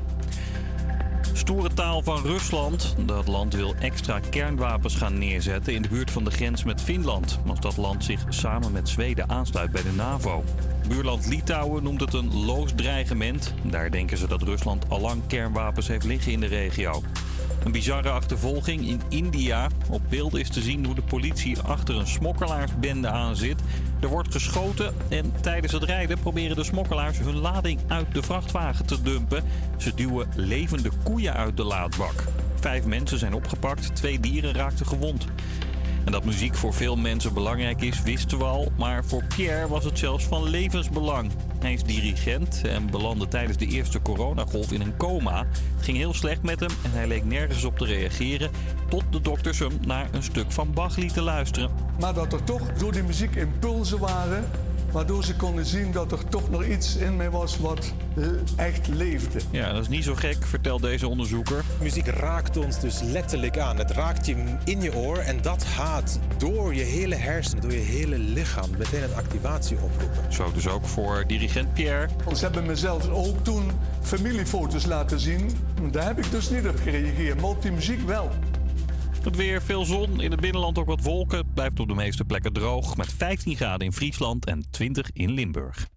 Stoere 1.37 1.75
taal 1.75 2.03
van 2.03 2.23
Rusland. 2.23 2.95
Dat 3.07 3.27
land 3.27 3.55
wil 3.55 3.75
extra 3.81 4.21
kernwapens 4.31 4.97
gaan 4.97 5.19
neerzetten 5.19 5.75
in 5.75 5.83
de 5.83 5.89
buurt 5.89 6.11
van 6.11 6.25
de 6.25 6.31
grens 6.31 6.65
met 6.65 6.81
Finland. 6.81 7.39
Als 7.47 7.61
dat 7.61 7.77
land 7.77 8.05
zich 8.05 8.25
samen 8.29 8.73
met 8.73 8.89
Zweden 8.89 9.29
aansluit 9.29 9.71
bij 9.71 9.83
de 9.83 9.93
NAVO. 9.93 10.45
Buurland 10.89 11.27
Litouwen 11.27 11.83
noemt 11.83 12.01
het 12.01 12.15
een 12.15 12.45
loos 12.45 12.73
dreigement. 12.77 13.55
Daar 13.63 13.91
denken 13.91 14.17
ze 14.17 14.27
dat 14.27 14.43
Rusland 14.43 14.89
allang 14.89 15.23
kernwapens 15.27 15.89
heeft 15.89 16.05
liggen 16.05 16.33
in 16.33 16.41
de 16.41 16.47
regio. 16.47 17.03
Een 17.65 17.73
bizarre 17.73 18.11
achtervolging 18.11 18.89
in 18.89 19.01
India. 19.09 19.69
Op 19.91 20.03
beelden 20.09 20.41
is 20.41 20.49
te 20.49 20.61
zien 20.61 20.85
hoe 20.85 20.95
de 20.95 21.03
politie 21.03 21.59
achter 21.59 21.95
een 21.95 22.07
smokkelaarsbende 22.07 23.09
aan 23.09 23.37
zit. 23.37 23.61
Er 24.01 24.09
wordt 24.09 24.33
geschoten 24.33 24.95
en 25.09 25.33
tijdens 25.41 25.73
het 25.73 25.83
rijden 25.83 26.19
proberen 26.19 26.57
de 26.57 26.65
smokkelaars 26.65 27.19
hun 27.19 27.37
lading 27.37 27.81
uit 27.89 28.15
de 28.15 28.23
vrachtwagen 28.23 28.87
te 28.87 29.03
dumpen. 29.03 29.45
Ze 29.77 29.95
duwen 29.95 30.29
levende 30.37 30.91
koeien 31.03 31.35
uit 31.35 31.57
de 31.57 31.65
laadbak. 31.65 32.25
Vijf 32.61 32.85
mensen 32.85 33.19
zijn 33.19 33.35
opgepakt, 33.35 33.97
twee 33.97 34.21
dieren 34.21 34.55
raakten 34.55 34.87
gewond. 34.87 35.27
En 36.05 36.13
dat 36.13 36.25
muziek 36.25 36.55
voor 36.55 36.75
veel 36.75 36.97
mensen 36.97 37.35
belangrijk 37.35 37.83
is, 37.83 38.03
wisten 38.03 38.39
we 38.39 38.45
al. 38.45 38.73
Maar 38.77 39.05
voor 39.05 39.25
Pierre 39.37 39.69
was 39.69 39.85
het 39.85 39.99
zelfs 39.99 40.25
van 40.25 40.49
levensbelang. 40.51 41.31
Hij 41.59 41.73
is 41.73 41.83
dirigent 41.83 42.61
en 42.65 42.91
belandde 42.91 43.29
tijdens 43.29 43.59
de 43.59 43.67
eerste 43.67 44.03
coronagolf 44.03 44.73
in 44.73 44.81
een 44.81 44.97
coma. 44.97 45.47
Het 45.77 45.85
ging 45.85 45.97
heel 45.97 46.15
slecht 46.15 46.43
met 46.43 46.61
hem 46.61 46.71
en 46.83 46.91
hij 46.91 47.07
leek 47.07 47.25
nergens 47.25 47.65
op 47.65 47.79
te 47.79 47.85
reageren. 47.85 48.51
Tot 48.89 49.03
de 49.11 49.21
dokters 49.21 49.59
hem 49.59 49.79
naar 49.87 50.09
een 50.13 50.23
stuk 50.23 50.53
van 50.53 50.73
Bach 50.73 50.97
lieten 50.97 51.23
luisteren. 51.23 51.71
Maar 52.01 52.15
dat 52.15 52.33
er 52.33 52.45
toch 52.45 52.73
door 52.73 52.93
die 52.93 53.03
muziek 53.03 53.35
impulsen 53.35 53.99
waren. 53.99 54.45
Waardoor 54.95 55.25
ze 55.25 55.37
konden 55.37 55.67
zien 55.67 55.93
dat 55.93 56.13
er 56.13 56.29
toch 56.29 56.51
nog 56.51 56.65
iets 56.65 56.97
in 56.97 57.17
mij 57.17 57.31
was 57.31 57.59
wat 57.59 57.93
eh, 58.17 58.27
echt 58.57 58.89
leefde. 58.89 59.41
Ja, 59.51 59.73
dat 59.73 59.83
is 59.83 59.89
niet 59.89 60.05
zo 60.05 60.15
gek, 60.15 60.45
vertelt 60.47 60.83
deze 60.83 61.09
onderzoeker. 61.09 61.65
Muziek 61.81 62.07
raakt 62.07 62.57
ons 62.57 62.81
dus 62.81 63.01
letterlijk 63.01 63.59
aan. 63.59 63.79
Het 63.79 63.91
raakt 63.91 64.27
je 64.27 64.57
in 64.65 64.81
je 64.81 64.97
oor 64.97 65.19
en 65.19 65.43
dat 65.43 65.65
gaat 65.65 66.19
door 66.39 66.75
je 66.75 66.83
hele 66.83 67.15
hersenen, 67.15 67.63
door 67.63 67.73
je 67.73 67.79
hele 67.79 68.19
lichaam 68.19 68.71
meteen 68.79 69.03
een 69.03 69.15
activatie 69.15 69.77
oproepen. 69.77 70.33
Zo 70.33 70.53
dus 70.53 70.69
ook 70.69 70.87
voor 70.87 71.25
dirigent 71.27 71.73
Pierre. 71.73 72.09
Ze 72.35 72.45
hebben 72.45 72.67
mezelf 72.67 73.09
ook 73.09 73.45
toen 73.45 73.71
familiefoto's 74.01 74.87
laten 74.87 75.21
zien. 75.21 75.51
Daar 75.91 76.07
heb 76.07 76.19
ik 76.19 76.31
dus 76.31 76.51
niet 76.51 76.67
op 76.67 76.81
gereageerd, 76.83 77.41
maar 77.41 77.51
op 77.51 77.63
die 77.63 77.73
muziek 77.73 78.07
wel. 78.07 78.31
Het 79.25 79.37
weer, 79.37 79.63
veel 79.63 79.85
zon, 79.85 80.21
in 80.21 80.31
het 80.31 80.41
binnenland 80.41 80.79
ook 80.79 80.87
wat 80.87 81.03
wolken. 81.03 81.53
Blijft 81.55 81.81
op 81.81 81.89
de 81.89 81.95
meeste 81.95 82.25
plekken 82.25 82.53
droog 82.53 82.97
met 82.97 83.13
15 83.17 83.57
graden 83.57 83.87
in 83.87 83.93
Friesland 83.93 84.45
en 84.45 84.65
20 84.71 85.11
in 85.13 85.31
Limburg. 85.31 85.89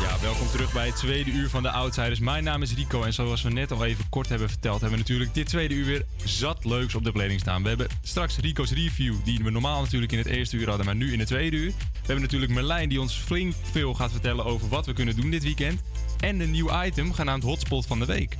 Ja, 0.00 0.20
welkom 0.20 0.46
terug 0.46 0.72
bij 0.72 0.86
het 0.86 0.96
tweede 0.96 1.30
uur 1.30 1.48
van 1.48 1.62
de 1.62 1.70
Outsiders. 1.70 2.18
Mijn 2.20 2.44
naam 2.44 2.62
is 2.62 2.74
Rico 2.74 3.02
en 3.02 3.12
zoals 3.12 3.42
we 3.42 3.50
net 3.50 3.72
al 3.72 3.84
even 3.84 4.08
kort 4.08 4.28
hebben 4.28 4.48
verteld... 4.48 4.80
hebben 4.80 4.98
we 4.98 5.04
natuurlijk 5.04 5.34
dit 5.34 5.46
tweede 5.46 5.74
uur 5.74 5.86
weer 5.86 6.04
zat 6.24 6.64
leuks 6.64 6.94
op 6.94 7.04
de 7.04 7.12
planning 7.12 7.40
staan. 7.40 7.62
We 7.62 7.68
hebben 7.68 7.86
straks 8.02 8.36
Rico's 8.36 8.72
review, 8.72 9.14
die 9.24 9.40
we 9.42 9.50
normaal 9.50 9.80
natuurlijk 9.80 10.12
in 10.12 10.18
het 10.18 10.26
eerste 10.26 10.56
uur 10.56 10.68
hadden... 10.68 10.86
maar 10.86 10.96
nu 10.96 11.12
in 11.12 11.18
het 11.18 11.28
tweede 11.28 11.56
uur. 11.56 11.70
We 11.70 12.06
hebben 12.06 12.22
natuurlijk 12.22 12.52
Merlijn 12.52 12.88
die 12.88 13.00
ons 13.00 13.14
flink 13.14 13.54
veel 13.70 13.94
gaat 13.94 14.10
vertellen 14.10 14.44
over 14.44 14.68
wat 14.68 14.86
we 14.86 14.92
kunnen 14.92 15.16
doen 15.16 15.30
dit 15.30 15.42
weekend. 15.42 15.80
En 16.20 16.40
een 16.40 16.50
nieuw 16.50 16.82
item 16.84 17.12
genaamd 17.12 17.42
Hotspot 17.42 17.86
van 17.86 17.98
de 17.98 18.06
Week. 18.06 18.36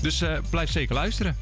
Dus 0.00 0.20
eh, 0.20 0.38
blijf 0.50 0.70
zeker 0.70 0.94
luisteren. 0.94 1.36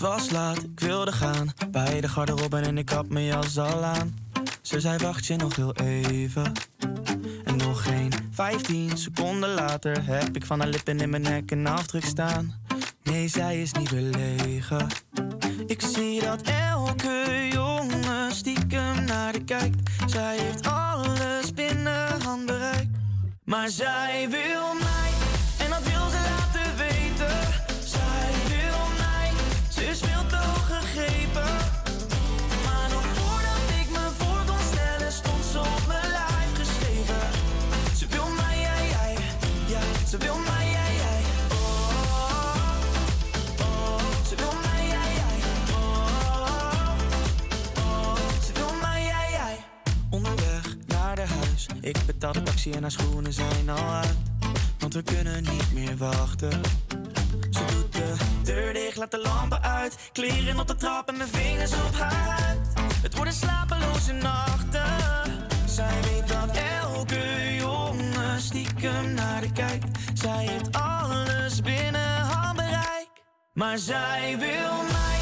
Was 0.00 0.30
laat, 0.30 0.62
ik 0.62 0.80
wilde 0.80 1.12
gaan. 1.12 1.52
Bij 1.70 2.00
de 2.00 2.08
garderobe 2.08 2.58
en 2.58 2.78
ik 2.78 2.88
had 2.88 3.08
mijn 3.08 3.24
jas 3.24 3.58
al 3.58 3.84
aan. 3.84 4.18
Ze 4.62 4.80
zei 4.80 4.98
wacht 4.98 5.26
je 5.26 5.36
nog 5.36 5.56
heel 5.56 5.74
even. 5.74 6.52
En 7.44 7.56
nog 7.56 7.82
geen 7.82 8.12
15 8.30 8.96
seconden 8.96 9.54
later 9.54 10.04
heb 10.06 10.36
ik 10.36 10.46
van 10.46 10.60
haar 10.60 10.68
lippen 10.68 11.00
in 11.00 11.10
mijn 11.10 11.22
nek 11.22 11.50
een 11.50 11.66
afdruk 11.66 12.04
staan. 12.04 12.54
Nee, 13.02 13.28
zij 13.28 13.62
is 13.62 13.72
niet 13.72 13.90
belegen. 13.90 14.86
Ik 15.66 15.82
zie 15.82 16.20
dat 16.20 16.42
elke 16.42 17.48
jongen 17.52 18.32
stiekem 18.32 19.04
naar 19.04 19.32
de 19.32 19.44
kijkt. 19.44 19.90
Zij 20.06 20.38
heeft 20.38 20.62
binnen 20.62 20.79
handbereik. 22.30 22.88
Maar 23.44 23.68
zij 23.68 24.26
wil 24.30 24.74
mij, 24.74 25.19
ik 51.80 51.96
betaal 52.06 52.32
de 52.32 52.42
taxi 52.42 52.72
en 52.72 52.82
haar 52.82 52.90
schoenen 52.90 53.32
zijn 53.32 53.68
al 53.68 53.88
uit. 53.88 54.16
Want 54.78 54.94
we 54.94 55.02
kunnen 55.02 55.42
niet 55.42 55.72
meer 55.72 55.96
wachten. 55.96 56.60
Ze 57.50 57.64
doet 57.72 57.92
de 57.92 58.14
deur 58.42 58.72
dicht, 58.72 58.96
laat 58.96 59.10
de 59.10 59.18
lampen 59.18 59.62
uit. 59.62 60.10
Kleren 60.12 60.58
op 60.58 60.68
de 60.68 60.74
trap 60.76 61.08
en 61.08 61.16
mijn 61.16 61.28
vingers 61.28 61.72
op 61.72 61.94
haar 61.94 62.14
huid. 62.14 62.58
Het 63.02 63.14
worden 63.14 63.34
slapeloze 63.34 64.12
nachten. 64.12 65.48
Zij 65.66 66.00
weet 66.02 66.28
dat 66.28 66.56
elke 66.82 67.54
jongen 67.54 68.40
stiekem 68.40 69.14
naar 69.14 69.40
de 69.40 69.52
kijkt. 69.52 69.98
Zij 70.14 70.46
heeft 70.46 70.72
alles 70.72 71.60
binnen 71.60 72.20
handbereik. 72.20 73.08
Maar 73.52 73.78
zij 73.78 74.36
wil 74.38 74.82
mij, 74.82 75.19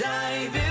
Zij 0.00 0.69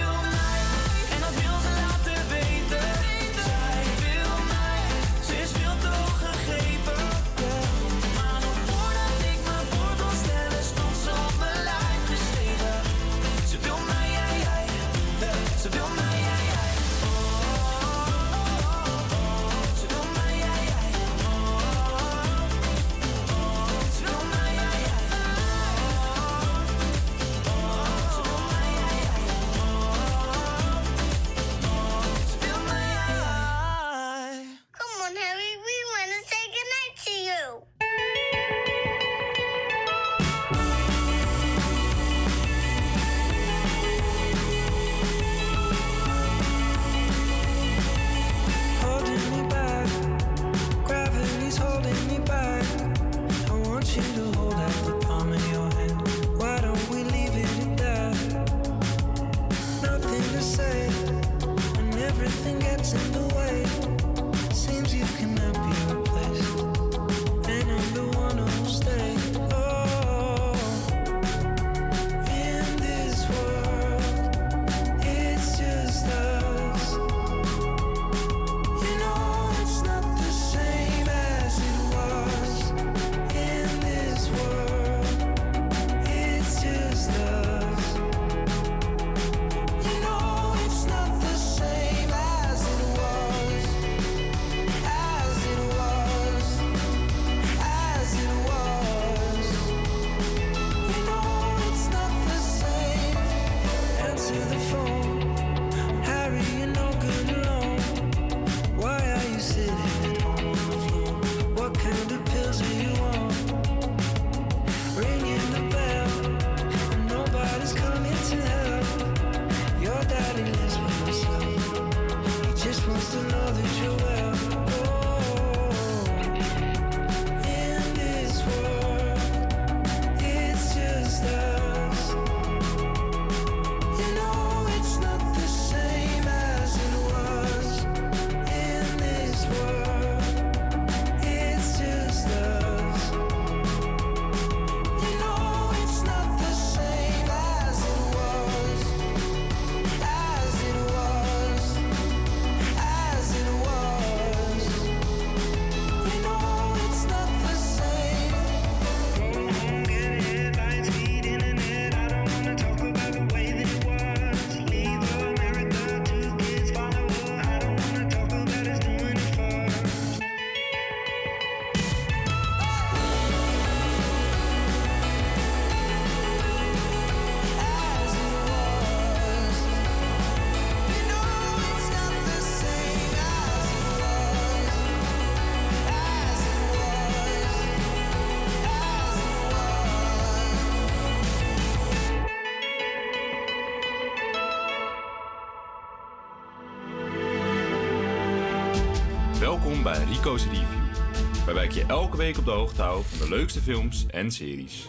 Rico's 200.20 200.46
Review, 200.46 201.46
waarbij 201.46 201.64
ik 201.64 201.72
je 201.72 201.86
elke 201.86 202.18
week 202.18 202.38
op 202.38 202.46
de 202.46 202.52
hoogte 202.52 202.82
hou 202.82 203.04
van 203.06 203.28
de 203.28 203.36
leukste 203.36 203.62
films 203.62 204.06
en 204.08 204.32
series. 204.32 204.88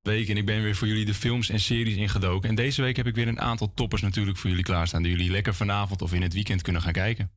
Week 0.00 0.28
en 0.28 0.36
ik 0.36 0.46
ben 0.46 0.62
weer 0.62 0.74
voor 0.74 0.88
jullie 0.88 1.04
de 1.04 1.14
films 1.14 1.50
en 1.50 1.60
series 1.60 1.96
ingedoken. 1.96 2.48
En 2.48 2.54
deze 2.54 2.82
week 2.82 2.96
heb 2.96 3.06
ik 3.06 3.14
weer 3.14 3.28
een 3.28 3.40
aantal 3.40 3.72
toppers 3.74 4.02
natuurlijk 4.02 4.36
voor 4.36 4.50
jullie 4.50 4.64
klaarstaan... 4.64 5.02
die 5.02 5.10
jullie 5.10 5.30
lekker 5.30 5.54
vanavond 5.54 6.02
of 6.02 6.12
in 6.12 6.22
het 6.22 6.32
weekend 6.32 6.62
kunnen 6.62 6.82
gaan 6.82 6.92
kijken. 6.92 7.30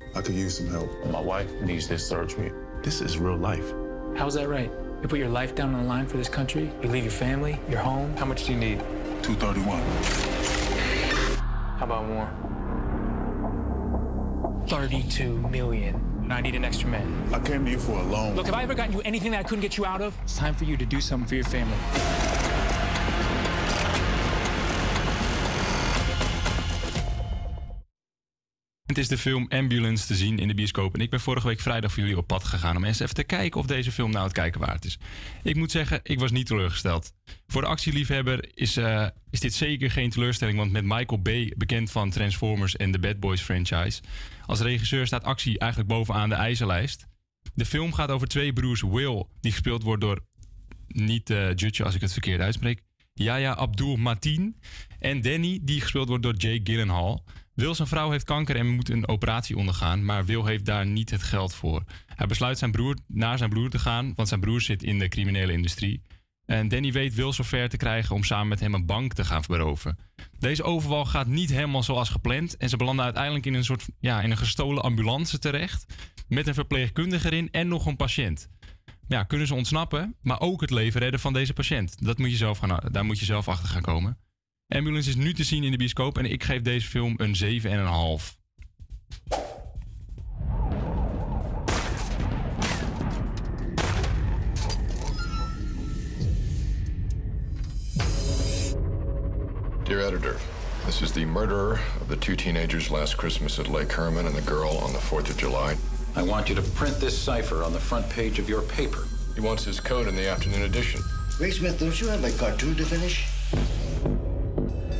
I 0.00 0.20
could 0.20 0.28
use 0.28 0.56
some 0.56 0.68
help. 0.68 1.04
My 1.04 1.34
wife 1.34 1.64
needs 1.64 1.86
this 1.86 2.06
surgery. 2.06 2.52
This 2.82 3.00
is 3.00 3.16
real 3.16 3.46
life. 3.46 3.74
How's 4.14 4.34
that 4.34 4.48
right? 4.48 4.70
You 4.72 5.06
put 5.06 5.18
your 5.18 5.38
life 5.38 5.54
down 5.54 5.74
on 5.74 5.80
the 5.80 5.94
line 5.94 6.08
for 6.08 6.16
this 6.16 6.30
country? 6.30 6.70
You 6.80 6.90
leave 6.90 7.04
your 7.04 7.16
family, 7.16 7.58
your 7.68 7.80
home? 7.80 8.16
How 8.16 8.26
much 8.26 8.46
do 8.46 8.52
you 8.52 8.58
need? 8.58 8.78
231. 9.22 9.82
How 11.78 11.84
about 11.84 12.06
more? 12.08 12.47
32 14.78 15.36
million. 15.48 15.96
And 16.22 16.32
I 16.32 16.40
need 16.40 16.54
an 16.54 16.64
extra 16.64 16.88
man. 16.88 17.28
I 17.32 17.40
came 17.40 17.64
to 17.64 17.70
you 17.70 17.80
for 17.80 17.98
a 17.98 18.02
loan. 18.04 18.36
Look, 18.36 18.46
have 18.46 18.54
I 18.54 18.62
ever 18.62 18.74
gotten 18.74 18.92
you 18.92 19.00
anything 19.00 19.32
that 19.32 19.40
I 19.40 19.42
couldn't 19.42 19.62
get 19.62 19.76
you 19.76 19.84
out 19.84 20.00
of? 20.00 20.16
It's 20.22 20.36
time 20.36 20.54
for 20.54 20.64
you 20.64 20.76
to 20.76 20.86
do 20.86 21.00
something 21.00 21.26
for 21.26 21.34
your 21.34 21.44
family. 21.44 22.27
Is 28.98 29.08
de 29.08 29.18
film 29.18 29.46
Ambulance 29.48 30.06
te 30.06 30.14
zien 30.14 30.38
in 30.38 30.48
de 30.48 30.54
bioscoop. 30.54 30.94
En 30.94 31.00
ik 31.00 31.10
ben 31.10 31.20
vorige 31.20 31.46
week 31.46 31.60
vrijdag 31.60 31.92
voor 31.92 32.02
jullie 32.02 32.18
op 32.18 32.26
pad 32.26 32.44
gegaan 32.44 32.76
om 32.76 32.84
eens 32.84 33.00
even 33.00 33.14
te 33.14 33.24
kijken 33.24 33.60
of 33.60 33.66
deze 33.66 33.92
film 33.92 34.10
nou 34.10 34.24
het 34.24 34.32
kijken 34.32 34.60
waard 34.60 34.84
is. 34.84 34.98
Ik 35.42 35.56
moet 35.56 35.70
zeggen, 35.70 36.00
ik 36.02 36.18
was 36.18 36.30
niet 36.30 36.46
teleurgesteld. 36.46 37.12
Voor 37.46 37.62
de 37.62 37.68
actieliefhebber 37.68 38.48
is, 38.54 38.76
eh, 38.76 39.06
is 39.30 39.40
dit 39.40 39.54
zeker 39.54 39.90
geen 39.90 40.10
teleurstelling, 40.10 40.58
want 40.58 40.72
met 40.72 40.84
Michael 40.84 41.22
Bay, 41.22 41.52
bekend 41.56 41.90
van 41.90 42.10
Transformers 42.10 42.76
en 42.76 42.90
de 42.90 42.98
Bad 42.98 43.20
Boys 43.20 43.40
franchise, 43.40 44.02
als 44.46 44.60
regisseur 44.60 45.06
staat 45.06 45.24
actie 45.24 45.58
eigenlijk 45.58 45.90
bovenaan 45.90 46.28
de 46.28 46.34
ijzerlijst. 46.34 47.06
De 47.54 47.66
film 47.66 47.92
gaat 47.92 48.10
over 48.10 48.28
twee 48.28 48.52
broers 48.52 48.82
Will, 48.82 49.24
die 49.40 49.52
gespeeld 49.52 49.82
wordt 49.82 50.02
door, 50.02 50.20
niet 50.88 51.30
uh, 51.30 51.54
Jutje 51.54 51.84
als 51.84 51.94
ik 51.94 52.00
het 52.00 52.12
verkeerd 52.12 52.40
uitspreek, 52.40 52.82
Yaya 53.14 53.54
Abdul 53.54 53.96
Mateen. 53.96 54.56
En 54.98 55.20
Danny, 55.20 55.58
die 55.62 55.80
gespeeld 55.80 56.08
wordt 56.08 56.22
door 56.22 56.34
Jake 56.34 56.60
Gyllenhaal. 56.64 57.24
Will 57.58 57.74
zijn 57.74 57.88
vrouw 57.88 58.10
heeft 58.10 58.24
kanker 58.24 58.56
en 58.56 58.68
moet 58.68 58.90
een 58.90 59.08
operatie 59.08 59.56
ondergaan, 59.56 60.04
maar 60.04 60.24
Will 60.24 60.44
heeft 60.44 60.64
daar 60.64 60.86
niet 60.86 61.10
het 61.10 61.22
geld 61.22 61.54
voor. 61.54 61.82
Hij 62.06 62.26
besluit 62.26 62.58
zijn 62.58 62.70
broer, 62.70 62.96
naar 63.06 63.38
zijn 63.38 63.50
broer 63.50 63.70
te 63.70 63.78
gaan, 63.78 64.12
want 64.14 64.28
zijn 64.28 64.40
broer 64.40 64.60
zit 64.60 64.82
in 64.82 64.98
de 64.98 65.08
criminele 65.08 65.52
industrie. 65.52 66.02
En 66.44 66.68
Danny 66.68 66.92
weet 66.92 67.14
Will 67.14 67.32
zover 67.32 67.68
te 67.68 67.76
krijgen 67.76 68.14
om 68.14 68.24
samen 68.24 68.48
met 68.48 68.60
hem 68.60 68.74
een 68.74 68.86
bank 68.86 69.12
te 69.12 69.24
gaan 69.24 69.42
beroven. 69.48 69.98
Deze 70.38 70.62
overval 70.62 71.04
gaat 71.04 71.26
niet 71.26 71.50
helemaal 71.50 71.82
zoals 71.82 72.08
gepland 72.08 72.56
en 72.56 72.68
ze 72.68 72.76
belanden 72.76 73.04
uiteindelijk 73.04 73.46
in 73.46 73.54
een 73.54 73.64
soort 73.64 73.86
ja, 74.00 74.20
in 74.20 74.30
een 74.30 74.36
gestolen 74.36 74.82
ambulance 74.82 75.38
terecht. 75.38 75.86
Met 76.28 76.46
een 76.46 76.54
verpleegkundige 76.54 77.26
erin 77.26 77.48
en 77.50 77.68
nog 77.68 77.86
een 77.86 77.96
patiënt. 77.96 78.48
Ja, 79.08 79.22
kunnen 79.22 79.46
ze 79.46 79.54
ontsnappen, 79.54 80.16
maar 80.22 80.40
ook 80.40 80.60
het 80.60 80.70
leven 80.70 81.00
redden 81.00 81.20
van 81.20 81.32
deze 81.32 81.52
patiënt. 81.52 82.04
Dat 82.04 82.18
moet 82.18 82.30
je 82.30 82.36
zelf 82.36 82.58
gaan, 82.58 82.80
daar 82.92 83.04
moet 83.04 83.18
je 83.18 83.24
zelf 83.24 83.48
achter 83.48 83.68
gaan 83.68 83.82
komen. 83.82 84.18
Ambulance 84.74 85.08
is 85.08 85.16
nu 85.16 85.32
te 85.32 85.44
zien 85.44 85.64
in 85.64 85.70
de 85.70 85.76
bioscoop 85.76 86.18
en 86.18 86.24
ik 86.24 86.44
geef 86.44 86.62
deze 86.62 86.88
film 86.88 87.14
een 87.16 87.34
7,5. 87.34 88.36
Dear 99.84 100.06
editor, 100.06 100.36
this 100.84 101.00
is 101.00 101.10
the 101.10 101.24
murderer 101.24 101.80
of 102.00 102.08
the 102.08 102.18
two 102.18 102.34
teenagers 102.34 102.88
last 102.88 103.14
Christmas 103.14 103.58
at 103.58 103.68
Lake 103.68 103.92
Herman 103.92 104.26
and 104.26 104.34
the 104.34 104.50
girl 104.50 104.70
on 104.82 104.92
the 104.92 105.00
4th 105.00 105.30
of 105.30 105.38
July. 105.38 105.76
I 106.16 106.22
want 106.22 106.48
you 106.48 106.62
to 106.62 106.70
print 106.70 107.00
this 107.00 107.24
cipher 107.24 107.62
on 107.64 107.72
the 107.72 107.80
front 107.80 108.08
page 108.08 108.38
of 108.42 108.48
your 108.48 108.62
paper. 108.62 109.06
He 109.34 109.40
wants 109.40 109.64
his 109.64 109.80
code 109.80 110.08
in 110.08 110.14
the 110.14 110.28
afternoon 110.28 110.62
edition. 110.62 111.00
Ray 111.40 111.52
Smith, 111.52 111.78
don't 111.78 111.98
you 112.00 112.10
have 112.10 112.24
a 112.24 112.30
cartoon 112.38 112.74
to 112.74 112.84
finish? 112.84 113.26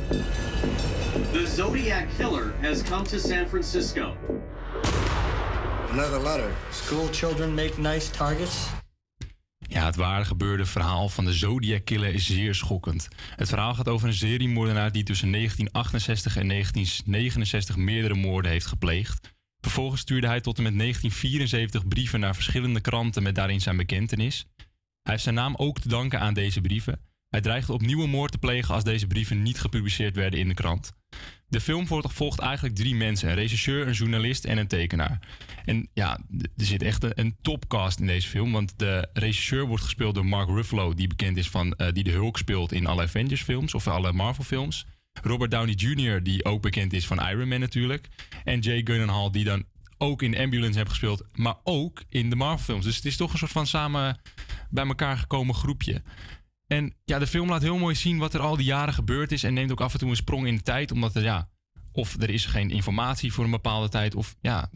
The 0.09 1.51
Zodiac 1.55 2.07
Killer 2.17 2.53
has 2.61 2.83
come 2.83 3.03
to 3.03 3.17
San 3.17 3.47
Francisco. 3.47 4.15
Another 5.91 6.21
letter. 6.21 6.51
School 6.71 7.07
children 7.11 7.53
make 7.53 7.81
nice 7.81 8.11
targets? 8.11 8.69
Ja, 9.59 9.85
het 9.85 9.95
ware 9.95 10.25
gebeurde 10.25 10.65
verhaal 10.65 11.09
van 11.09 11.25
de 11.25 11.33
Zodiac 11.33 11.85
Killer 11.85 12.13
is 12.13 12.25
zeer 12.25 12.55
schokkend. 12.55 13.07
Het 13.35 13.49
verhaal 13.49 13.73
gaat 13.73 13.87
over 13.87 14.07
een 14.07 14.13
seriemoordenaar 14.13 14.91
die 14.91 15.03
tussen 15.03 15.31
1968 15.31 16.37
en 16.37 16.47
1969 16.47 17.75
meerdere 17.75 18.15
moorden 18.15 18.51
heeft 18.51 18.65
gepleegd. 18.65 19.33
Vervolgens 19.61 20.01
stuurde 20.01 20.27
hij 20.27 20.41
tot 20.41 20.57
en 20.57 20.63
met 20.63 20.77
1974 20.77 21.87
brieven 21.87 22.19
naar 22.19 22.35
verschillende 22.35 22.81
kranten 22.81 23.23
met 23.23 23.35
daarin 23.35 23.61
zijn 23.61 23.77
bekentenis. 23.77 24.45
Hij 25.01 25.11
heeft 25.11 25.23
zijn 25.23 25.35
naam 25.35 25.55
ook 25.55 25.79
te 25.79 25.87
danken 25.87 26.19
aan 26.19 26.33
deze 26.33 26.61
brieven. 26.61 27.08
Hij 27.29 27.41
dreigde 27.41 27.73
opnieuw 27.73 28.03
een 28.03 28.09
moord 28.09 28.31
te 28.31 28.37
plegen 28.37 28.73
als 28.73 28.83
deze 28.83 29.07
brieven 29.07 29.41
niet 29.41 29.59
gepubliceerd 29.59 30.15
werden 30.15 30.39
in 30.39 30.47
de 30.47 30.53
krant. 30.53 30.91
De 31.47 31.61
film 31.61 31.87
volgt 31.87 32.39
eigenlijk 32.39 32.75
drie 32.75 32.95
mensen: 32.95 33.29
een 33.29 33.35
regisseur, 33.35 33.87
een 33.87 33.93
journalist 33.93 34.45
en 34.45 34.57
een 34.57 34.67
tekenaar. 34.67 35.19
En 35.65 35.89
ja, 35.93 36.19
er 36.37 36.65
zit 36.65 36.81
echt 36.81 37.17
een, 37.19 37.37
topcast 37.41 37.99
in 37.99 38.07
deze 38.07 38.27
film. 38.27 38.51
Want 38.51 38.73
de 38.79 39.09
regisseur 39.13 39.65
wordt 39.65 39.83
gespeeld 39.83 40.15
door 40.15 40.25
Mark 40.25 40.49
Ruffalo, 40.49 40.93
die 40.93 41.07
bekend 41.07 41.37
is 41.37 41.49
van 41.49 41.73
uh, 41.77 41.87
die 41.91 42.03
de 42.03 42.11
Hulk 42.11 42.37
speelt 42.37 42.71
in 42.71 42.87
alle 42.87 43.03
Avengers-films 43.03 43.73
of 43.73 43.87
alle 43.87 44.13
Marvel-films. 44.13 44.85
Robert 45.21 45.51
Downey 45.51 45.73
Jr., 45.73 46.23
die 46.23 46.45
ook 46.45 46.61
bekend 46.61 46.93
is 46.93 47.07
van 47.07 47.27
Iron 47.29 47.47
Man 47.47 47.59
natuurlijk. 47.59 48.07
En 48.43 48.59
Jay 48.59 48.81
Gyllenhaal, 48.83 49.31
die 49.31 49.43
dan 49.43 49.65
ook 49.97 50.21
in 50.21 50.37
Ambulance 50.37 50.77
heeft 50.77 50.89
gespeeld, 50.89 51.23
maar 51.33 51.55
ook 51.63 52.03
in 52.09 52.29
de 52.29 52.35
Marvel-films. 52.35 52.85
Dus 52.85 52.95
het 52.95 53.05
is 53.05 53.17
toch 53.17 53.31
een 53.31 53.37
soort 53.37 53.51
van 53.51 53.67
samen 53.67 54.19
bij 54.69 54.85
elkaar 54.85 55.17
gekomen 55.17 55.55
groepje. 55.55 56.01
En 56.69 56.93
ja, 57.05 57.19
de 57.19 57.27
film 57.27 57.49
laat 57.49 57.61
heel 57.61 57.77
mooi 57.77 57.95
zien 57.95 58.17
wat 58.17 58.33
er 58.33 58.39
al 58.39 58.55
die 58.55 58.65
jaren 58.65 58.93
gebeurd 58.93 59.31
is. 59.31 59.43
En 59.43 59.53
neemt 59.53 59.71
ook 59.71 59.81
af 59.81 59.93
en 59.93 59.99
toe 59.99 60.09
een 60.09 60.15
sprong 60.15 60.47
in 60.47 60.55
de 60.55 60.63
tijd. 60.63 60.91
Omdat 60.91 61.15
er 61.15 61.23
ja, 61.23 61.49
of 61.91 62.21
er 62.21 62.29
is 62.29 62.45
geen 62.45 62.69
informatie 62.69 63.33
voor 63.33 63.43
een 63.43 63.51
bepaalde 63.51 63.89
tijd. 63.89 64.15
Of 64.15 64.35
ja, 64.41 64.69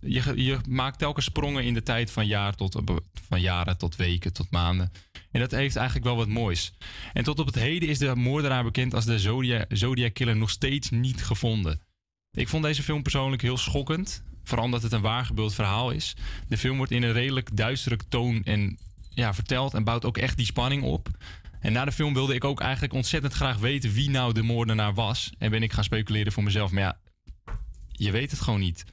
je, 0.00 0.32
je 0.34 0.58
maakt 0.68 0.98
telkens 0.98 1.24
sprongen 1.24 1.64
in 1.64 1.74
de 1.74 1.82
tijd 1.82 2.10
van, 2.10 2.26
jaar 2.26 2.54
tot, 2.54 2.82
van 3.28 3.40
jaren 3.40 3.78
tot 3.78 3.96
weken 3.96 4.32
tot 4.32 4.50
maanden. 4.50 4.92
En 5.30 5.40
dat 5.40 5.50
heeft 5.50 5.76
eigenlijk 5.76 6.06
wel 6.06 6.16
wat 6.16 6.28
moois. 6.28 6.72
En 7.12 7.24
tot 7.24 7.38
op 7.38 7.46
het 7.46 7.54
heden 7.54 7.88
is 7.88 7.98
de 7.98 8.14
moordenaar 8.14 8.64
bekend 8.64 8.94
als 8.94 9.04
de 9.04 9.18
Zodiac, 9.18 9.66
Zodiac 9.68 10.14
Killer 10.14 10.36
nog 10.36 10.50
steeds 10.50 10.90
niet 10.90 11.24
gevonden. 11.24 11.80
Ik 12.32 12.48
vond 12.48 12.62
deze 12.62 12.82
film 12.82 13.02
persoonlijk 13.02 13.42
heel 13.42 13.56
schokkend. 13.56 14.24
Vooral 14.44 14.64
omdat 14.64 14.82
het 14.82 14.92
een 14.92 15.00
waargebeeld 15.00 15.54
verhaal 15.54 15.90
is. 15.90 16.16
De 16.48 16.58
film 16.58 16.76
wordt 16.76 16.92
in 16.92 17.02
een 17.02 17.12
redelijk 17.12 17.56
duistere 17.56 17.98
toon 18.08 18.42
en 18.42 18.78
ja, 19.16 19.34
vertelt 19.34 19.74
en 19.74 19.84
bouwt 19.84 20.04
ook 20.04 20.18
echt 20.18 20.36
die 20.36 20.46
spanning 20.46 20.82
op. 20.82 21.08
En 21.60 21.72
na 21.72 21.84
de 21.84 21.92
film 21.92 22.14
wilde 22.14 22.34
ik 22.34 22.44
ook 22.44 22.60
eigenlijk 22.60 22.92
ontzettend 22.92 23.32
graag 23.32 23.58
weten 23.58 23.92
wie 23.92 24.10
nou 24.10 24.32
de 24.32 24.42
moordenaar 24.42 24.94
was. 24.94 25.32
En 25.38 25.50
ben 25.50 25.62
ik 25.62 25.72
gaan 25.72 25.84
speculeren 25.84 26.32
voor 26.32 26.42
mezelf. 26.42 26.70
Maar 26.70 26.82
ja, 26.82 26.98
je 27.92 28.10
weet 28.10 28.30
het 28.30 28.40
gewoon 28.40 28.60
niet. 28.60 28.84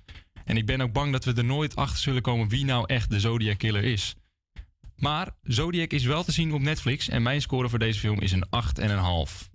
En 0.46 0.58
ik 0.58 0.66
ben 0.66 0.82
ook 0.82 0.94
bang 0.94 1.12
dat 1.12 1.26
we 1.26 1.34
er 1.34 1.46
nooit 1.46 1.76
achter 1.76 2.00
zullen 2.00 2.22
komen 2.22 2.48
wie 2.48 2.66
nou 2.66 2.86
echt 2.88 3.10
de 3.10 3.20
Zodiac 3.20 3.58
Killer 3.58 3.84
is. 3.84 4.16
Maar 4.96 5.36
Zodiac 5.44 5.92
is 5.92 6.04
wel 6.04 6.24
te 6.24 6.32
zien 6.32 6.54
op 6.54 6.62
Netflix 6.62 7.10
en 7.10 7.22
mijn 7.22 7.42
score 7.42 7.70
voor 7.70 7.80
deze 7.80 8.00
film 8.00 8.20
is 8.20 8.32
een 8.32 8.48
8,5. 8.80 9.52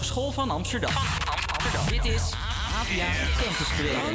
Hogeschool 0.00 0.32
van 0.32 0.50
Amsterdam. 0.50 0.92
Dit 1.90 2.04
is 2.04 2.22
APA 2.80 3.12
Campus 3.42 3.68
Creator. 3.68 4.12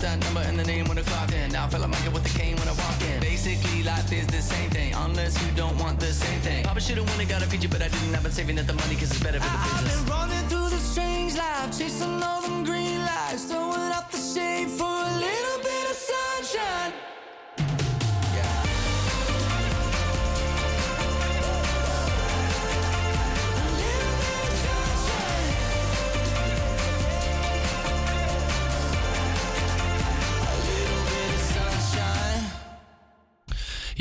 That 0.00 0.18
number 0.20 0.40
and 0.40 0.58
the 0.58 0.64
name 0.64 0.86
when 0.88 0.98
I 0.98 1.02
clock 1.02 1.32
in. 1.32 1.52
Now 1.52 1.66
I 1.66 1.68
feel 1.68 1.80
like 1.80 1.90
get 2.02 2.12
with 2.12 2.24
the 2.24 2.38
cane 2.38 2.56
when 2.56 2.68
I 2.68 2.72
walk 2.72 3.00
in. 3.02 3.20
Basically, 3.20 3.82
life 3.82 4.12
is 4.12 4.26
the 4.26 4.40
same 4.40 4.70
thing, 4.70 4.94
unless 4.94 5.34
you 5.44 5.52
don't 5.54 5.76
want 5.78 6.00
the 6.00 6.12
same 6.12 6.40
thing. 6.40 6.64
Probably 6.64 6.82
should've 6.82 7.08
won 7.08 7.20
and 7.20 7.28
got 7.28 7.42
a 7.42 7.46
feature, 7.46 7.68
but 7.68 7.82
I 7.82 7.88
didn't. 7.88 8.14
I've 8.14 8.22
been 8.22 8.32
saving 8.32 8.58
up 8.58 8.66
the 8.66 8.74
money 8.74 8.94
cause 8.94 9.10
it's 9.10 9.22
better 9.22 9.40
for 9.40 9.50
the 9.50 9.58
business. 9.64 10.00
I've 10.00 10.06
been 10.06 10.14
running 10.14 10.48
through 10.48 10.68
the 10.70 10.78
strange 10.78 11.36
life, 11.36 11.78
chasing 11.78 12.22
all 12.22 12.40
them 12.42 12.64
green 12.64 12.89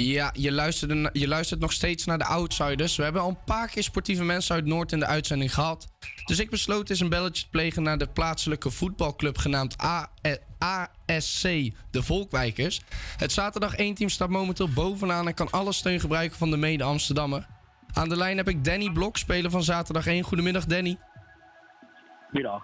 Ja, 0.03 0.33
je, 0.33 0.51
luisterde, 0.51 0.93
na- 0.93 1.09
je 1.13 1.27
luistert 1.27 1.59
nog 1.59 1.71
steeds 1.73 2.05
naar 2.05 2.17
de 2.17 2.23
Outsiders. 2.25 2.95
We 2.95 3.03
hebben 3.03 3.21
al 3.21 3.29
een 3.29 3.43
paar 3.45 3.67
keer 3.69 3.83
sportieve 3.83 4.23
mensen 4.23 4.55
uit 4.55 4.65
Noord 4.65 4.91
in 4.91 4.99
de 4.99 5.05
uitzending 5.05 5.53
gehad. 5.53 5.87
Dus 6.25 6.39
ik 6.39 6.49
besloot 6.49 6.89
eens 6.89 6.99
een 6.99 7.09
belletje 7.09 7.43
te 7.43 7.49
plegen 7.49 7.83
naar 7.83 7.97
de 7.97 8.07
plaatselijke 8.07 8.69
voetbalclub 8.71 9.37
genaamd 9.37 9.81
A- 9.83 10.11
eh, 10.21 10.33
ASC, 10.57 11.41
de 11.91 12.03
Volkwijkers. 12.03 12.81
Het 13.17 13.31
zaterdag 13.31 13.75
1 13.75 13.93
team 13.95 14.09
staat 14.09 14.29
momenteel 14.29 14.69
bovenaan 14.69 15.27
en 15.27 15.33
kan 15.33 15.49
alle 15.49 15.73
steun 15.73 15.99
gebruiken 15.99 16.37
van 16.37 16.49
de 16.51 16.57
mede-Amsterdammer. 16.57 17.47
Aan 17.93 18.09
de 18.09 18.17
lijn 18.17 18.37
heb 18.37 18.47
ik 18.47 18.63
Danny 18.63 18.91
Blok, 18.91 19.17
speler 19.17 19.51
van 19.51 19.63
zaterdag 19.63 20.07
1. 20.07 20.23
Goedemiddag 20.23 20.65
Danny. 20.65 20.97
Middag. 22.31 22.63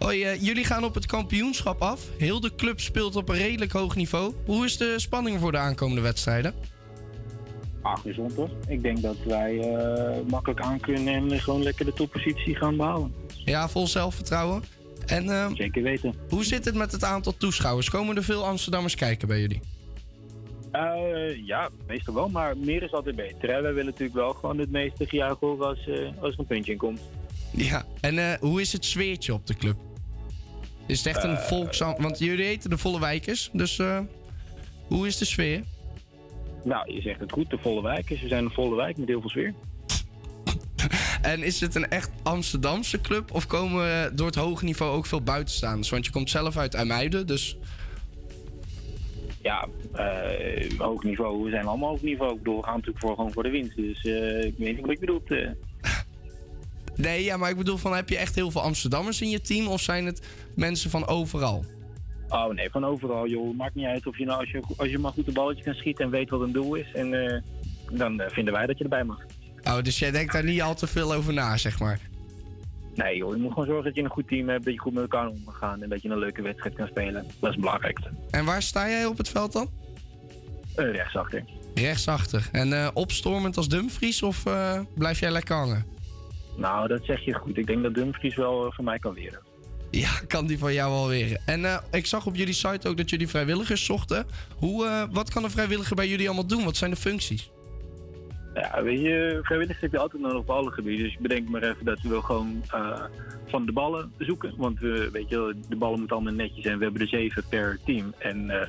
Hoi, 0.00 0.24
eh, 0.24 0.42
jullie 0.42 0.64
gaan 0.64 0.84
op 0.84 0.94
het 0.94 1.06
kampioenschap 1.06 1.82
af. 1.82 2.08
Heel 2.18 2.40
de 2.40 2.54
club 2.54 2.80
speelt 2.80 3.16
op 3.16 3.28
een 3.28 3.36
redelijk 3.36 3.72
hoog 3.72 3.96
niveau. 3.96 4.34
Hoe 4.46 4.64
is 4.64 4.76
de 4.76 4.94
spanning 4.96 5.40
voor 5.40 5.52
de 5.52 5.58
aankomende 5.58 6.00
wedstrijden? 6.00 6.54
Ah, 7.82 7.98
gezond 7.98 8.34
hoor. 8.34 8.50
Ik 8.68 8.82
denk 8.82 9.02
dat 9.02 9.16
wij 9.26 9.58
eh, 9.58 10.26
makkelijk 10.28 10.60
aan 10.60 10.80
kunnen 10.80 11.14
en 11.14 11.40
gewoon 11.40 11.62
lekker 11.62 11.84
de 11.84 11.92
toppositie 11.92 12.56
gaan 12.56 12.76
behouden. 12.76 13.14
Ja, 13.44 13.68
vol 13.68 13.86
zelfvertrouwen. 13.86 14.62
En, 15.06 15.30
eh, 15.30 15.46
Zeker 15.54 15.82
weten. 15.82 16.14
Hoe 16.28 16.44
zit 16.44 16.64
het 16.64 16.74
met 16.74 16.92
het 16.92 17.04
aantal 17.04 17.36
toeschouwers? 17.36 17.90
Komen 17.90 18.16
er 18.16 18.24
veel 18.24 18.46
Amsterdammers 18.46 18.94
kijken 18.94 19.28
bij 19.28 19.40
jullie? 19.40 19.60
Eh, 20.70 21.46
ja, 21.46 21.68
meestal 21.86 22.14
wel, 22.14 22.28
maar 22.28 22.56
meer 22.56 22.82
is 22.82 22.92
altijd 22.92 23.16
beter. 23.16 23.48
Hè? 23.52 23.60
Wij 23.60 23.72
willen 23.72 23.84
natuurlijk 23.84 24.18
wel 24.18 24.32
gewoon 24.32 24.58
het 24.58 24.70
meeste 24.70 25.06
gejuich 25.06 25.38
horen 25.38 25.66
als, 25.66 25.78
als 26.20 26.32
er 26.32 26.38
een 26.38 26.46
puntje 26.46 26.72
in 26.72 26.78
komt. 26.78 27.00
Ja. 27.52 27.84
En 28.00 28.38
hoe 28.40 28.60
is 28.60 28.72
het 28.72 28.84
sfeertje 28.84 29.34
op 29.34 29.46
de 29.46 29.54
club? 29.54 29.89
Is 30.90 30.98
het 30.98 31.06
echt 31.16 31.24
een 31.24 31.36
Eh, 31.36 31.42
volksam... 31.42 31.94
Want 31.98 32.18
jullie 32.18 32.44
heten 32.44 32.70
de 32.70 32.78
Volle 32.78 33.00
Wijkers, 33.00 33.50
dus 33.52 33.78
eh, 33.78 33.98
hoe 34.86 35.06
is 35.06 35.16
de 35.18 35.24
sfeer? 35.24 35.62
Nou, 36.64 36.92
je 36.94 37.00
zegt 37.00 37.20
het 37.20 37.32
goed, 37.32 37.50
de 37.50 37.58
volle 37.58 37.82
wijk. 37.82 38.08
Dus 38.08 38.20
we 38.20 38.28
zijn 38.28 38.44
een 38.44 38.50
volle 38.50 38.76
wijk 38.76 38.96
met 38.96 39.08
heel 39.08 39.20
veel 39.20 39.30
sfeer. 39.30 39.54
En 41.22 41.42
is 41.42 41.60
het 41.60 41.74
een 41.74 41.88
echt 41.88 42.10
Amsterdamse 42.22 43.00
club? 43.00 43.32
Of 43.34 43.46
komen 43.46 44.16
door 44.16 44.26
het 44.26 44.34
hoge 44.34 44.64
niveau 44.64 44.92
ook 44.96 45.06
veel 45.06 45.22
buitenstaanders? 45.22 45.90
Want 45.90 46.04
je 46.04 46.10
komt 46.12 46.30
zelf 46.30 46.56
uit 46.56 46.74
IJmuiden, 46.74 47.26
dus... 47.26 47.56
Ja, 49.42 49.68
eh, 49.92 50.78
hoog 50.78 51.02
niveau. 51.04 51.44
We 51.44 51.50
zijn 51.50 51.66
allemaal 51.66 51.88
hoog 51.88 52.02
niveau. 52.02 52.32
Ik 52.32 52.38
bedoel, 52.38 52.56
we 52.56 52.62
gaan 52.64 52.74
natuurlijk 52.74 53.04
voor, 53.04 53.14
gewoon 53.14 53.32
voor 53.32 53.42
de 53.42 53.50
winst. 53.50 53.76
Dus 53.76 54.04
ik 54.44 54.54
weet 54.58 54.76
niet 54.76 54.80
wat 54.80 54.90
je 54.90 54.98
bedoelt. 54.98 55.30
eh. 55.30 55.50
Nee, 57.00 57.24
ja, 57.24 57.36
maar 57.36 57.50
ik 57.50 57.56
bedoel, 57.56 57.76
van, 57.76 57.94
heb 57.94 58.08
je 58.08 58.16
echt 58.16 58.34
heel 58.34 58.50
veel 58.50 58.62
Amsterdammers 58.62 59.20
in 59.20 59.30
je 59.30 59.40
team? 59.40 59.66
Of 59.66 59.80
zijn 59.80 60.06
het 60.06 60.26
mensen 60.54 60.90
van 60.90 61.06
overal? 61.06 61.64
Oh 62.28 62.54
nee, 62.54 62.70
van 62.70 62.84
overal 62.84 63.28
joh. 63.28 63.56
Maakt 63.56 63.74
niet 63.74 63.86
uit 63.86 64.06
of 64.06 64.18
je 64.18 64.24
nou, 64.24 64.40
als 64.40 64.50
je, 64.50 64.62
als 64.76 64.88
je 64.88 64.98
maar 64.98 65.12
goed 65.12 65.26
een 65.26 65.32
balletje 65.32 65.64
kan 65.64 65.74
schieten 65.74 66.04
en 66.04 66.10
weet 66.10 66.30
wat 66.30 66.40
een 66.40 66.52
doel 66.52 66.74
is. 66.74 66.92
En 66.92 67.26
eh, 67.26 67.40
dan 67.92 68.20
eh, 68.20 68.30
vinden 68.30 68.54
wij 68.54 68.66
dat 68.66 68.78
je 68.78 68.84
erbij 68.84 69.04
mag. 69.04 69.18
Oh, 69.64 69.82
dus 69.82 69.98
jij 69.98 70.10
denkt 70.10 70.32
daar 70.32 70.44
niet 70.44 70.62
al 70.62 70.74
te 70.74 70.86
veel 70.86 71.12
over 71.14 71.32
na, 71.32 71.56
zeg 71.56 71.78
maar. 71.78 72.00
Nee 72.94 73.16
joh, 73.16 73.34
je 73.34 73.40
moet 73.40 73.52
gewoon 73.52 73.66
zorgen 73.66 73.84
dat 73.84 73.94
je 73.94 74.02
een 74.02 74.10
goed 74.10 74.28
team 74.28 74.48
hebt, 74.48 74.64
dat 74.64 74.74
je 74.74 74.80
goed 74.80 74.92
met 74.92 75.02
elkaar 75.02 75.28
om 75.28 75.44
kan 75.44 75.54
gaan 75.54 75.82
en 75.82 75.88
dat 75.88 76.02
je 76.02 76.08
een 76.08 76.18
leuke 76.18 76.42
wedstrijd 76.42 76.74
kan 76.74 76.86
spelen. 76.86 77.22
Dat 77.22 77.48
is 77.50 77.54
het 77.54 77.60
belangrijkste. 77.60 78.10
En 78.30 78.44
waar 78.44 78.62
sta 78.62 78.88
jij 78.88 79.06
op 79.06 79.18
het 79.18 79.28
veld 79.28 79.52
dan? 79.52 79.70
Uh, 80.76 80.92
rechtsachter. 80.92 81.44
Rechtsachter. 81.74 82.48
En 82.52 82.72
eh, 82.72 82.88
opstormend 82.94 83.56
als 83.56 83.68
Dumfries 83.68 84.22
of 84.22 84.42
blijf 84.94 85.20
jij 85.20 85.30
lekker 85.30 85.56
hangen? 85.56 85.98
Nou, 86.60 86.88
dat 86.88 87.04
zeg 87.04 87.24
je 87.24 87.34
goed. 87.34 87.58
Ik 87.58 87.66
denk 87.66 87.82
dat 87.82 87.94
Dumfries 87.94 88.36
wel 88.36 88.72
voor 88.72 88.84
mij 88.84 88.98
kan 88.98 89.14
leren. 89.14 89.40
Ja, 89.90 90.10
kan 90.26 90.46
die 90.46 90.58
van 90.58 90.72
jou 90.72 90.92
wel 90.92 91.08
weer. 91.08 91.40
En 91.46 91.82
ik 91.90 92.06
zag 92.06 92.26
op 92.26 92.36
jullie 92.36 92.54
site 92.54 92.88
ook 92.88 92.96
dat 92.96 93.10
jullie 93.10 93.28
vrijwilligers 93.28 93.84
zochten. 93.84 94.26
Hoe, 94.56 95.08
wat 95.10 95.30
kan 95.30 95.44
een 95.44 95.50
vrijwilliger 95.50 95.96
bij 95.96 96.08
jullie 96.08 96.26
allemaal 96.26 96.46
doen? 96.46 96.64
Wat 96.64 96.76
zijn 96.76 96.90
de 96.90 96.96
functies? 96.96 97.50
Ja, 98.54 98.82
weet 98.82 99.00
je, 99.00 99.38
vrijwilligers 99.42 99.80
heb 99.82 99.92
je 99.92 99.98
altijd 99.98 100.22
nodig 100.22 100.38
op 100.38 100.50
alle 100.50 100.70
gebieden. 100.70 101.04
Dus 101.04 101.16
bedenk 101.18 101.48
maar 101.48 101.62
even 101.62 101.84
dat 101.84 102.00
we 102.00 102.22
gewoon 102.22 102.62
uh, 102.74 103.02
van 103.46 103.66
de 103.66 103.72
ballen 103.72 104.12
zoeken. 104.18 104.54
Want 104.56 104.78
we, 104.78 105.08
weet 105.12 105.28
je, 105.28 105.56
de 105.68 105.76
ballen 105.76 105.98
moeten 105.98 106.16
allemaal 106.16 106.34
netjes 106.34 106.62
zijn. 106.64 106.78
We 106.78 106.84
hebben 106.84 107.02
er 107.02 107.08
zeven 107.08 107.44
per 107.48 107.78
team. 107.84 108.14
En 108.18 108.68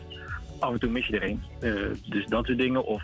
af 0.59 0.73
en 0.73 0.79
toe 0.79 0.89
mis 0.89 1.07
je 1.07 1.19
er 1.19 1.21
één. 1.21 1.43
Dus 2.09 2.25
dat 2.25 2.45
soort 2.45 2.57
dingen. 2.57 2.85
Of 2.85 3.03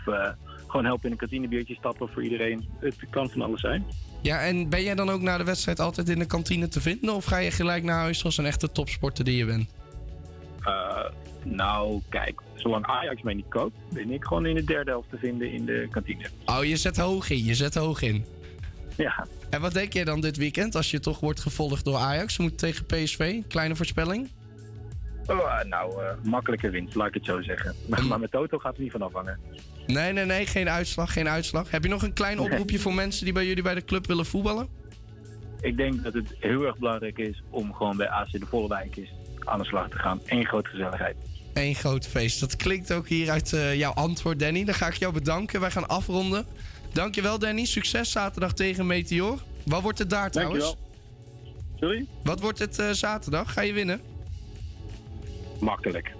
gewoon 0.66 0.84
helpen 0.84 1.04
in 1.04 1.12
een 1.12 1.18
kantinebiertje 1.18 1.74
stappen 1.74 2.08
voor 2.08 2.22
iedereen. 2.22 2.68
Het 2.80 2.96
kan 3.10 3.30
van 3.30 3.42
alles 3.42 3.60
zijn. 3.60 3.84
Ja, 4.22 4.40
en 4.40 4.68
ben 4.68 4.82
jij 4.82 4.94
dan 4.94 5.10
ook 5.10 5.20
na 5.20 5.38
de 5.38 5.44
wedstrijd 5.44 5.80
altijd 5.80 6.08
in 6.08 6.18
de 6.18 6.26
kantine 6.26 6.68
te 6.68 6.80
vinden? 6.80 7.14
Of 7.14 7.24
ga 7.24 7.36
je 7.36 7.50
gelijk 7.50 7.82
naar 7.82 7.98
huis 7.98 8.24
als 8.24 8.38
een 8.38 8.46
echte 8.46 8.72
topsporter 8.72 9.24
die 9.24 9.36
je 9.36 9.44
bent? 9.44 9.68
Nou, 11.44 12.00
kijk, 12.08 12.40
zolang 12.54 12.86
Ajax 12.86 13.22
mij 13.22 13.34
niet 13.34 13.48
koopt, 13.48 13.76
ben 13.92 14.10
ik 14.10 14.24
gewoon 14.24 14.46
in 14.46 14.54
de 14.54 14.64
derde 14.64 14.90
helft 14.90 15.10
te 15.10 15.18
vinden 15.18 15.52
in 15.52 15.64
de 15.64 15.88
kantine. 15.90 16.28
Oh, 16.46 16.64
je 16.64 16.76
zet 16.76 16.96
hoog 16.96 17.30
in, 17.30 17.44
je 17.44 17.54
zet 17.54 17.74
hoog 17.74 18.02
in. 18.02 18.24
Ja. 18.96 19.26
En 19.50 19.60
wat 19.60 19.72
denk 19.72 19.92
jij 19.92 20.04
dan 20.04 20.20
dit 20.20 20.36
weekend 20.36 20.74
als 20.74 20.90
je 20.90 21.00
toch 21.00 21.20
wordt 21.20 21.40
gevolgd 21.40 21.84
door 21.84 21.96
Ajax? 21.96 22.38
Moet 22.38 22.58
tegen 22.58 22.86
PSV? 22.86 23.42
Kleine 23.48 23.76
voorspelling? 23.76 24.28
Oh, 25.26 25.62
nou, 25.62 26.02
uh, 26.02 26.08
makkelijke 26.22 26.70
winst, 26.70 26.94
laat 26.94 27.08
ik 27.08 27.14
het 27.14 27.24
zo 27.24 27.42
zeggen. 27.42 27.74
Maar, 27.88 28.04
maar 28.04 28.20
met 28.20 28.30
Toto 28.30 28.58
gaat 28.58 28.76
er 28.76 28.82
niet 28.82 28.92
van 28.92 29.02
afhangen. 29.02 29.38
Nee, 29.94 30.12
nee, 30.12 30.24
nee, 30.24 30.46
geen 30.46 30.68
uitslag, 30.68 31.12
geen 31.12 31.28
uitslag. 31.28 31.70
Heb 31.70 31.82
je 31.82 31.88
nog 31.88 32.02
een 32.02 32.12
klein 32.12 32.38
oproepje 32.38 32.78
voor 32.78 32.94
mensen 32.94 33.24
die 33.24 33.34
bij 33.34 33.46
jullie 33.46 33.62
bij 33.62 33.74
de 33.74 33.84
club 33.84 34.06
willen 34.06 34.26
voetballen? 34.26 34.68
Ik 35.60 35.76
denk 35.76 36.02
dat 36.02 36.12
het 36.12 36.34
heel 36.38 36.66
erg 36.66 36.76
belangrijk 36.78 37.18
is 37.18 37.42
om 37.50 37.74
gewoon 37.74 37.96
bij 37.96 38.08
AC 38.08 38.30
de 38.30 38.46
Volle 38.46 38.86
is 38.94 39.12
aan 39.44 39.58
de 39.58 39.64
slag 39.64 39.88
te 39.88 39.98
gaan. 39.98 40.20
Eén 40.26 40.46
grote 40.46 40.68
gezelligheid. 40.68 41.16
Eén 41.54 41.74
groot 41.74 42.06
feest. 42.06 42.40
Dat 42.40 42.56
klinkt 42.56 42.92
ook 42.92 43.08
hier 43.08 43.30
uit 43.30 43.52
uh, 43.52 43.74
jouw 43.74 43.92
antwoord, 43.92 44.38
Danny. 44.38 44.64
Dan 44.64 44.74
ga 44.74 44.86
ik 44.86 44.94
jou 44.94 45.12
bedanken. 45.12 45.60
Wij 45.60 45.70
gaan 45.70 45.88
afronden. 45.88 46.46
Dankjewel, 46.92 47.38
Danny. 47.38 47.64
Succes 47.64 48.10
zaterdag 48.10 48.52
tegen 48.52 48.86
Meteor. 48.86 49.42
Wat 49.64 49.82
wordt 49.82 49.98
het 49.98 50.10
daar 50.10 50.30
trouwens? 50.30 50.64
Dankjewel. 50.64 50.88
Sorry? 51.80 52.06
Wat 52.22 52.40
wordt 52.40 52.58
het 52.58 52.78
uh, 52.78 52.90
zaterdag? 52.90 53.52
Ga 53.52 53.60
je 53.60 53.72
winnen? 53.72 54.00
Makkelijk. 55.60 56.12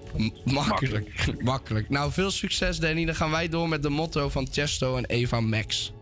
Makkelijk. 0.44 1.26
makkelijk. 1.40 1.88
Nou, 1.88 2.12
veel 2.12 2.30
succes, 2.30 2.78
Danny. 2.78 3.04
Dan 3.04 3.14
gaan 3.14 3.30
wij 3.30 3.48
door 3.48 3.68
met 3.68 3.82
de 3.82 3.88
motto 3.88 4.28
van 4.28 4.48
Chesto 4.50 4.96
en 4.96 5.04
Eva 5.04 5.40
Max. 5.40 5.92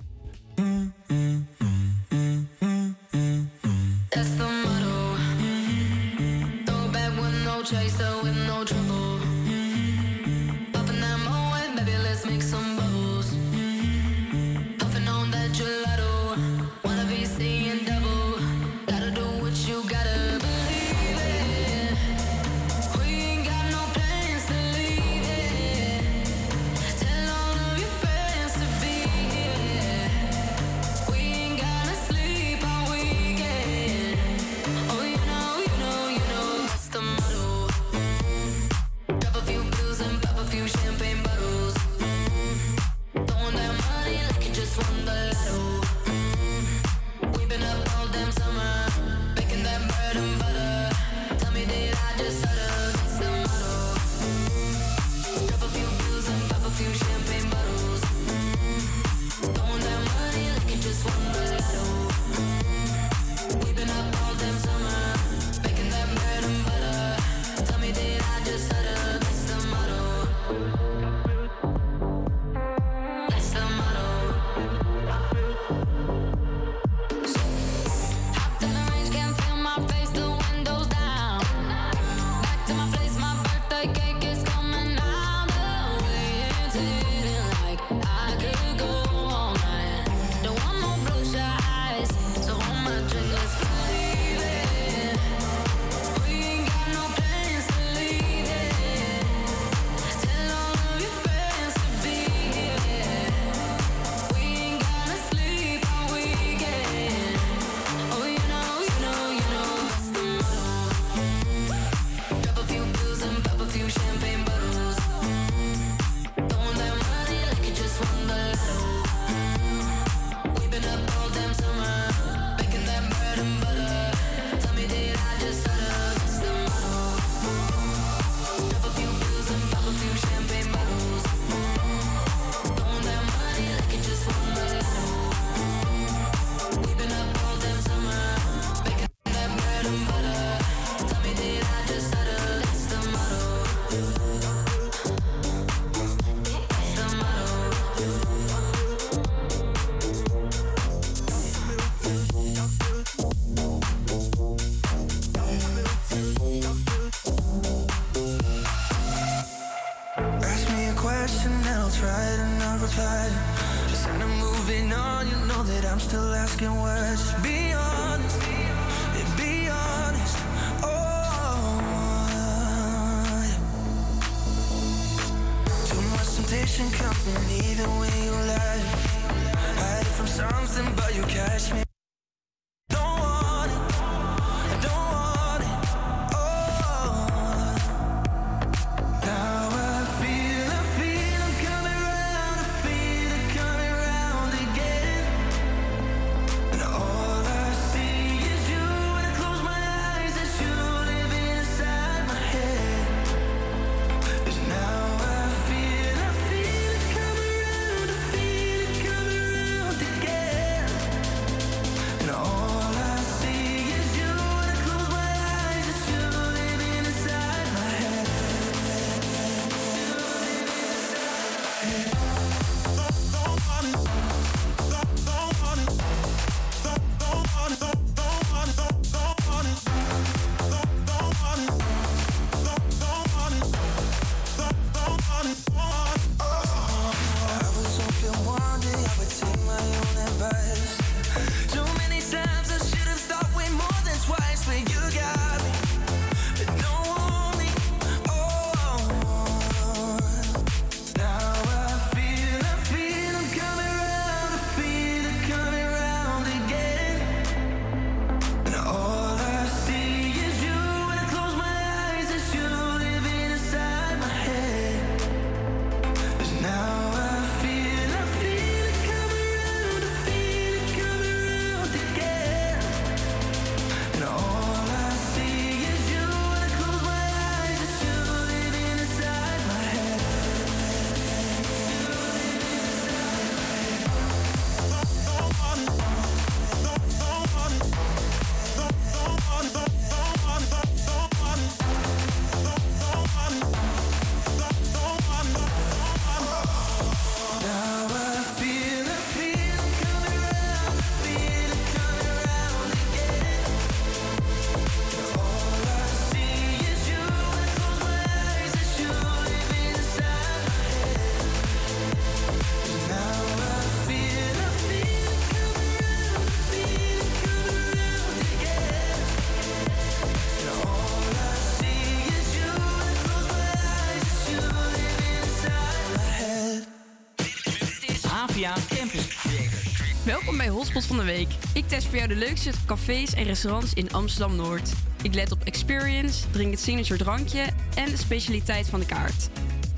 Hotspot 330.68 331.05
van 331.05 331.16
de 331.16 331.24
Week. 331.24 331.48
Ik 331.74 331.88
test 331.88 332.06
voor 332.06 332.16
jou 332.16 332.28
de 332.28 332.36
leukste 332.36 332.70
cafés 332.86 333.34
en 333.34 333.44
restaurants 333.44 333.94
in 333.94 334.12
Amsterdam-Noord. 334.12 334.93
Ik 335.22 335.34
let 335.34 335.52
op 335.52 335.62
experience, 335.64 336.51
drink 336.51 336.70
het 336.70 336.80
signature 336.80 337.18
drankje 337.18 337.64
en 337.94 338.10
de 338.10 338.16
specialiteit 338.16 338.88
van 338.88 339.01
de 339.01 339.06
kaart. 339.06 339.48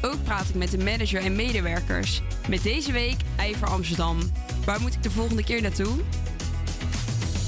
Ook 0.03 0.25
praat 0.25 0.49
ik 0.49 0.55
met 0.55 0.71
de 0.71 0.79
manager 0.79 1.25
en 1.25 1.37
medewerkers. 1.37 2.23
Met 2.49 2.63
deze 2.63 2.93
week 2.93 3.17
IJver 3.37 3.69
Amsterdam. 3.69 4.19
Waar 4.65 4.81
moet 4.81 4.95
ik 4.95 5.03
de 5.03 5.11
volgende 5.11 5.45
keer 5.45 5.63
naartoe? 5.63 5.97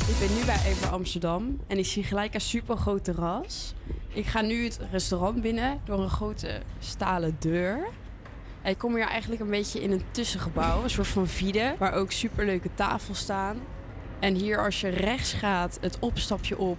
Ik 0.08 0.18
ben 0.18 0.36
nu 0.38 0.44
bij 0.44 0.60
IJver 0.64 0.88
Amsterdam 0.88 1.60
en 1.66 1.78
ik 1.78 1.86
zie 1.86 2.04
gelijk 2.04 2.34
een 2.34 2.40
super 2.40 2.76
groot 2.76 3.04
terras. 3.04 3.74
Ik 4.12 4.26
ga 4.26 4.40
nu 4.40 4.64
het 4.64 4.78
restaurant 4.90 5.42
binnen 5.42 5.80
door 5.84 6.00
een 6.00 6.10
grote 6.10 6.60
stalen 6.78 7.36
deur. 7.38 7.88
Ik 8.64 8.78
kom 8.78 8.94
hier 8.94 9.06
eigenlijk 9.06 9.40
een 9.40 9.50
beetje 9.50 9.82
in 9.82 9.92
een 9.92 10.04
tussengebouw, 10.10 10.82
een 10.82 10.90
soort 10.90 11.06
van 11.06 11.26
vide, 11.26 11.74
waar 11.78 11.92
ook 11.92 12.12
superleuke 12.12 12.70
tafels 12.74 13.18
staan. 13.18 13.60
En 14.20 14.34
hier 14.34 14.64
als 14.64 14.80
je 14.80 14.88
rechts 14.88 15.32
gaat, 15.32 15.78
het 15.80 15.98
opstapje 15.98 16.58
op, 16.58 16.78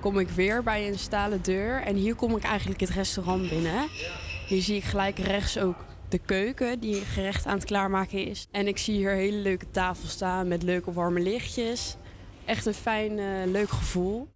kom 0.00 0.18
ik 0.18 0.28
weer 0.28 0.62
bij 0.62 0.88
een 0.88 0.98
stalen 0.98 1.42
deur. 1.42 1.82
En 1.82 1.96
hier 1.96 2.14
kom 2.14 2.36
ik 2.36 2.42
eigenlijk 2.42 2.80
het 2.80 2.90
restaurant 2.90 3.48
binnen. 3.48 3.88
Hier 4.46 4.62
zie 4.62 4.76
ik 4.76 4.84
gelijk 4.84 5.18
rechts 5.18 5.58
ook 5.58 5.76
de 6.08 6.18
keuken 6.18 6.80
die 6.80 7.00
gerecht 7.00 7.46
aan 7.46 7.54
het 7.54 7.64
klaarmaken 7.64 8.26
is. 8.26 8.46
En 8.50 8.66
ik 8.66 8.78
zie 8.78 8.94
hier 8.94 9.10
hele 9.10 9.36
leuke 9.36 9.70
tafels 9.70 10.10
staan 10.10 10.48
met 10.48 10.62
leuke 10.62 10.92
warme 10.92 11.20
lichtjes. 11.20 11.96
Echt 12.44 12.66
een 12.66 12.74
fijn, 12.74 13.18
eh, 13.18 13.26
leuk 13.46 13.70
gevoel. 13.70 14.28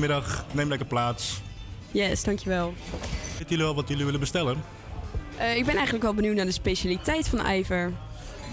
Middag, 0.00 0.44
neem 0.52 0.68
lekker 0.68 0.86
plaats. 0.86 1.40
Yes, 1.90 2.24
dankjewel. 2.24 2.74
Weten 3.30 3.48
jullie 3.48 3.64
wel 3.64 3.74
wat 3.74 3.88
jullie 3.88 4.04
willen 4.04 4.20
bestellen? 4.20 4.62
Eh, 5.38 5.56
ik 5.56 5.64
ben 5.64 5.74
eigenlijk 5.74 6.04
wel 6.04 6.14
benieuwd 6.14 6.36
naar 6.36 6.44
de 6.44 6.52
specialiteit 6.52 7.28
van 7.28 7.40
IJver. 7.40 7.92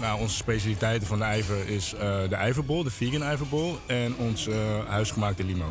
Nou, 0.00 0.20
onze 0.20 0.36
specialiteiten 0.36 1.06
van 1.06 1.18
de 1.18 1.24
ijver 1.24 1.68
is 1.68 1.94
eh, 1.94 2.28
de 2.28 2.34
ijverbol, 2.34 2.82
de 2.82 2.90
vegan 2.90 3.22
ijverbol 3.22 3.78
en 3.86 4.16
ons 4.16 4.48
eh, 4.48 4.56
huisgemaakte 4.86 5.44
limo. 5.44 5.66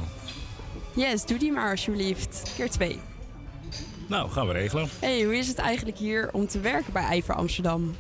Yes, 0.94 1.26
doe 1.26 1.38
die 1.38 1.52
maar 1.52 1.70
alsjeblieft. 1.70 2.54
Keer 2.56 2.70
twee. 2.70 3.00
Nou, 4.08 4.30
gaan 4.30 4.48
we 4.48 4.54
regelen. 4.54 4.90
Hey, 5.00 5.24
hoe 5.24 5.38
is 5.38 5.48
het 5.48 5.58
eigenlijk 5.58 5.98
hier 5.98 6.30
om 6.32 6.48
te 6.48 6.60
werken 6.60 6.94
bij 6.94 7.04
IJver 7.04 7.36
Amsterdam? 7.36 7.96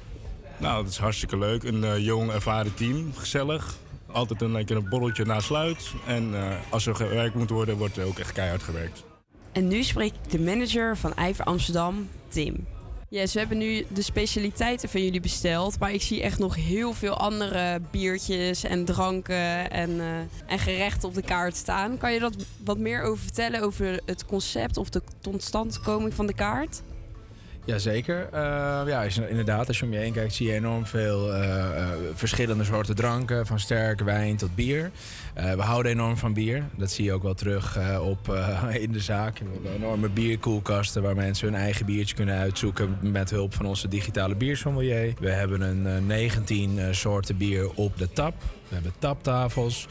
Nou, 0.57 0.83
dat 0.83 0.91
is 0.91 0.97
hartstikke 0.97 1.38
leuk. 1.38 1.63
Een 1.63 2.01
jong, 2.01 2.31
ervaren 2.31 2.73
team. 2.73 3.13
Gezellig. 3.15 3.75
Altijd 4.11 4.41
een, 4.41 4.55
een 4.55 4.89
borreltje 4.89 5.25
na 5.25 5.39
sluit. 5.39 5.91
En 6.07 6.33
als 6.69 6.85
er 6.85 6.95
gewerkt 6.95 7.35
moet 7.35 7.49
worden, 7.49 7.77
wordt 7.77 7.97
er 7.97 8.05
ook 8.05 8.19
echt 8.19 8.31
keihard 8.31 8.63
gewerkt. 8.63 9.03
En 9.51 9.67
nu 9.67 9.83
spreek 9.83 10.13
ik 10.23 10.31
de 10.31 10.39
manager 10.39 10.97
van 10.97 11.13
IJver 11.13 11.45
Amsterdam, 11.45 12.09
Tim. 12.27 12.67
Yes, 13.13 13.33
we 13.33 13.39
hebben 13.39 13.57
nu 13.57 13.85
de 13.88 14.01
specialiteiten 14.01 14.89
van 14.89 15.03
jullie 15.03 15.19
besteld. 15.19 15.79
Maar 15.79 15.93
ik 15.93 16.01
zie 16.01 16.21
echt 16.21 16.39
nog 16.39 16.55
heel 16.55 16.93
veel 16.93 17.17
andere 17.17 17.81
biertjes 17.91 18.63
en 18.63 18.85
dranken 18.85 19.71
en, 19.71 19.99
eh, 19.99 20.17
en 20.45 20.59
gerechten 20.59 21.07
op 21.07 21.15
de 21.15 21.21
kaart 21.21 21.55
staan. 21.55 21.97
Kan 21.97 22.13
je 22.13 22.19
dat 22.19 22.35
wat 22.63 22.77
meer 22.77 23.01
over 23.01 23.23
vertellen 23.23 23.61
over 23.61 23.99
het 24.05 24.25
concept 24.25 24.77
of 24.77 24.89
de 24.89 25.01
totstandkoming 25.21 26.13
van 26.13 26.27
de 26.27 26.33
kaart? 26.33 26.81
Jazeker. 27.72 28.27
Uh, 28.34 28.39
ja, 28.85 29.03
inderdaad, 29.30 29.68
als 29.68 29.80
je 29.80 29.85
om 29.85 29.91
je 29.91 29.98
heen 29.98 30.14
kijkt, 30.14 30.34
zie 30.34 30.48
je 30.48 30.53
enorm 30.53 30.85
veel 30.85 31.34
eh, 31.34 31.77
eh, 31.77 31.89
verschillende 32.14 32.64
soorten 32.64 32.95
dranken. 32.95 33.45
Van 33.45 33.60
sterk 33.60 34.02
wijn 34.02 34.38
tot 34.38 34.56
bier. 34.56 34.91
We 35.34 35.61
houden 35.61 35.91
enorm 35.91 36.18
van 36.18 36.34
bier. 36.34 36.64
Dat 36.76 36.91
zie 36.91 37.06
je 37.06 37.14
ook 37.14 37.23
wel 37.23 37.34
terug 37.34 37.77
op, 37.99 38.38
in 38.85 38.91
de 38.91 38.99
zaak. 38.99 39.39
We 39.39 39.45
hebben 39.53 39.73
enorme 39.73 40.10
bierkoelkasten 40.10 41.02
waar 41.02 41.15
mensen 41.15 41.48
hun 41.48 41.61
eigen 41.61 41.85
biertje 41.85 42.15
kunnen 42.15 42.38
uitzoeken. 42.38 42.98
Met 43.02 43.30
hulp 43.30 43.53
van 43.53 43.65
onze 43.65 43.88
digitale 43.88 44.35
biersommelier. 44.35 45.14
We 45.19 45.31
hebben 45.31 45.61
een 45.61 45.88
eh, 45.88 46.02
19 46.02 46.80
eh, 46.80 46.88
soorten 46.91 47.38
bier 47.38 47.72
op 47.76 47.98
de 47.98 48.10
tap. 48.10 48.34
We 48.68 48.73
hebben 48.73 48.93
taptafels. 48.99 49.88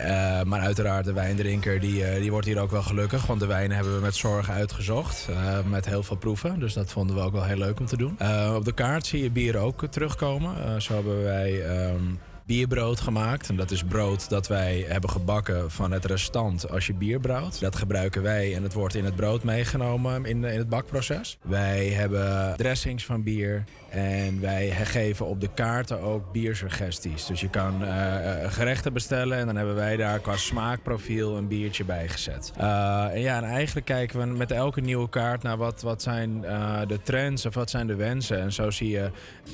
Eh, 0.00 0.42
maar 0.42 0.60
uiteraard, 0.60 1.04
de 1.04 1.12
wijndrinker 1.12 1.80
die, 1.80 2.04
eh, 2.04 2.20
die 2.20 2.30
wordt 2.30 2.46
hier 2.46 2.58
ook 2.60 2.70
wel 2.70 2.82
gelukkig. 2.82 3.26
Want 3.26 3.40
de 3.40 3.46
wijnen 3.46 3.76
hebben 3.76 3.94
we 3.94 4.00
met 4.00 4.14
zorg 4.14 4.50
uitgezocht. 4.50 5.28
eh, 5.30 5.58
met 5.64 5.86
heel 5.86 6.02
veel 6.02 6.16
proeven. 6.16 6.60
Dus 6.60 6.74
dat 6.74 6.92
vonden 6.92 7.16
we 7.16 7.22
ook 7.22 7.32
wel 7.32 7.44
heel 7.44 7.56
leuk 7.56 7.80
om 7.80 7.86
te 7.86 7.96
doen. 7.96 8.16
Op 8.56 8.64
de 8.64 8.72
kaart 8.74 9.06
zie 9.06 9.22
je 9.22 9.30
bier 9.30 9.56
ook 9.56 9.86
terugkomen. 9.86 10.82
Zo 10.82 10.94
hebben 10.94 11.22
wij 11.22 11.62
ehm, 11.66 12.02
bierbrood 12.46 13.00
gemaakt. 13.00 13.48
En 13.48 13.56
dat 13.56 13.70
is 13.70 13.84
brood 13.84 14.28
dat 14.28 14.48
wij 14.48 14.84
hebben 14.88 15.10
gebakken 15.10 15.70
van 15.70 15.92
het 15.92 16.04
restant 16.04 16.70
als 16.70 16.86
je 16.86 16.94
bier 16.94 17.20
brouwt. 17.20 17.60
Dat 17.60 17.76
gebruiken 17.76 18.22
wij 18.22 18.54
en 18.54 18.62
het 18.62 18.72
wordt 18.72 18.94
in 18.94 19.04
het 19.04 19.16
brood 19.16 19.42
meegenomen 19.42 20.24
in, 20.24 20.44
in 20.44 20.58
het 20.58 20.68
bakproces. 20.68 21.38
Wij 21.42 21.88
hebben 21.88 22.54
dressings 22.56 23.04
van 23.04 23.22
bier. 23.22 23.64
En 23.90 24.40
wij 24.40 24.70
geven 24.70 25.26
op 25.26 25.40
de 25.40 25.48
kaarten 25.54 26.00
ook 26.00 26.32
biersuggesties. 26.32 27.26
Dus 27.26 27.40
je 27.40 27.48
kan 27.48 27.84
eh, 27.84 28.44
eh, 28.44 28.52
gerechten 28.52 28.92
bestellen 28.92 29.38
en 29.38 29.46
dan 29.46 29.56
hebben 29.56 29.74
wij 29.74 29.96
daar 29.96 30.18
qua 30.18 30.36
smaakprofiel 30.36 31.36
een 31.36 31.48
biertje 31.48 31.84
bij 31.84 32.08
gezet. 32.08 32.52
Eh, 32.56 33.04
en 33.12 33.20
ja, 33.20 33.36
en 33.36 33.44
eigenlijk 33.44 33.86
kijken 33.86 34.18
we 34.18 34.26
met 34.26 34.50
elke 34.50 34.80
nieuwe 34.80 35.08
kaart 35.08 35.42
naar 35.42 35.56
wat, 35.56 35.82
wat 35.82 36.02
zijn 36.02 36.40
de 36.86 36.98
trends 37.02 37.46
of 37.46 37.54
wat 37.54 37.70
zijn 37.70 37.86
de 37.86 37.94
wensen. 37.94 38.40
En 38.40 38.52
zo 38.52 38.70
zie 38.70 38.88
je 38.88 39.10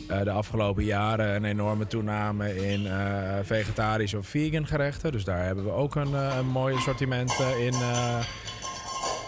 de 0.07 0.31
afgelopen 0.31 0.85
jaren 0.85 1.35
een 1.35 1.45
enorme 1.45 1.87
toename 1.87 2.71
in 2.71 2.89
vegetarische 3.43 4.19
of 4.19 4.27
vegan 4.27 4.67
gerechten. 4.67 5.13
Dus 5.13 5.25
daar 5.25 5.45
hebben 5.45 5.65
we 5.65 5.71
ook 5.71 5.95
een, 5.95 6.15
mooi 6.47 6.75
assortiment 6.75 7.33
in, 7.59 7.75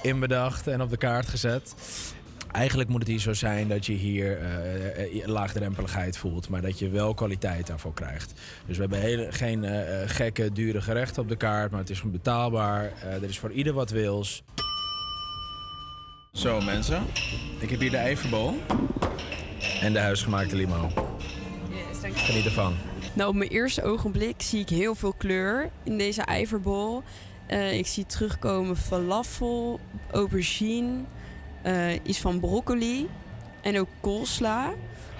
in 0.03 0.21
bedacht 0.21 0.67
en 0.67 0.83
op 0.83 0.91
de 0.91 0.97
kaart 0.97 1.29
gezet. 1.29 1.75
Eigenlijk 2.53 2.89
moet 2.89 3.01
het 3.01 3.09
hier 3.09 3.19
zo 3.19 3.33
zijn 3.33 3.69
dat 3.69 3.87
je 3.87 3.93
hier 3.93 4.39
eh, 4.39 5.23
eh, 5.23 5.27
laagdrempeligheid 5.27 6.19
voelt, 6.19 6.49
maar 6.49 6.63
dat 6.63 6.79
je 6.79 6.89
wel 6.89 7.15
kwaliteit 7.15 7.67
daarvoor 7.67 7.95
krijgt. 7.95 8.33
Dus 8.67 8.77
we 8.77 8.83
hebben 8.83 9.01
hele, 9.01 9.33
geen 9.33 9.65
eh, 9.65 10.09
gekke, 10.09 10.53
dure 10.53 10.81
gerechten 10.81 11.23
op 11.23 11.29
de 11.29 11.37
kaart, 11.37 11.71
maar 11.71 11.81
het 11.81 11.91
is 11.91 11.99
gewoon 11.99 12.13
betaalbaar. 12.13 12.93
Eh, 13.03 13.15
er 13.15 13.29
is 13.29 13.39
voor 13.39 13.53
ieder 13.53 13.73
wat 13.73 13.91
wils. 13.91 14.43
Zo 16.33 16.61
mensen, 16.61 17.03
ik 17.59 17.71
heb 17.71 17.81
hier 17.81 17.91
de 17.91 17.97
ijverbol 17.97 18.55
en 19.81 19.93
de 19.93 19.99
huisgemaakte 19.99 20.57
limo. 20.57 20.91
Geniet 22.15 22.45
ervan. 22.45 22.75
Nou, 23.13 23.29
op 23.29 23.35
mijn 23.35 23.51
eerste 23.51 23.83
ogenblik 23.83 24.43
zie 24.43 24.61
ik 24.61 24.69
heel 24.69 24.95
veel 24.95 25.13
kleur 25.13 25.71
in 25.85 25.99
deze 25.99 26.23
ijverbol. 26.23 27.03
Eh, 27.47 27.79
ik 27.79 27.87
zie 27.87 28.07
terugkomen 28.07 28.77
falafel, 28.77 29.81
aubergine, 30.11 31.01
eh, 31.63 31.93
iets 32.03 32.19
van 32.19 32.41
broccoli 32.41 33.09
en 33.61 33.79
ook 33.79 33.89
koolsla. 34.01 34.73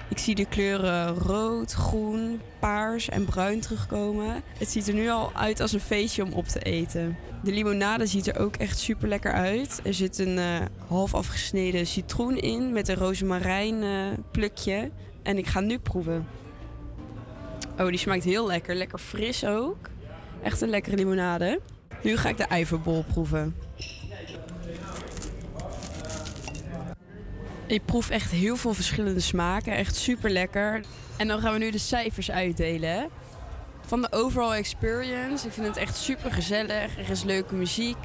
Ik 0.09 0.17
zie 0.17 0.35
de 0.35 0.45
kleuren 0.45 1.15
rood, 1.15 1.73
groen, 1.73 2.41
paars 2.59 3.09
en 3.09 3.25
bruin 3.25 3.59
terugkomen. 3.59 4.41
Het 4.57 4.69
ziet 4.69 4.87
er 4.87 4.93
nu 4.93 5.09
al 5.09 5.31
uit 5.33 5.59
als 5.59 5.73
een 5.73 5.79
feestje 5.79 6.23
om 6.23 6.33
op 6.33 6.47
te 6.47 6.59
eten. 6.59 7.17
De 7.43 7.51
limonade 7.51 8.05
ziet 8.05 8.27
er 8.27 8.39
ook 8.39 8.55
echt 8.55 8.79
super 8.79 9.07
lekker 9.07 9.31
uit. 9.31 9.81
Er 9.83 9.93
zit 9.93 10.17
een 10.17 10.37
eh, 10.37 10.45
half 10.87 11.13
afgesneden 11.13 11.87
citroen 11.87 12.37
in 12.37 12.73
met 12.73 12.87
een 12.87 12.95
rozemarijn 12.95 13.83
eh, 13.83 14.19
plukje. 14.31 14.91
En 15.23 15.37
ik 15.37 15.47
ga 15.47 15.59
nu 15.59 15.79
proeven. 15.79 16.27
Oh, 17.79 17.87
die 17.87 17.97
smaakt 17.97 18.23
heel 18.23 18.47
lekker. 18.47 18.75
Lekker 18.75 18.99
fris 18.99 19.45
ook. 19.45 19.89
Echt 20.43 20.61
een 20.61 20.69
lekkere 20.69 20.95
limonade. 20.95 21.59
Nu 22.03 22.17
ga 22.17 22.29
ik 22.29 22.37
de 22.37 22.43
ijverbol 22.43 23.03
proeven. 23.03 23.55
Ik 27.69 27.85
proef 27.85 28.09
echt 28.09 28.31
heel 28.31 28.55
veel 28.55 28.73
verschillende 28.73 29.19
smaken. 29.19 29.73
Echt 29.73 29.95
super 29.95 30.29
lekker. 30.29 30.81
En 31.17 31.27
dan 31.27 31.39
gaan 31.39 31.53
we 31.53 31.59
nu 31.59 31.71
de 31.71 31.77
cijfers 31.77 32.31
uitdelen. 32.31 33.09
Van 33.81 34.01
de 34.01 34.11
overall 34.11 34.57
experience. 34.57 35.47
Ik 35.47 35.53
vind 35.53 35.67
het 35.67 35.77
echt 35.77 35.97
super 35.97 36.31
gezellig. 36.31 36.97
Er 36.97 37.09
is 37.09 37.23
leuke 37.23 37.55
muziek. 37.55 37.97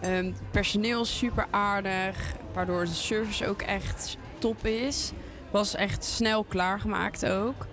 Het 0.00 0.50
personeel 0.50 1.04
super 1.04 1.46
aardig. 1.50 2.32
Waardoor 2.52 2.84
de 2.84 2.94
service 2.94 3.46
ook 3.46 3.62
echt 3.62 4.16
top 4.38 4.66
is. 4.66 5.12
Was 5.50 5.74
echt 5.74 6.04
snel 6.04 6.44
klaargemaakt 6.44 7.26
ook. 7.26 7.66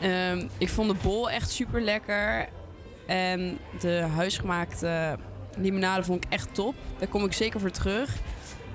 Ehm, 0.00 0.46
ik 0.58 0.68
vond 0.68 0.90
de 0.90 0.96
bol 1.02 1.30
echt 1.30 1.50
super 1.50 1.80
lekker. 1.80 2.48
En 3.06 3.58
de 3.80 4.06
huisgemaakte 4.14 5.16
limonade 5.56 6.04
vond 6.04 6.24
ik 6.24 6.32
echt 6.32 6.54
top. 6.54 6.74
Daar 6.98 7.08
kom 7.08 7.24
ik 7.24 7.32
zeker 7.32 7.60
voor 7.60 7.70
terug. 7.70 8.10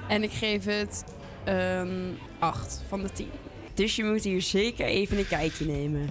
En 0.08 0.24
ik 0.24 0.32
geef 0.32 0.66
het 0.66 1.04
een 1.50 2.18
8 2.40 2.82
van 2.88 3.02
de 3.02 3.12
10. 3.12 3.28
Dus 3.74 3.96
je 3.96 4.04
moet 4.04 4.24
hier 4.24 4.42
zeker 4.42 4.86
even 4.86 5.18
een 5.18 5.28
kijkje 5.28 5.66
nemen. 5.66 6.10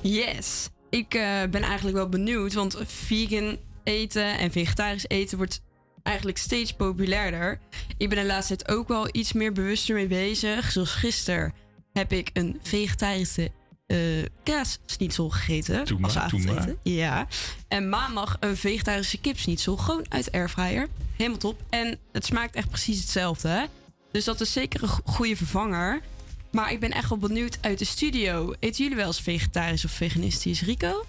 Yes! 0.00 0.68
Ik 0.90 1.14
eh, 1.14 1.42
ben 1.50 1.62
eigenlijk 1.62 1.96
wel 1.96 2.08
benieuwd, 2.08 2.52
want 2.52 2.78
vegan 2.84 3.56
eten 3.84 4.38
en 4.38 4.50
vegetarisch 4.52 5.08
eten 5.08 5.36
wordt 5.36 5.62
eigenlijk 6.02 6.38
steeds 6.38 6.72
populairder. 6.72 7.60
Ik 7.96 8.08
ben 8.08 8.18
de 8.18 8.26
laatste 8.26 8.56
tijd 8.56 8.78
ook 8.78 8.88
wel 8.88 9.08
iets 9.12 9.32
meer 9.32 9.52
bewuster 9.52 9.94
mee 9.94 10.06
bezig. 10.06 10.72
Zoals 10.72 10.90
gisteren 10.94 11.54
heb 11.92 12.12
ik 12.12 12.30
een 12.32 12.58
vegetarische 12.62 13.50
eh 13.86 13.98
kaasschnitzel 14.42 15.30
gegeten. 15.30 15.84
Doe 15.84 15.98
maar, 15.98 16.04
als 16.04 16.14
maar. 16.14 16.24
avondeten. 16.24 16.78
Ja. 16.82 17.26
En 17.68 17.88
maandag 17.88 18.36
een 18.40 18.56
vegetarische 18.56 19.20
kipschnitzel. 19.20 19.76
Gewoon 19.76 20.04
uit 20.08 20.32
airfryer. 20.32 20.88
Helemaal 21.16 21.38
top. 21.38 21.62
En 21.70 21.98
het 22.12 22.24
smaakt 22.24 22.54
echt 22.54 22.68
precies 22.68 23.00
hetzelfde. 23.00 23.48
hè? 23.48 23.64
Dus 24.12 24.24
dat 24.24 24.40
is 24.40 24.52
zeker 24.52 24.82
een 24.82 24.88
go- 24.88 25.02
goede 25.04 25.36
vervanger. 25.36 26.00
Maar 26.50 26.72
ik 26.72 26.80
ben 26.80 26.90
echt 26.90 27.08
wel 27.08 27.18
benieuwd 27.18 27.58
uit 27.60 27.78
de 27.78 27.84
studio. 27.84 28.54
Eten 28.60 28.82
jullie 28.82 28.96
wel 28.96 29.06
eens 29.06 29.20
vegetarisch 29.20 29.84
of 29.84 29.90
veganistisch, 29.90 30.62
Rico? 30.62 31.04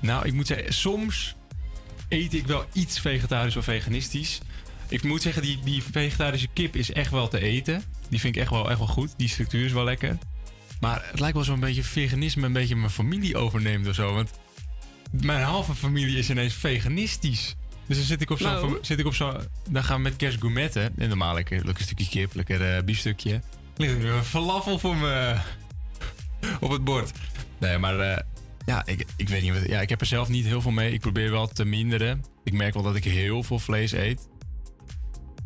Nou, 0.00 0.26
ik 0.26 0.32
moet 0.32 0.46
zeggen, 0.46 0.74
soms 0.74 1.34
eet 2.08 2.34
ik 2.34 2.46
wel 2.46 2.64
iets 2.72 3.00
vegetarisch 3.00 3.56
of 3.56 3.64
veganistisch. 3.64 4.38
Ik 4.88 5.02
moet 5.02 5.22
zeggen, 5.22 5.42
die, 5.42 5.58
die 5.64 5.82
vegetarische 5.82 6.48
kip 6.52 6.76
is 6.76 6.92
echt 6.92 7.10
wel 7.10 7.28
te 7.28 7.40
eten. 7.40 7.82
Die 8.08 8.20
vind 8.20 8.34
ik 8.36 8.40
echt 8.42 8.50
wel, 8.50 8.68
echt 8.70 8.78
wel 8.78 8.86
goed. 8.86 9.14
Die 9.16 9.28
structuur 9.28 9.64
is 9.64 9.72
wel 9.72 9.84
lekker. 9.84 10.18
Maar 10.80 11.04
het 11.10 11.20
lijkt 11.20 11.34
wel 11.34 11.44
zo'n 11.44 11.60
beetje 11.60 11.82
veganisme 11.82 12.46
een 12.46 12.52
beetje 12.52 12.76
mijn 12.76 12.90
familie 12.90 13.36
overneemt 13.36 13.88
of 13.88 13.94
zo. 13.94 14.14
Want 14.14 14.30
mijn 15.10 15.42
halve 15.42 15.74
familie 15.74 16.18
is 16.18 16.30
ineens 16.30 16.54
veganistisch. 16.54 17.54
Dus 17.88 17.96
dan 17.96 18.06
zit 18.06 18.20
ik 18.20 18.30
op 18.30 18.38
zo'n... 18.38 18.50
Nou. 18.50 18.78
Zit 18.80 18.98
ik 18.98 19.06
op 19.06 19.14
dan 19.70 19.84
gaan 19.84 19.96
we 19.96 20.02
met 20.02 20.16
kerst 20.16 20.38
gourmetten. 20.38 20.92
En 20.98 21.08
normaal 21.08 21.34
lekker, 21.34 21.64
lekker 21.64 21.84
stukje 21.84 22.08
kip, 22.08 22.34
lekker 22.34 22.74
eh 22.74 22.82
biefstukje. 22.82 23.40
Ligt 23.76 24.02
er 24.02 24.12
een 24.12 24.24
falafel 24.24 24.78
voor 24.78 24.96
me 24.96 25.36
op 26.60 26.70
het 26.70 26.84
bord. 26.84 27.12
Nee, 27.58 27.78
maar 27.78 28.00
eh, 28.00 28.22
ja, 28.66 28.86
ik, 28.86 29.04
ik 29.16 29.28
weet 29.28 29.42
niet. 29.42 29.52
Wat, 29.52 29.68
ja, 29.68 29.80
ik 29.80 29.88
heb 29.88 30.00
er 30.00 30.06
zelf 30.06 30.28
niet 30.28 30.44
heel 30.44 30.60
veel 30.60 30.70
mee. 30.70 30.92
Ik 30.92 31.00
probeer 31.00 31.30
wel 31.30 31.46
te 31.46 31.64
minderen. 31.64 32.24
Ik 32.44 32.52
merk 32.52 32.74
wel 32.74 32.82
dat 32.82 32.96
ik 32.96 33.04
heel 33.04 33.42
veel 33.42 33.58
vlees 33.58 33.92
eet. 33.92 34.28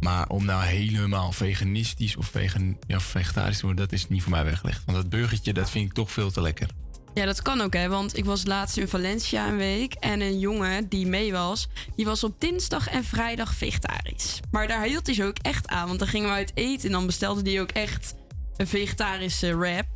Maar 0.01 0.29
om 0.29 0.45
nou 0.45 0.65
helemaal 0.65 1.33
veganistisch 1.33 2.17
of 2.17 2.27
vegan, 2.27 2.77
ja, 2.87 3.01
vegetarisch 3.01 3.59
te 3.59 3.67
worden, 3.67 3.85
dat 3.85 3.93
is 3.93 4.09
niet 4.09 4.23
voor 4.23 4.31
mij 4.31 4.45
weggelegd. 4.45 4.85
Want 4.85 4.97
dat 4.99 5.09
burgertje, 5.09 5.53
dat 5.53 5.71
vind 5.71 5.89
ik 5.89 5.93
toch 5.93 6.13
veel 6.13 6.31
te 6.31 6.41
lekker. 6.41 6.69
Ja, 7.15 7.25
dat 7.25 7.43
kan 7.43 7.61
ook, 7.61 7.73
hè. 7.73 7.89
Want 7.89 8.17
ik 8.17 8.25
was 8.25 8.45
laatst 8.47 8.77
in 8.77 8.89
Valencia 8.89 9.49
een 9.49 9.57
week. 9.57 9.95
En 9.95 10.21
een 10.21 10.39
jongen 10.39 10.89
die 10.89 11.07
mee 11.07 11.33
was, 11.33 11.69
die 11.97 12.05
was 12.05 12.25
op 12.25 12.41
dinsdag 12.41 12.89
en 12.89 13.05
vrijdag 13.05 13.55
vegetarisch. 13.55 14.41
Maar 14.51 14.69
daar 14.69 14.83
hield 14.83 15.07
hij 15.07 15.15
zich 15.15 15.25
ook 15.25 15.39
echt 15.39 15.69
aan. 15.69 15.87
Want 15.87 15.99
dan 15.99 16.09
gingen 16.09 16.29
we 16.29 16.35
uit 16.35 16.53
eten 16.55 16.87
en 16.87 16.93
dan 16.93 17.07
bestelde 17.07 17.51
hij 17.51 17.61
ook 17.61 17.71
echt 17.71 18.15
een 18.57 18.67
vegetarische 18.67 19.57
wrap. 19.57 19.87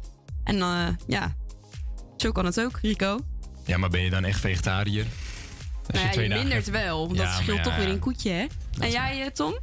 En 0.45 0.61
eh, 0.61 0.89
ja, 1.07 1.37
zo 2.17 2.33
kan 2.33 2.45
het 2.45 2.61
ook, 2.61 2.79
Rico. 2.83 3.21
Ja, 3.65 3.77
maar 3.77 3.91
ben 3.91 4.03
je 4.03 4.11
dan 4.11 4.25
echt 4.25 4.41
vegetariër? 4.41 5.07
Als 5.87 6.03
Nou 6.03 6.15
ja, 6.15 6.23
je 6.23 6.29
mindert 6.29 6.71
wel. 6.71 7.07
Want 7.07 7.19
Ja, 7.19 7.25
dat 7.25 7.43
scheelt 7.43 7.57
ja, 7.57 7.63
toch 7.63 7.77
weer 7.77 7.89
een 7.89 7.99
koetje, 7.99 8.31
hè? 8.31 8.47
En 8.79 8.91
jij, 8.91 9.23
eh, 9.23 9.27
Tom? 9.27 9.59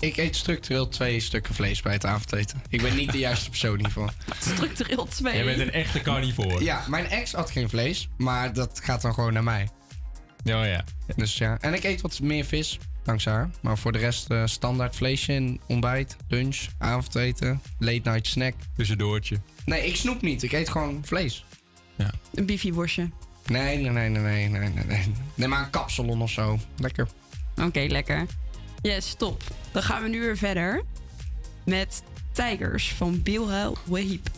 Ik 0.00 0.16
eet 0.16 0.36
structureel 0.36 0.88
twee 0.88 1.20
stukken 1.20 1.54
vlees 1.54 1.82
bij 1.82 1.92
het 1.92 2.04
avondeten. 2.04 2.62
Ik 2.68 2.82
ben 2.82 2.96
niet 2.96 3.12
de 3.12 3.18
juiste 3.18 3.48
persoon 3.48 3.78
hiervoor. 3.78 4.12
Structureel 4.54 5.06
twee. 5.06 5.34
Jij 5.34 5.44
bent 5.44 5.60
een 5.60 5.72
echte 5.72 6.00
carnivore. 6.00 6.64
Ja, 6.64 6.84
mijn 6.88 7.06
ex 7.06 7.32
had 7.32 7.50
geen 7.50 7.68
vlees, 7.68 8.08
maar 8.16 8.52
dat 8.52 8.80
gaat 8.82 9.02
dan 9.02 9.14
gewoon 9.14 9.32
naar 9.32 9.44
mij. 9.44 9.68
Ja, 10.44 10.64
ja. 10.64 10.84
Dus 11.16 11.38
ja, 11.38 11.58
en 11.60 11.74
ik 11.74 11.84
eet 11.84 12.00
wat 12.00 12.20
meer 12.20 12.44
vis, 12.44 12.78
dankzij 13.02 13.32
haar. 13.32 13.50
Maar 13.60 13.78
voor 13.78 13.92
de 13.92 13.98
rest 13.98 14.30
eh, 14.30 14.42
standaard 14.44 14.96
vleesje 14.96 15.32
in 15.32 15.60
ontbijt, 15.66 16.16
lunch, 16.28 16.66
avondeten, 16.78 17.60
late 17.78 18.10
night 18.10 18.26
snack. 18.26 18.54
Tussendoortje. 18.76 19.40
Nee, 19.64 19.86
ik 19.86 19.96
snoep 19.96 20.22
niet. 20.22 20.42
Ik 20.42 20.52
eet 20.52 20.68
gewoon 20.68 21.02
vlees. 21.04 21.44
Een 22.34 22.46
biefieworstje. 22.46 23.10
Nee, 23.46 23.78
nee, 23.78 23.90
nee, 23.90 24.08
nee, 24.08 24.20
nee, 24.20 24.48
nee, 24.48 24.68
nee, 24.68 24.84
nee. 24.84 25.12
Nee, 25.34 25.48
maar 25.48 25.64
een 25.64 25.70
kapsalon 25.70 26.22
of 26.22 26.30
zo. 26.30 26.58
Lekker. 26.76 27.08
Oké, 27.62 27.80
lekker. 27.88 28.26
Yes, 28.82 29.14
top. 29.14 29.42
Dan 29.72 29.82
gaan 29.82 30.02
we 30.02 30.08
nu 30.08 30.20
weer 30.20 30.36
verder 30.36 30.82
met 31.64 32.02
Tigers 32.32 32.94
van 32.94 33.22
Bilha 33.22 33.72
Wahib. 33.84 34.28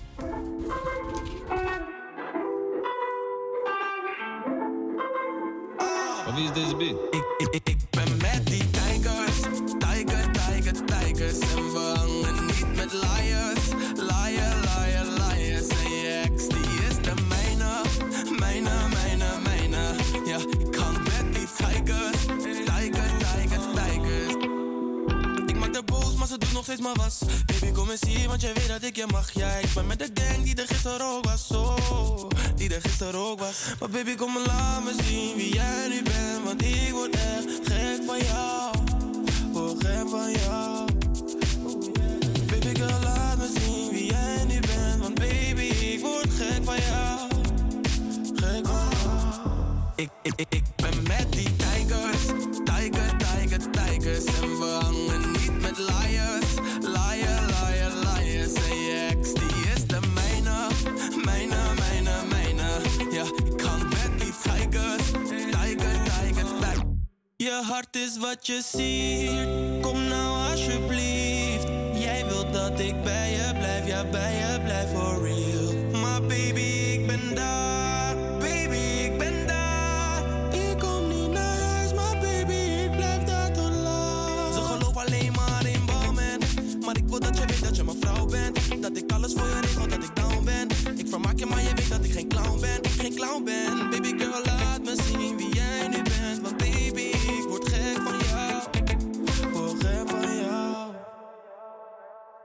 Van 6.25 6.35
wie 6.35 6.45
is 6.45 6.53
deze 6.53 6.77
beat? 6.77 6.97
Ik, 7.11 7.25
ik, 7.39 7.49
ik, 7.55 7.69
ik 7.69 7.79
ben 7.91 8.17
met 8.17 8.47
die 8.47 8.71
tijgers. 8.71 9.41
Tijger, 9.79 10.33
tijger, 10.33 10.85
tijgers. 10.85 11.39
En 11.39 11.73
we 11.73 11.95
hangen 11.97 12.47
niet 12.47 12.77
met 12.77 12.93
liars. 12.93 13.60
Ze 26.31 26.39
doet 26.39 26.53
nog 26.53 26.63
steeds 26.63 26.81
maar 26.81 26.95
was. 26.95 27.19
Baby, 27.47 27.73
kom 27.73 27.91
eens 27.91 28.01
hier, 28.07 28.29
want 28.29 28.41
jij 28.41 28.53
weet 28.55 28.69
dat 28.69 28.83
ik 28.83 28.97
je 28.97 29.07
mag. 29.11 29.33
Ja, 29.33 29.55
ik 29.55 29.75
ben 29.75 29.87
met 29.87 29.99
de 29.99 30.11
gang 30.15 30.45
die 30.45 30.55
er 30.55 30.67
gisteren 30.67 31.07
ook 31.07 31.25
was. 31.25 31.51
Oh, 31.51 32.29
die 32.55 32.75
er 32.75 32.81
gisteren 32.81 33.21
ook 33.21 33.39
was. 33.41 33.57
Maar 33.81 33.91
baby, 33.91 34.15
kom 34.15 34.33
maar 34.33 34.43
laat 34.47 34.85
me 34.85 34.95
zien 35.03 35.37
wie 35.37 35.55
jij 35.55 35.89
nu 35.89 36.03
bent. 36.03 36.45
Want 36.45 36.63
ik 36.63 36.91
word 36.93 37.15
echt 37.15 37.73
gek 37.73 38.03
van 38.07 38.19
jou. 38.19 38.77
Word 39.53 39.87
gek 39.87 40.09
van 40.09 40.31
jou. 40.31 40.85
Baby, 42.47 42.75
girl, 42.75 43.01
laat 43.03 43.39
me 43.39 43.51
zien 43.61 43.91
wie 43.91 44.07
jij 44.07 44.45
nu 44.45 44.61
bent. 44.61 45.01
Want 45.01 45.15
baby, 45.15 45.63
ik 45.63 46.01
word 46.01 46.31
gek 46.31 46.65
van 46.65 46.77
jou. 46.77 47.19
Gek 48.35 48.67
van 48.67 48.89
jou. 48.91 49.21
Ik, 49.97 50.11
ik, 50.23 50.47
ik, 50.49 50.63
Je 67.43 67.61
hart 67.63 67.97
is 67.97 68.19
wat 68.19 68.47
je 68.47 68.63
ziet. 68.73 69.81
Kom 69.81 70.09
nou 70.09 70.51
alsjeblieft. 70.51 71.69
Jij 71.95 72.27
wilt 72.27 72.53
dat 72.53 72.81
ik 72.81 73.03
bij 73.03 73.31
je 73.31 73.55
blijf. 73.59 73.87
Ja, 73.87 74.05
bij 74.05 74.35
je 74.35 74.61
blijf 74.65 74.91
for 74.91 75.23
real. 75.23 76.01
Maar 76.01 76.21
baby, 76.21 76.61
ik 76.61 77.07
ben 77.07 77.35
daar. 77.35 78.17
Baby, 78.39 78.77
ik 78.77 79.19
ben 79.19 79.47
daar. 79.47 80.23
Ik 80.53 80.79
kom 80.79 81.09
niet 81.09 81.31
naar 81.31 81.59
huis, 81.59 81.95
maar 81.95 82.19
baby, 82.19 82.53
ik 82.85 82.97
blijf 82.97 83.23
daar 83.25 83.53
tot 83.53 83.73
laat. 83.73 84.55
Ze 84.55 84.61
geloof 84.61 84.97
alleen 84.97 85.33
maar 85.33 85.67
in 85.67 85.85
balmen. 85.87 86.39
Maar 86.85 86.97
ik 86.97 87.09
wil 87.09 87.21
dat 87.21 87.39
je 87.39 87.45
weet 87.47 87.63
dat 87.65 87.77
je 87.77 87.85
mijn 87.85 87.97
vrouw 88.01 88.27
bent. 88.27 88.83
Dat 88.83 88.97
ik 88.97 89.13
alles 89.13 89.33
voor 89.33 89.47
je 89.47 89.61
regel, 89.61 89.89
dat 89.89 90.03
ik 90.03 90.17
down 90.17 90.45
ben. 90.45 90.69
Ik 90.97 91.09
vermaak 91.09 91.39
je, 91.39 91.47
maar 91.47 91.63
je 91.63 91.75
weet 91.75 91.91
dat 91.91 92.05
ik 92.05 92.13
geen 92.13 92.29
clown 92.29 92.61
ben. 92.61 92.81
Geen 92.99 93.15
clown 93.15 93.45
ben. 93.45 93.91
Baby 93.91 94.19
girl, 94.19 94.41
laat 94.45 94.85
me 94.85 94.95
zien 95.07 95.10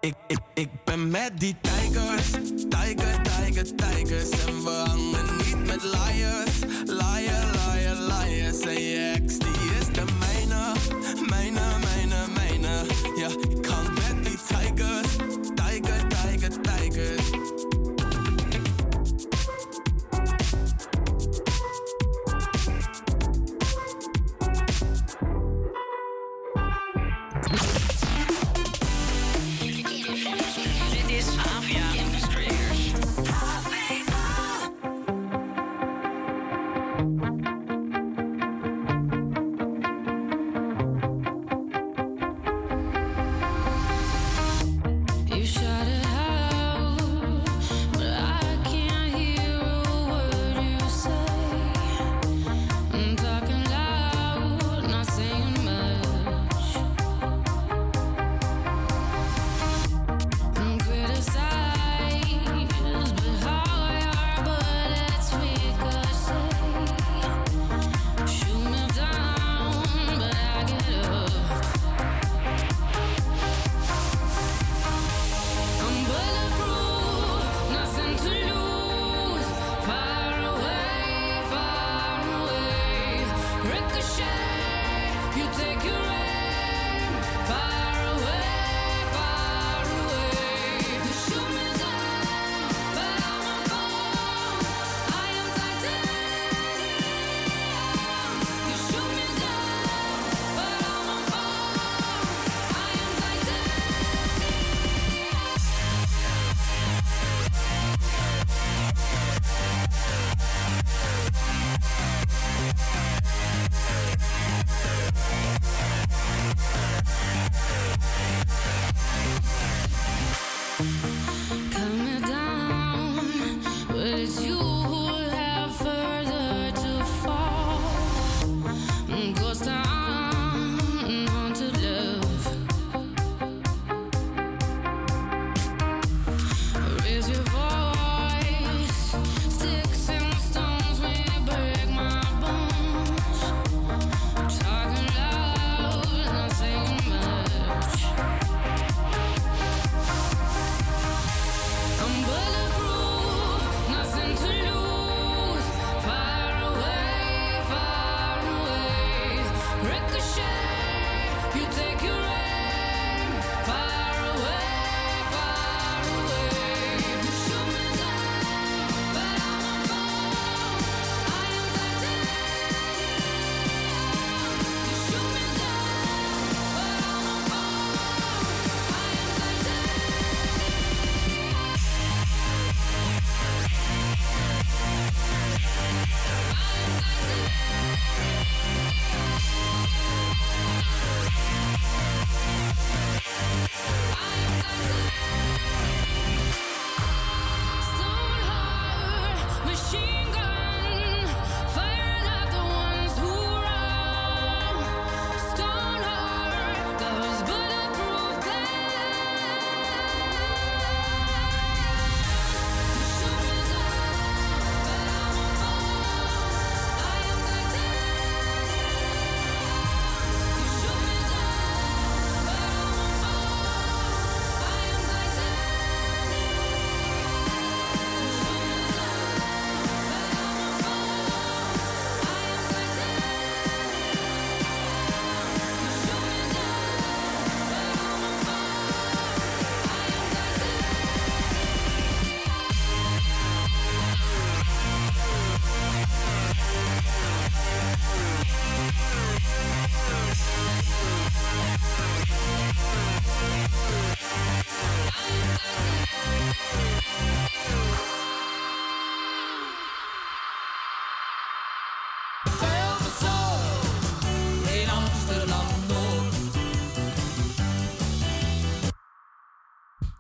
Ik, 0.06 0.40
ik, 0.54 0.70
ben 0.84 1.10
met 1.10 1.32
die 1.36 1.56
tijgers. 1.62 2.32
Tijger, 2.70 3.22
tijger, 3.22 3.76
tijgers. 3.76 4.30
En 4.30 4.64
we 4.64 4.70
hangen 4.70 5.38
niet 5.38 5.66
met 5.66 5.84
liars. 5.84 6.60
Liar, 6.86 7.52
liar, 7.52 7.96
liars. 7.96 9.55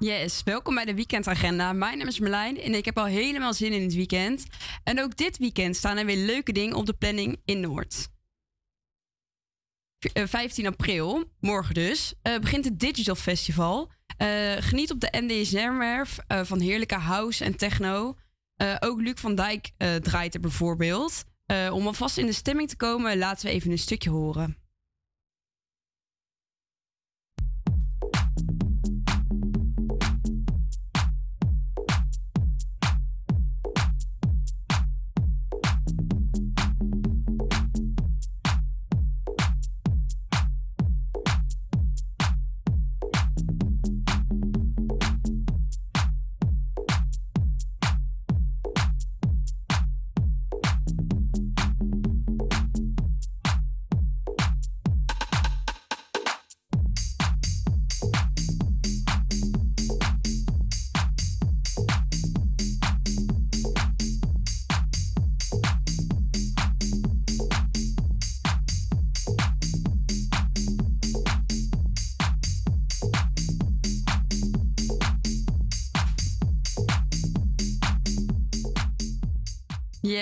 Yes, 0.05 0.43
welkom 0.43 0.75
bij 0.75 0.85
de 0.85 0.95
weekendagenda. 0.95 1.73
Mijn 1.73 1.97
naam 1.97 2.07
is 2.07 2.19
Merlijn 2.19 2.59
en 2.61 2.73
ik 2.73 2.85
heb 2.85 2.97
al 2.97 3.05
helemaal 3.05 3.53
zin 3.53 3.73
in 3.73 3.81
het 3.81 3.93
weekend. 3.95 4.45
En 4.83 5.01
ook 5.01 5.17
dit 5.17 5.37
weekend 5.37 5.75
staan 5.75 5.97
er 5.97 6.05
weer 6.05 6.25
leuke 6.25 6.51
dingen 6.51 6.75
op 6.75 6.85
de 6.85 6.93
planning 6.93 7.41
in 7.45 7.59
Noord. 7.59 8.07
V- 9.99 10.05
eh, 10.05 10.27
15 10.27 10.67
april, 10.67 11.23
morgen 11.39 11.73
dus, 11.73 12.13
eh, 12.21 12.37
begint 12.39 12.65
het 12.65 12.79
Digital 12.79 13.15
Festival. 13.15 13.91
Eh, 14.17 14.51
geniet 14.59 14.91
op 14.91 14.99
de 14.99 15.07
NDSM-werf 15.11 16.17
van 16.27 16.59
heerlijke 16.59 16.95
house 16.95 17.43
en 17.43 17.55
techno. 17.55 18.15
Ook 18.79 19.01
Luc 19.01 19.19
van 19.19 19.35
Dijk 19.35 19.71
draait 20.01 20.33
er 20.33 20.39
bijvoorbeeld. 20.39 21.23
Om 21.71 21.87
alvast 21.87 22.17
in 22.17 22.25
de 22.25 22.31
stemming 22.33 22.69
te 22.69 22.75
komen, 22.75 23.17
laten 23.17 23.45
we 23.45 23.51
even 23.51 23.71
een 23.71 23.77
stukje 23.77 24.09
horen. 24.09 24.64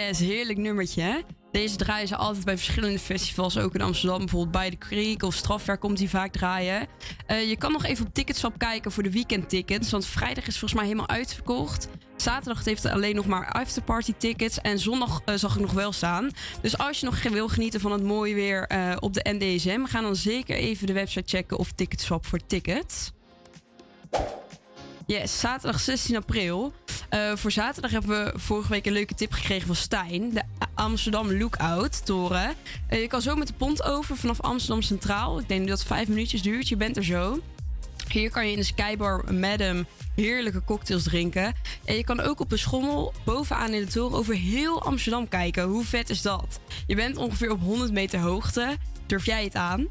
Yes, 0.07 0.19
heerlijk 0.19 0.59
nummertje. 0.59 1.01
hè? 1.01 1.19
Deze 1.51 1.75
draaien 1.75 2.07
ze 2.07 2.15
altijd 2.15 2.45
bij 2.45 2.57
verschillende 2.57 2.99
festivals. 2.99 3.57
Ook 3.57 3.73
in 3.73 3.81
Amsterdam, 3.81 4.17
bijvoorbeeld 4.17 4.51
bij 4.51 4.69
de 4.69 4.77
Creek 4.77 5.23
of 5.23 5.35
Strafwerk 5.35 5.79
komt 5.79 5.97
die 5.97 6.09
vaak 6.09 6.31
draaien. 6.31 6.87
Eh, 7.25 7.49
je 7.49 7.57
kan 7.57 7.71
nog 7.71 7.85
even 7.85 8.05
op 8.05 8.13
Ticketswap 8.13 8.57
kijken 8.57 8.91
voor 8.91 9.03
de 9.03 9.11
weekendtickets. 9.11 9.91
Want 9.91 10.05
vrijdag 10.05 10.47
is 10.47 10.59
volgens 10.59 10.73
mij 10.73 10.83
helemaal 10.83 11.09
uitverkocht. 11.09 11.87
Zaterdag 12.15 12.65
heeft 12.65 12.85
alleen 12.85 13.15
nog 13.15 13.25
maar 13.25 13.51
afterparty 13.51 14.13
tickets. 14.17 14.61
En 14.61 14.79
zondag 14.79 15.21
eh, 15.25 15.35
zag 15.35 15.55
ik 15.55 15.61
nog 15.61 15.73
wel 15.73 15.91
staan. 15.91 16.29
Dus 16.61 16.77
als 16.77 16.99
je 16.99 17.05
nog 17.05 17.23
wil 17.23 17.47
genieten 17.47 17.79
van 17.79 17.91
het 17.91 18.03
mooie 18.03 18.33
weer 18.33 18.67
eh, 18.67 18.95
op 18.99 19.13
de 19.13 19.25
NDSM... 19.39 19.83
ga 19.85 20.01
dan 20.01 20.15
zeker 20.15 20.55
even 20.55 20.87
de 20.87 20.93
website 20.93 21.37
checken 21.37 21.57
of 21.57 21.71
Ticketswap 21.71 22.25
voor 22.25 22.39
tickets. 22.47 23.11
Yes, 25.05 25.39
zaterdag 25.39 25.79
16 25.79 26.15
april. 26.15 26.73
Eh, 27.09 27.35
voor 27.35 27.51
zaterdag 27.51 27.91
hebben 27.91 28.09
we 28.25 28.39
vorige 28.39 28.69
week 28.69 28.85
een 28.85 28.93
leuke 28.93 29.13
tip 29.15 29.31
gekregen 29.31 29.67
van 29.67 29.75
Stijn. 29.75 30.29
De 30.33 30.41
Amsterdam 30.73 31.37
Lookout 31.37 32.05
Toren. 32.05 32.53
Eh, 32.87 33.01
je 33.01 33.07
kan 33.07 33.21
zo 33.21 33.35
met 33.35 33.47
de 33.47 33.53
pont 33.53 33.83
over 33.83 34.17
vanaf 34.17 34.41
Amsterdam 34.41 34.81
Centraal. 34.81 35.39
Ik 35.39 35.47
denk 35.47 35.67
dat 35.67 35.77
het 35.77 35.87
vijf 35.87 36.07
minuutjes 36.07 36.41
duurt. 36.41 36.67
Je 36.67 36.75
bent 36.75 36.97
er 36.97 37.03
zo. 37.03 37.39
Hier 38.07 38.29
kan 38.29 38.45
je 38.45 38.51
in 38.51 38.57
de 38.57 38.63
Skybar 38.63 39.33
Madam 39.33 39.85
heerlijke 40.15 40.63
cocktails 40.63 41.03
drinken. 41.03 41.53
En 41.85 41.95
je 41.95 42.03
kan 42.03 42.19
ook 42.19 42.39
op 42.39 42.49
de 42.49 42.57
schommel 42.57 43.13
bovenaan 43.25 43.73
in 43.73 43.85
de 43.85 43.91
toren 43.91 44.17
over 44.17 44.35
heel 44.35 44.83
Amsterdam 44.83 45.27
kijken. 45.27 45.63
Hoe 45.63 45.85
vet 45.85 46.09
is 46.09 46.21
dat? 46.21 46.59
Je 46.87 46.95
bent 46.95 47.17
ongeveer 47.17 47.51
op 47.51 47.59
100 47.59 47.91
meter 47.91 48.19
hoogte. 48.19 48.77
Durf 49.05 49.25
jij 49.25 49.43
het 49.43 49.55
aan? 49.55 49.87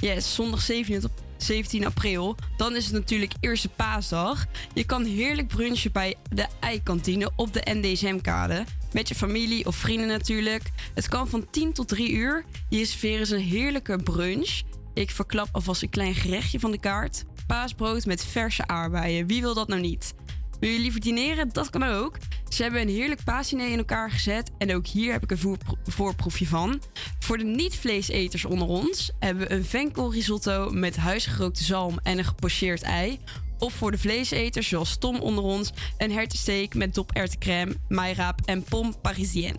Yes, 0.00 0.34
zondag 0.34 0.60
17 0.60 1.04
op 1.04 1.26
17 1.38 1.86
april. 1.86 2.36
Dan 2.56 2.76
is 2.76 2.84
het 2.84 2.94
natuurlijk 2.94 3.32
eerste 3.40 3.68
paasdag. 3.68 4.46
Je 4.74 4.84
kan 4.84 5.04
heerlijk 5.04 5.48
brunchen 5.48 5.92
bij 5.92 6.14
de 6.30 6.46
Eikantine 6.60 7.30
op 7.36 7.52
de 7.52 7.62
NDSM-kade. 7.64 8.64
Met 8.92 9.08
je 9.08 9.14
familie 9.14 9.66
of 9.66 9.76
vrienden 9.76 10.08
natuurlijk. 10.08 10.70
Het 10.94 11.08
kan 11.08 11.28
van 11.28 11.50
10 11.50 11.72
tot 11.72 11.88
3 11.88 12.12
uur. 12.12 12.44
Hier 12.68 12.86
serveren 12.86 13.26
ze 13.26 13.34
een 13.36 13.42
heerlijke 13.42 13.96
brunch. 13.96 14.60
Ik 14.94 15.10
verklap 15.10 15.48
alvast 15.52 15.82
een 15.82 15.90
klein 15.90 16.14
gerechtje 16.14 16.60
van 16.60 16.70
de 16.70 16.80
kaart. 16.80 17.24
Paasbrood 17.46 18.06
met 18.06 18.24
verse 18.24 18.66
aardbeien. 18.66 19.26
Wie 19.26 19.40
wil 19.40 19.54
dat 19.54 19.68
nou 19.68 19.80
niet? 19.80 20.14
Wil 20.60 20.70
je 20.70 20.78
liever 20.78 21.00
dineren? 21.00 21.48
Dat 21.52 21.70
kan 21.70 21.82
ook. 21.82 22.16
Ze 22.48 22.62
hebben 22.62 22.80
een 22.80 22.88
heerlijk 22.88 23.24
paasdiner 23.24 23.70
in 23.70 23.78
elkaar 23.78 24.10
gezet. 24.10 24.50
En 24.58 24.74
ook 24.74 24.86
hier 24.86 25.12
heb 25.12 25.22
ik 25.22 25.30
een 25.30 25.38
voorpro- 25.38 25.78
voorproefje 25.84 26.46
van. 26.46 26.82
Voor 27.18 27.38
de 27.38 27.44
niet-vleeseters 27.44 28.44
onder 28.44 28.68
ons 28.68 29.10
hebben 29.18 29.48
we 29.48 29.54
een 29.54 29.64
venkelrisotto 29.64 30.70
met 30.70 30.96
huisgerookte 30.96 31.64
zalm 31.64 31.98
en 32.02 32.18
een 32.18 32.24
gepocheerd 32.24 32.82
ei. 32.82 33.18
Of 33.58 33.72
voor 33.72 33.90
de 33.90 33.98
vleeseters, 33.98 34.68
zoals 34.68 34.98
Tom 34.98 35.20
onder 35.20 35.44
ons, 35.44 35.70
een 35.98 36.12
hertensteak 36.12 36.74
met 36.74 36.94
doperwtencrème, 36.94 37.74
maïraap 37.88 38.40
en 38.44 38.62
pomme 38.62 38.92
parisienne. 39.02 39.58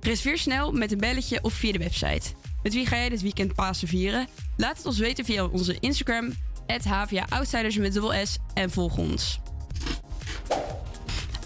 Reserveer 0.00 0.38
snel 0.38 0.72
met 0.72 0.92
een 0.92 0.98
belletje 0.98 1.42
of 1.42 1.52
via 1.52 1.72
de 1.72 1.78
website. 1.78 2.30
Met 2.62 2.74
wie 2.74 2.86
ga 2.86 2.96
jij 2.96 3.08
dit 3.08 3.22
weekend 3.22 3.54
Pasen 3.54 3.88
vieren? 3.88 4.28
Laat 4.56 4.76
het 4.76 4.86
ons 4.86 4.98
weten 4.98 5.24
via 5.24 5.44
onze 5.44 5.76
Instagram, 5.80 6.32
HVA 6.82 7.26
Outsiders 7.28 7.76
met 7.76 7.92
dubbel 7.92 8.26
S 8.26 8.36
en 8.54 8.70
volg 8.70 8.96
ons. 8.96 9.40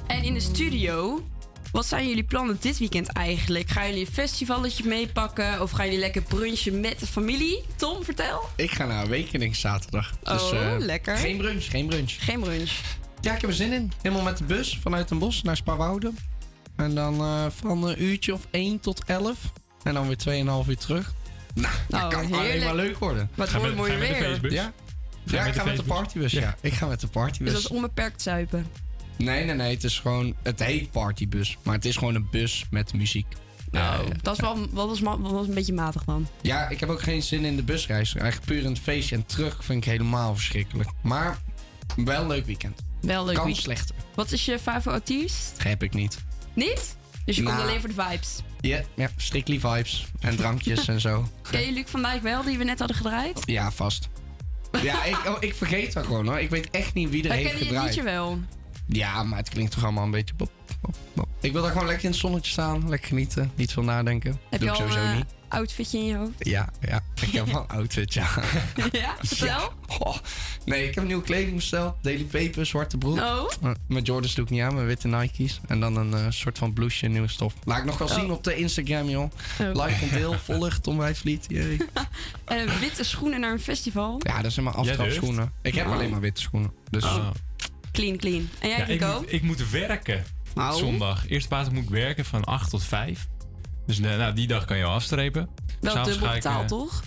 En 0.07 0.23
in 0.23 0.35
de 0.35 0.41
studio, 0.41 1.27
wat 1.73 1.87
zijn 1.87 2.09
jullie 2.09 2.24
plannen 2.24 2.57
dit 2.61 2.79
weekend 2.79 3.09
eigenlijk? 3.09 3.69
Gaan 3.70 3.87
jullie 3.89 4.07
een 4.07 4.12
festivalletje 4.12 4.85
meepakken 4.85 5.62
of 5.62 5.70
gaan 5.70 5.85
jullie 5.85 6.01
lekker 6.01 6.23
brunchen 6.23 6.81
met 6.81 6.99
de 7.01 7.07
familie? 7.07 7.65
Tom, 7.77 8.05
vertel. 8.05 8.41
Ik 8.57 8.70
ga 8.70 8.87
naar 8.87 9.05
Awakening 9.05 9.57
zaterdag. 9.57 10.12
Dus, 10.23 10.43
Oh, 10.43 10.59
eh, 10.61 10.79
lekker. 10.79 11.16
Geen 11.16 11.37
brunch, 11.37 11.65
geen 11.70 11.87
brunch. 11.87 12.11
Geen 12.24 12.41
brunch. 12.41 12.81
Ja, 13.20 13.35
ik 13.35 13.41
heb 13.41 13.51
er 13.51 13.57
zin 13.57 13.73
in. 13.73 13.93
Helemaal 14.03 14.24
met 14.24 14.39
de 14.39 14.45
bus 14.45 14.79
vanuit 14.83 15.09
Den 15.09 15.19
Bosch 15.19 15.43
naar 15.43 15.57
Spaarwouden. 15.57 16.19
En 16.77 16.95
dan 16.95 17.20
eh, 17.20 17.47
van 17.61 17.85
een 17.85 18.03
uurtje 18.03 18.33
of 18.33 18.41
1 18.51 18.81
tot 18.81 19.05
11. 19.07 19.39
En 19.83 19.95
dan 19.95 20.07
weer 20.07 20.16
2,5 20.65 20.69
uur 20.69 20.77
terug. 20.77 21.12
Nou, 21.55 21.74
dat 21.89 22.03
Oh, 22.03 22.09
kan 22.09 22.33
alleen 22.33 22.65
maar 22.65 22.74
leuk 22.74 22.99
worden. 22.99 23.31
Maar 23.35 23.47
het 23.47 23.57
wordt 23.57 23.77
mooi 23.77 23.97
weer. 23.97 24.53
Ja, 24.53 24.73
ja 25.24 25.45
ik 25.45 25.55
ga 25.55 25.65
met 25.65 25.77
de 25.77 25.83
partybus. 25.83 26.33
Ja. 26.33 26.57
ik 26.61 26.73
ga 26.73 26.87
met 26.87 27.01
de 27.01 27.07
Dus 27.07 27.15
partybus. 27.15 27.53
dat 27.53 27.61
is 27.62 27.69
onbeperkt 27.69 28.23
zuipen. 28.23 28.66
Nee, 29.24 29.44
nee, 29.44 29.55
nee. 29.55 29.74
Het 29.74 29.85
is 29.85 29.99
gewoon... 30.01 30.35
Het 30.43 30.62
heet 30.62 30.90
partybus. 30.90 31.57
Maar 31.62 31.74
het 31.74 31.85
is 31.85 31.97
gewoon 31.97 32.15
een 32.15 32.28
bus 32.31 32.65
met 32.70 32.93
muziek. 32.94 33.27
Nou, 33.70 34.09
dat 34.23 34.35
is 34.35 34.40
wel 34.40 34.66
wat 34.70 34.89
was, 34.89 35.01
ma- 35.01 35.19
wat 35.19 35.32
was 35.32 35.47
een 35.49 35.55
beetje 35.55 35.73
matig 35.73 36.05
dan. 36.05 36.27
Ja, 36.43 36.69
ik 36.69 36.81
heb 36.81 36.89
ook 36.89 37.03
geen 37.03 37.23
zin 37.23 37.44
in 37.44 37.57
de 37.57 37.62
busreis. 37.62 38.15
Eigenlijk 38.15 38.47
puur 38.47 38.62
in 38.62 38.69
het 38.69 38.78
feestje 38.78 39.16
en 39.16 39.27
terug 39.27 39.65
vind 39.65 39.85
ik 39.85 39.90
helemaal 39.90 40.35
verschrikkelijk. 40.35 40.90
Maar 41.03 41.39
wel 41.97 42.20
een 42.23 42.27
leuk 42.28 42.47
weekend. 42.47 42.81
Wel 43.01 43.24
leuk 43.24 43.35
Kan 43.35 43.44
weekend. 43.44 43.65
slechter. 43.65 43.94
Wat 44.15 44.32
is 44.32 44.44
je 44.44 44.59
favoriete 44.59 44.90
artiest? 45.12 45.53
Dat 45.57 45.62
heb 45.66 45.82
ik 45.82 45.94
niet. 45.94 46.19
Niet? 46.55 46.97
Dus 47.24 47.36
je 47.36 47.43
komt 47.43 47.55
Nou. 47.57 47.69
alleen 47.69 47.81
voor 47.81 47.89
de 47.94 48.03
vibes. 48.09 48.39
Ja, 48.61 48.81
ja 48.97 49.11
strictly 49.16 49.61
vibes. 49.61 50.07
En 50.20 50.36
drankjes 50.36 50.89
en 50.89 51.01
zo. 51.01 51.28
Ken 51.51 51.61
je 51.61 51.73
Luc 51.73 51.85
van 51.86 52.03
Dijk 52.03 52.23
wel, 52.23 52.43
die 52.43 52.59
we 52.59 52.65
net 52.65 52.78
hadden 52.78 52.97
gedraaid? 52.97 53.40
Ja, 53.44 53.70
vast. 53.73 54.09
Ja, 54.82 55.05
ik, 55.05 55.27
oh, 55.27 55.36
ik 55.40 55.55
vergeet 55.55 55.93
dat 55.93 56.05
gewoon 56.07 56.27
hoor. 56.27 56.40
Ik 56.40 56.51
weet 56.51 56.70
echt 56.70 56.94
niet 56.94 57.11
wie 57.11 57.24
er 57.24 57.31
heeft 57.32 57.43
kennen 57.43 57.59
je 57.62 57.66
gedraaid. 57.69 57.86
liedje 57.89 58.03
wel. 58.03 58.39
Ja, 58.86 59.22
maar 59.22 59.38
het 59.38 59.48
klinkt 59.48 59.72
toch 59.72 59.82
allemaal 59.82 60.04
een 60.04 60.10
beetje... 60.10 60.34
Bop, 60.34 60.50
bop, 60.80 60.94
bop. 61.12 61.28
Ik 61.40 61.52
wil 61.52 61.62
daar 61.62 61.70
gewoon 61.72 61.86
lekker 61.86 62.04
in 62.04 62.10
het 62.10 62.20
zonnetje 62.20 62.50
staan. 62.50 62.88
Lekker 62.88 63.09
genieten. 63.09 63.52
Niet 63.54 63.72
veel 63.72 63.82
nadenken. 63.82 64.40
Heb 64.50 64.60
Doe 64.60 64.68
je 64.68 64.74
ik 64.74 64.80
al 64.82 64.88
sowieso 64.88 65.10
een 65.10 65.16
niet. 65.16 65.24
eh, 65.48 65.59
outfitje 65.59 65.98
in 65.98 66.04
je 66.06 66.16
hoofd? 66.16 66.32
Ja, 66.38 66.68
ja. 66.80 67.00
Ik 67.22 67.30
heb 67.32 67.46
wel 67.46 67.60
een 67.60 67.66
outfit, 67.76 68.14
ja. 68.14 68.26
ja, 68.92 69.14
vertel. 69.22 69.72
Nee, 70.64 70.88
ik 70.88 70.94
heb 70.94 71.04
nieuwe 71.04 71.22
kleding 71.22 71.54
besteld. 71.56 71.94
Daily 72.02 72.24
Paper, 72.24 72.66
zwarte 72.66 72.98
broek. 72.98 73.16
Oh. 73.18 73.50
Eh, 73.62 73.70
Mijn 73.86 74.04
Jordans 74.04 74.34
doe 74.34 74.44
ik 74.44 74.50
niet 74.50 74.62
aan, 74.62 74.74
mijn 74.74 74.86
witte 74.86 75.09
Nike's. 75.09 75.60
En 75.68 75.80
dan 75.80 75.96
een 75.96 76.14
eh, 76.14 76.26
soort 76.28 76.59
van 76.59 76.72
blouseje, 76.72 77.12
nieuwe 77.12 77.28
stof. 77.28 77.54
Laat 77.64 77.78
ik 77.78 77.84
nog 77.84 77.98
wel 77.98 78.09
Oh. 78.09 78.14
zien 78.14 78.30
op 78.30 78.44
de 78.44 78.56
Instagram, 78.56 79.09
joh. 79.09 79.30
Oh. 79.60 79.68
Like 79.86 80.04
en 80.04 80.09
deel, 80.18 80.32
volg 80.44 80.78
Tom 80.78 80.98
Wijtvliet. 80.98 81.44
Jee. 81.48 81.76
En 82.44 82.59
een 82.68 82.78
witte 82.80 83.04
schoenen 83.04 83.40
naar 83.40 83.52
een 83.52 83.60
festival. 83.60 84.20
Ja, 84.22 84.42
dat 84.42 84.52
zijn 84.52 84.64
mijn 84.64 84.76
Jij 84.82 84.90
aftrapschoenen. 84.90 85.52
Ik 85.62 85.74
heb 85.74 85.86
alleen 85.86 86.10
maar 86.10 86.20
witte 86.20 86.40
schoenen. 86.40 86.72
Dus 86.90 87.04
Oh. 87.04 87.30
Clean, 87.93 88.16
clean. 88.16 88.48
En 88.60 88.69
jij, 88.69 88.78
Ja, 88.78 88.85
ik, 88.86 89.01
moet, 89.20 89.32
ik 89.32 89.43
moet 89.43 89.70
werken. 89.70 90.24
Nou. 90.55 90.78
Zondag. 90.78 91.28
Eerste 91.28 91.48
paasdag 91.48 91.74
moet 91.74 91.82
ik 91.82 91.90
werken 91.90 92.24
van 92.24 92.44
8 92.44 92.70
tot 92.70 92.85
5. 92.85 93.28
Dus 93.86 94.01
eh, 94.01 94.16
nou, 94.16 94.32
die 94.35 94.47
dag 94.47 94.64
kan 94.64 94.77
je 94.77 94.85
al 94.85 94.93
afstrepen. 94.94 95.48
Wel 95.81 96.05
dubbel 96.05 96.31
betaald, 96.32 96.62
eh, 96.62 96.66
toch? 96.69 97.02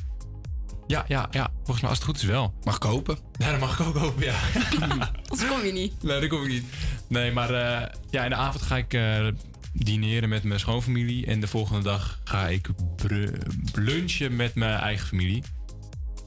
Ja, 0.87 1.05
ja, 1.07 1.27
ja. 1.31 1.49
Volgens 1.55 1.79
mij 1.81 1.89
als 1.89 1.97
het 1.99 2.07
goed 2.07 2.17
is 2.17 2.23
wel. 2.23 2.53
Mag 2.63 2.75
ik 2.75 2.83
hopen? 2.83 3.17
Ja, 3.37 3.51
dat 3.51 3.59
mag 3.59 3.79
ik 3.79 3.85
ook 3.87 3.95
hopen, 3.97 4.23
ja. 4.23 4.35
Anders 5.29 5.47
kom 5.49 5.65
je 5.65 5.71
niet. 5.71 6.03
nee, 6.03 6.19
dat 6.19 6.29
kom 6.29 6.41
ik 6.41 6.47
niet. 6.47 6.63
Nee, 7.07 7.31
maar 7.31 7.49
eh, 7.49 7.87
ja, 8.09 8.23
in 8.23 8.29
de 8.29 8.35
avond 8.35 8.63
ga 8.63 8.77
ik 8.77 8.93
eh, 8.93 9.27
dineren 9.73 10.29
met 10.29 10.43
mijn 10.43 10.59
schoonfamilie. 10.59 11.25
En 11.25 11.39
de 11.39 11.47
volgende 11.47 11.81
dag 11.81 12.19
ga 12.23 12.47
ik 12.47 12.69
br- 12.95 13.27
lunchen 13.73 14.35
met 14.35 14.55
mijn 14.55 14.79
eigen 14.79 15.07
familie. 15.07 15.43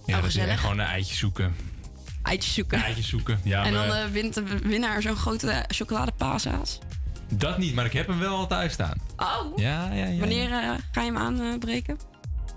Ja, 0.06 0.16
Oh, 0.16 0.20
dat 0.22 0.30
is 0.30 0.36
echt 0.36 0.60
gewoon 0.60 0.78
een 0.78 0.86
eitje 0.86 1.14
zoeken. 1.14 1.55
Eitjes 2.28 2.55
zoeken. 2.55 2.82
Eitjes 2.84 3.09
zoeken. 3.09 3.40
Ja, 3.44 3.64
en 3.64 3.72
dan 3.72 3.84
eh, 3.92 4.05
wint 4.06 4.34
de 4.34 4.42
winnaar 4.62 5.02
zo'n 5.02 5.16
grote 5.16 5.64
chocoladepasa's. 5.68 6.78
dat 7.34 7.59
niet, 7.59 7.74
maar 7.74 7.84
ik 7.84 7.92
heb 7.92 8.06
hem 8.06 8.18
wel 8.18 8.36
al 8.36 8.46
thuis 8.46 8.72
staan. 8.72 8.98
Oh, 9.16 9.59
Ja, 9.59 9.92
ja, 9.92 10.06
ja. 10.06 10.18
wanneer 10.18 10.50
eh, 10.52 10.70
ga 10.92 11.02
je 11.02 11.12
hem 11.12 11.16
aanbreken? 11.16 11.98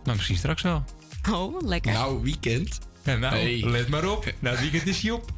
Nou, 0.04 0.16
misschien 0.16 0.38
straks 0.38 0.62
wel. 0.62 0.84
Oh, 1.32 1.62
lekker. 1.62 1.92
Nou, 1.94 2.22
weekend. 2.24 2.80
Ja, 3.04 3.16
nou, 3.16 3.36
Hey. 3.36 3.62
let 3.66 3.88
maar 3.88 4.06
op. 4.10 4.34
Nou, 4.40 4.56
het 4.56 4.64
weekend 4.72 4.88
is 4.88 5.02
hij 5.02 5.12
op. 5.12 5.32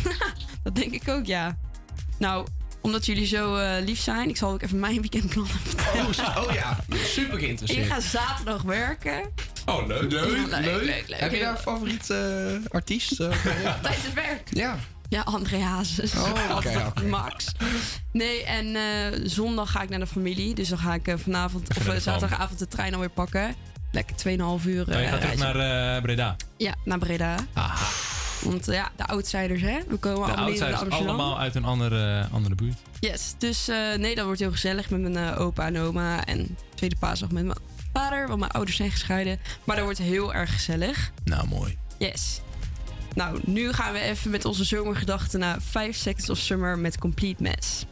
Dat 0.62 0.74
denk 0.74 0.92
ik 0.92 1.08
ook, 1.08 1.26
ja. 1.26 1.58
Nou, 2.18 2.46
omdat 2.80 3.06
jullie 3.06 3.26
zo 3.26 3.56
eh, 3.56 3.84
lief 3.84 4.00
zijn, 4.00 4.28
ik 4.28 4.36
zal 4.36 4.52
ook 4.52 4.62
even 4.62 4.78
mijn 4.80 5.00
weekendplannen 5.00 5.52
vertellen. 5.64 6.06
Oh, 6.06 6.44
oh 6.48 6.52
ja, 6.54 6.78
super 7.04 7.34
Ik 7.38 7.40
geïnteresseerd. 7.44 7.86
ga 7.86 8.00
zaterdag 8.00 8.62
werken. 8.62 9.30
Oh, 9.66 9.86
leuk. 9.86 10.12
Leuk, 10.12 10.24
Leuk, 10.30 10.46
leuk, 10.50 10.82
leuk, 10.84 11.08
leuk. 11.08 11.20
Heb 11.20 11.32
je 11.32 11.40
daar 11.40 11.50
een 11.50 11.58
favoriet 11.58 12.10
eh, 12.10 12.18
artiest? 12.68 13.20
eh, 13.20 13.28
Tijdens 13.82 14.04
het 14.04 14.14
werk. 14.14 14.42
ja. 14.50 14.76
Ja, 15.08 15.20
André 15.22 15.58
Hazes. 15.62 16.14
Oh, 16.14 16.32
oké, 16.56 16.84
oké. 16.86 17.02
Max. 17.06 17.52
Nee, 18.12 18.44
en 18.44 18.76
eh, 18.76 19.20
zondag 19.24 19.70
ga 19.70 19.82
ik 19.82 19.88
naar 19.88 19.98
de 19.98 20.06
familie. 20.06 20.54
Dus 20.54 20.68
dan 20.68 20.78
ga 20.78 20.94
ik 20.94 21.14
vanavond 21.16 21.68
of 21.68 21.82
zaterdagavond 22.02 22.58
de 22.58 22.68
trein 22.68 22.94
alweer 22.94 23.08
pakken. 23.10 23.54
Lekker 23.92 24.16
2,5 24.16 24.22
uur. 24.66 24.84
Nou, 24.88 24.98
je 25.00 25.04
eh, 25.04 25.10
gaat 25.10 25.20
terug 25.20 25.38
naar 25.38 25.94
eh, 25.96 26.02
Breda. 26.02 26.36
Ja, 26.56 26.74
naar 26.84 26.98
Breda. 26.98 27.34
Aha. 27.52 27.86
Want 28.42 28.68
eh, 28.68 28.74
ja, 28.74 28.90
de 28.96 29.06
outsiders, 29.06 29.60
hè? 29.60 29.78
We 29.88 29.96
komen 29.96 30.28
De 30.28 30.36
allemaal 30.36 30.90
allemaal 30.90 31.38
uit 31.38 31.54
een 31.54 31.64
andere, 31.64 32.28
andere 32.32 32.54
buurt. 32.54 32.78
Yes, 33.00 33.34
dus 33.38 33.68
eh, 33.68 33.94
nee, 33.94 34.14
dat 34.14 34.24
wordt 34.24 34.40
heel 34.40 34.50
gezellig 34.50 34.90
met 34.90 35.00
mijn 35.00 35.16
eh, 35.16 35.40
opa 35.40 35.66
en 35.66 35.78
oma. 35.78 36.24
En 36.24 36.56
tweede 36.74 36.96
paasdag 36.96 37.30
met 37.30 37.44
mijn 37.44 37.58
vader, 37.92 38.26
want 38.26 38.40
mijn 38.40 38.52
ouders 38.52 38.76
zijn 38.76 38.90
gescheiden. 38.90 39.38
Maar 39.64 39.76
dat 39.76 39.84
wordt 39.84 39.98
heel 39.98 40.34
erg 40.34 40.52
gezellig. 40.52 41.12
Nou, 41.24 41.48
mooi. 41.48 41.78
Yes. 41.98 42.40
Nou, 43.14 43.40
nu 43.44 43.72
gaan 43.72 43.92
we 43.92 44.00
even 44.00 44.30
met 44.30 44.44
onze 44.44 44.64
zomergedachten 44.64 45.40
naar 45.40 45.60
5 45.60 45.96
Seconds 45.96 46.30
of 46.30 46.38
Summer 46.38 46.78
met 46.78 46.98
Complete 46.98 47.42
Mess. 47.42 47.84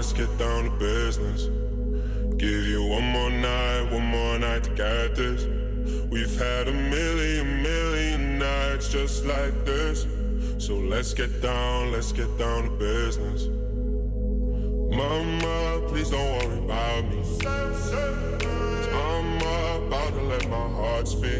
Let's 0.00 0.14
get 0.14 0.38
down 0.38 0.64
to 0.64 0.70
business. 0.78 1.50
Give 2.38 2.64
you 2.64 2.86
one 2.86 3.04
more 3.04 3.28
night, 3.28 3.92
one 3.92 4.06
more 4.06 4.38
night 4.38 4.64
to 4.64 4.70
get 4.70 5.14
this. 5.14 5.44
We've 6.10 6.38
had 6.38 6.68
a 6.68 6.72
million, 6.72 7.62
million 7.62 8.38
nights 8.38 8.88
just 8.88 9.26
like 9.26 9.52
this. 9.66 10.06
So 10.56 10.78
let's 10.78 11.12
get 11.12 11.42
down, 11.42 11.92
let's 11.92 12.12
get 12.12 12.30
down 12.38 12.64
to 12.64 12.70
business. 12.78 13.48
Mama, 14.96 15.82
please 15.88 16.08
don't 16.08 16.32
worry 16.38 16.64
about 16.64 17.04
me. 17.10 17.20
I'm 19.04 19.36
about 19.86 20.14
to 20.14 20.22
let 20.22 20.48
my 20.48 20.68
heart 20.78 21.08
speak. 21.08 21.39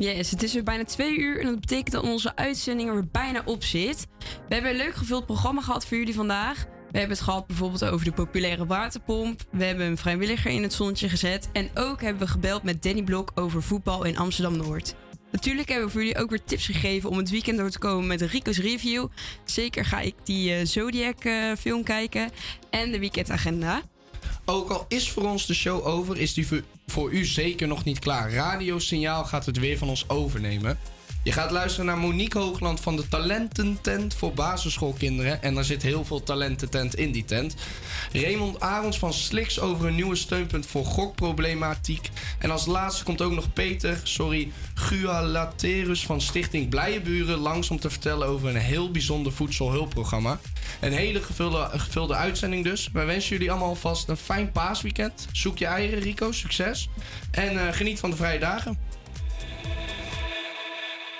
Yes, 0.00 0.30
het 0.30 0.42
is 0.42 0.52
weer 0.52 0.62
bijna 0.62 0.84
twee 0.84 1.18
uur 1.18 1.40
en 1.40 1.46
dat 1.46 1.60
betekent 1.60 1.90
dat 1.90 2.02
onze 2.02 2.36
uitzending 2.36 2.88
er 2.88 3.06
bijna 3.06 3.42
op 3.44 3.64
zit. 3.64 4.06
We 4.48 4.54
hebben 4.54 4.70
een 4.70 4.76
leuk 4.76 4.94
gevuld 4.94 5.26
programma 5.26 5.60
gehad 5.60 5.86
voor 5.86 5.96
jullie 5.96 6.14
vandaag. 6.14 6.64
We 6.64 6.98
hebben 6.98 7.16
het 7.16 7.26
gehad 7.26 7.46
bijvoorbeeld 7.46 7.84
over 7.84 8.04
de 8.04 8.12
populaire 8.12 8.66
waterpomp. 8.66 9.40
We 9.50 9.64
hebben 9.64 9.86
een 9.86 9.96
vrijwilliger 9.96 10.50
in 10.50 10.62
het 10.62 10.72
zonnetje 10.72 11.08
gezet. 11.08 11.48
En 11.52 11.70
ook 11.74 12.00
hebben 12.00 12.22
we 12.22 12.28
gebeld 12.28 12.62
met 12.62 12.82
Danny 12.82 13.02
Blok 13.02 13.30
over 13.34 13.62
voetbal 13.62 14.04
in 14.04 14.16
Amsterdam-Noord. 14.16 14.94
Natuurlijk 15.30 15.68
hebben 15.68 15.86
we 15.86 15.92
voor 15.92 16.02
jullie 16.02 16.18
ook 16.18 16.30
weer 16.30 16.44
tips 16.44 16.66
gegeven 16.66 17.10
om 17.10 17.16
het 17.16 17.30
weekend 17.30 17.58
door 17.58 17.70
te 17.70 17.78
komen 17.78 18.06
met 18.06 18.20
Rico's 18.20 18.58
Review. 18.58 19.06
Zeker 19.44 19.84
ga 19.84 20.00
ik 20.00 20.14
die 20.24 20.54
eh, 20.54 20.66
Zodiac 20.66 21.24
eh, 21.24 21.52
film 21.58 21.82
kijken. 21.82 22.30
En 22.70 22.92
de 22.92 22.98
weekendagenda. 22.98 23.82
Ook 24.50 24.70
al 24.70 24.84
is 24.88 25.10
voor 25.10 25.22
ons 25.22 25.46
de 25.46 25.54
show 25.54 25.86
over, 25.86 26.18
is 26.18 26.34
die 26.34 26.46
voor- 26.86 27.12
u 27.12 27.24
zeker 27.24 27.68
nog 27.68 27.84
niet 27.84 27.98
klaar. 27.98 28.32
Radiosignaal 28.32 29.24
gaat 29.24 29.46
het 29.46 29.58
weer 29.58 29.78
van 29.78 29.88
ons 29.88 30.08
overnemen. 30.08 30.78
Je 31.22 31.32
gaat 31.32 31.50
luisteren 31.50 31.86
naar 31.86 31.98
Monique 31.98 32.38
Hoogland 32.38 32.80
van 32.80 32.96
de 32.96 33.08
Talententent 33.08 34.14
voor 34.14 34.32
basisschoolkinderen. 34.32 35.42
En 35.42 35.56
er 35.56 35.64
zit 35.64 35.82
heel 35.82 36.04
veel 36.04 36.22
talententent 36.22 36.94
in 36.94 37.12
die 37.12 37.24
tent. 37.24 37.54
Raymond 38.12 38.60
Arons 38.60 38.98
van 38.98 39.12
Sliks 39.12 39.60
over 39.60 39.86
een 39.86 39.94
nieuwe 39.94 40.16
steunpunt 40.16 40.66
voor 40.66 40.84
gokproblematiek. 40.84 42.10
En 42.38 42.50
als 42.50 42.66
laatste 42.66 43.04
komt 43.04 43.22
ook 43.22 43.32
nog 43.32 43.52
Peter, 43.52 44.00
sorry, 44.02 44.52
Gualaterus 44.74 46.06
van 46.06 46.20
Stichting 46.20 46.68
Blije 46.68 47.00
Buren 47.00 47.38
langs 47.38 47.70
om 47.70 47.80
te 47.80 47.90
vertellen 47.90 48.28
over 48.28 48.48
een 48.48 48.56
heel 48.56 48.90
bijzonder 48.90 49.32
voedselhulpprogramma. 49.32 50.38
Een 50.80 50.92
hele 50.92 51.22
gevulde, 51.22 51.68
gevulde 51.72 52.14
uitzending 52.14 52.64
dus. 52.64 52.88
Wij 52.92 53.06
wensen 53.06 53.30
jullie 53.30 53.50
allemaal 53.50 53.68
alvast 53.68 54.08
een 54.08 54.16
fijn 54.16 54.52
paasweekend. 54.52 55.26
Zoek 55.32 55.58
je 55.58 55.66
eieren, 55.66 56.00
Rico. 56.00 56.32
Succes. 56.32 56.88
En 57.30 57.66
eh, 57.66 57.72
geniet 57.72 57.98
van 57.98 58.10
de 58.10 58.16
vrije 58.16 58.38
dagen. 58.38 58.89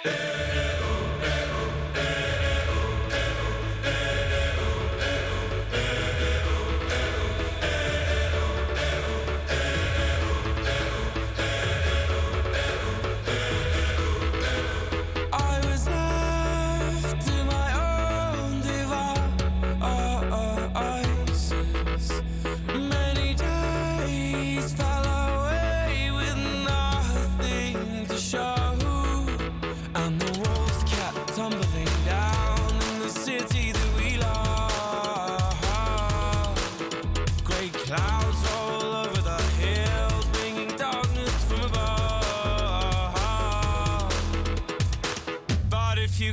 I 0.03 1.00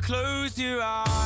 close 0.07 0.57
your 0.57 0.81
eyes, 0.81 1.16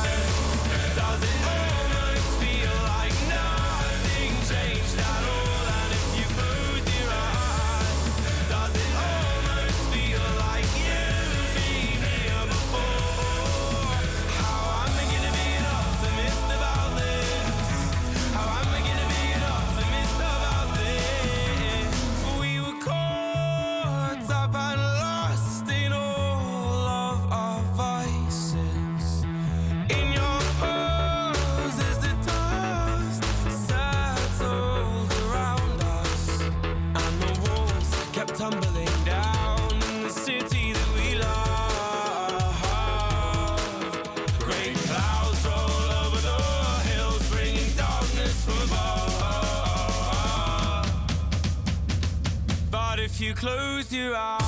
your 53.92 54.14
uh, 54.14 54.18
eyes, 54.18 54.41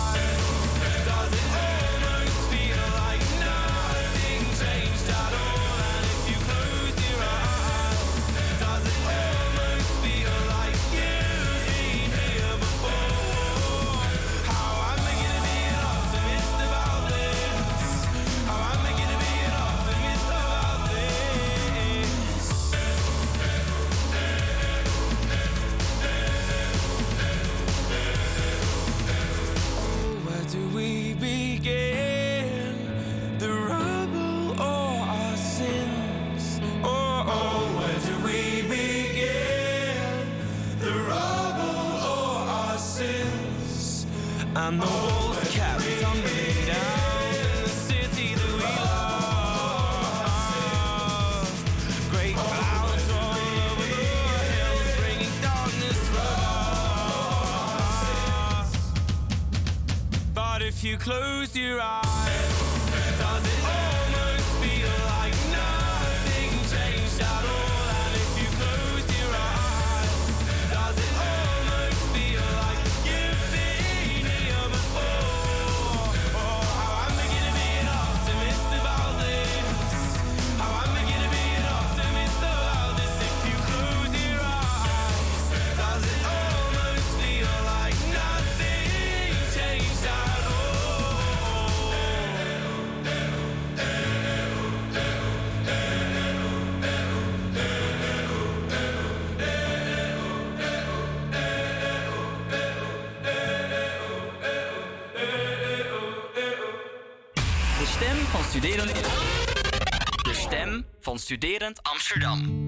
Amsterdam. 111.65 112.64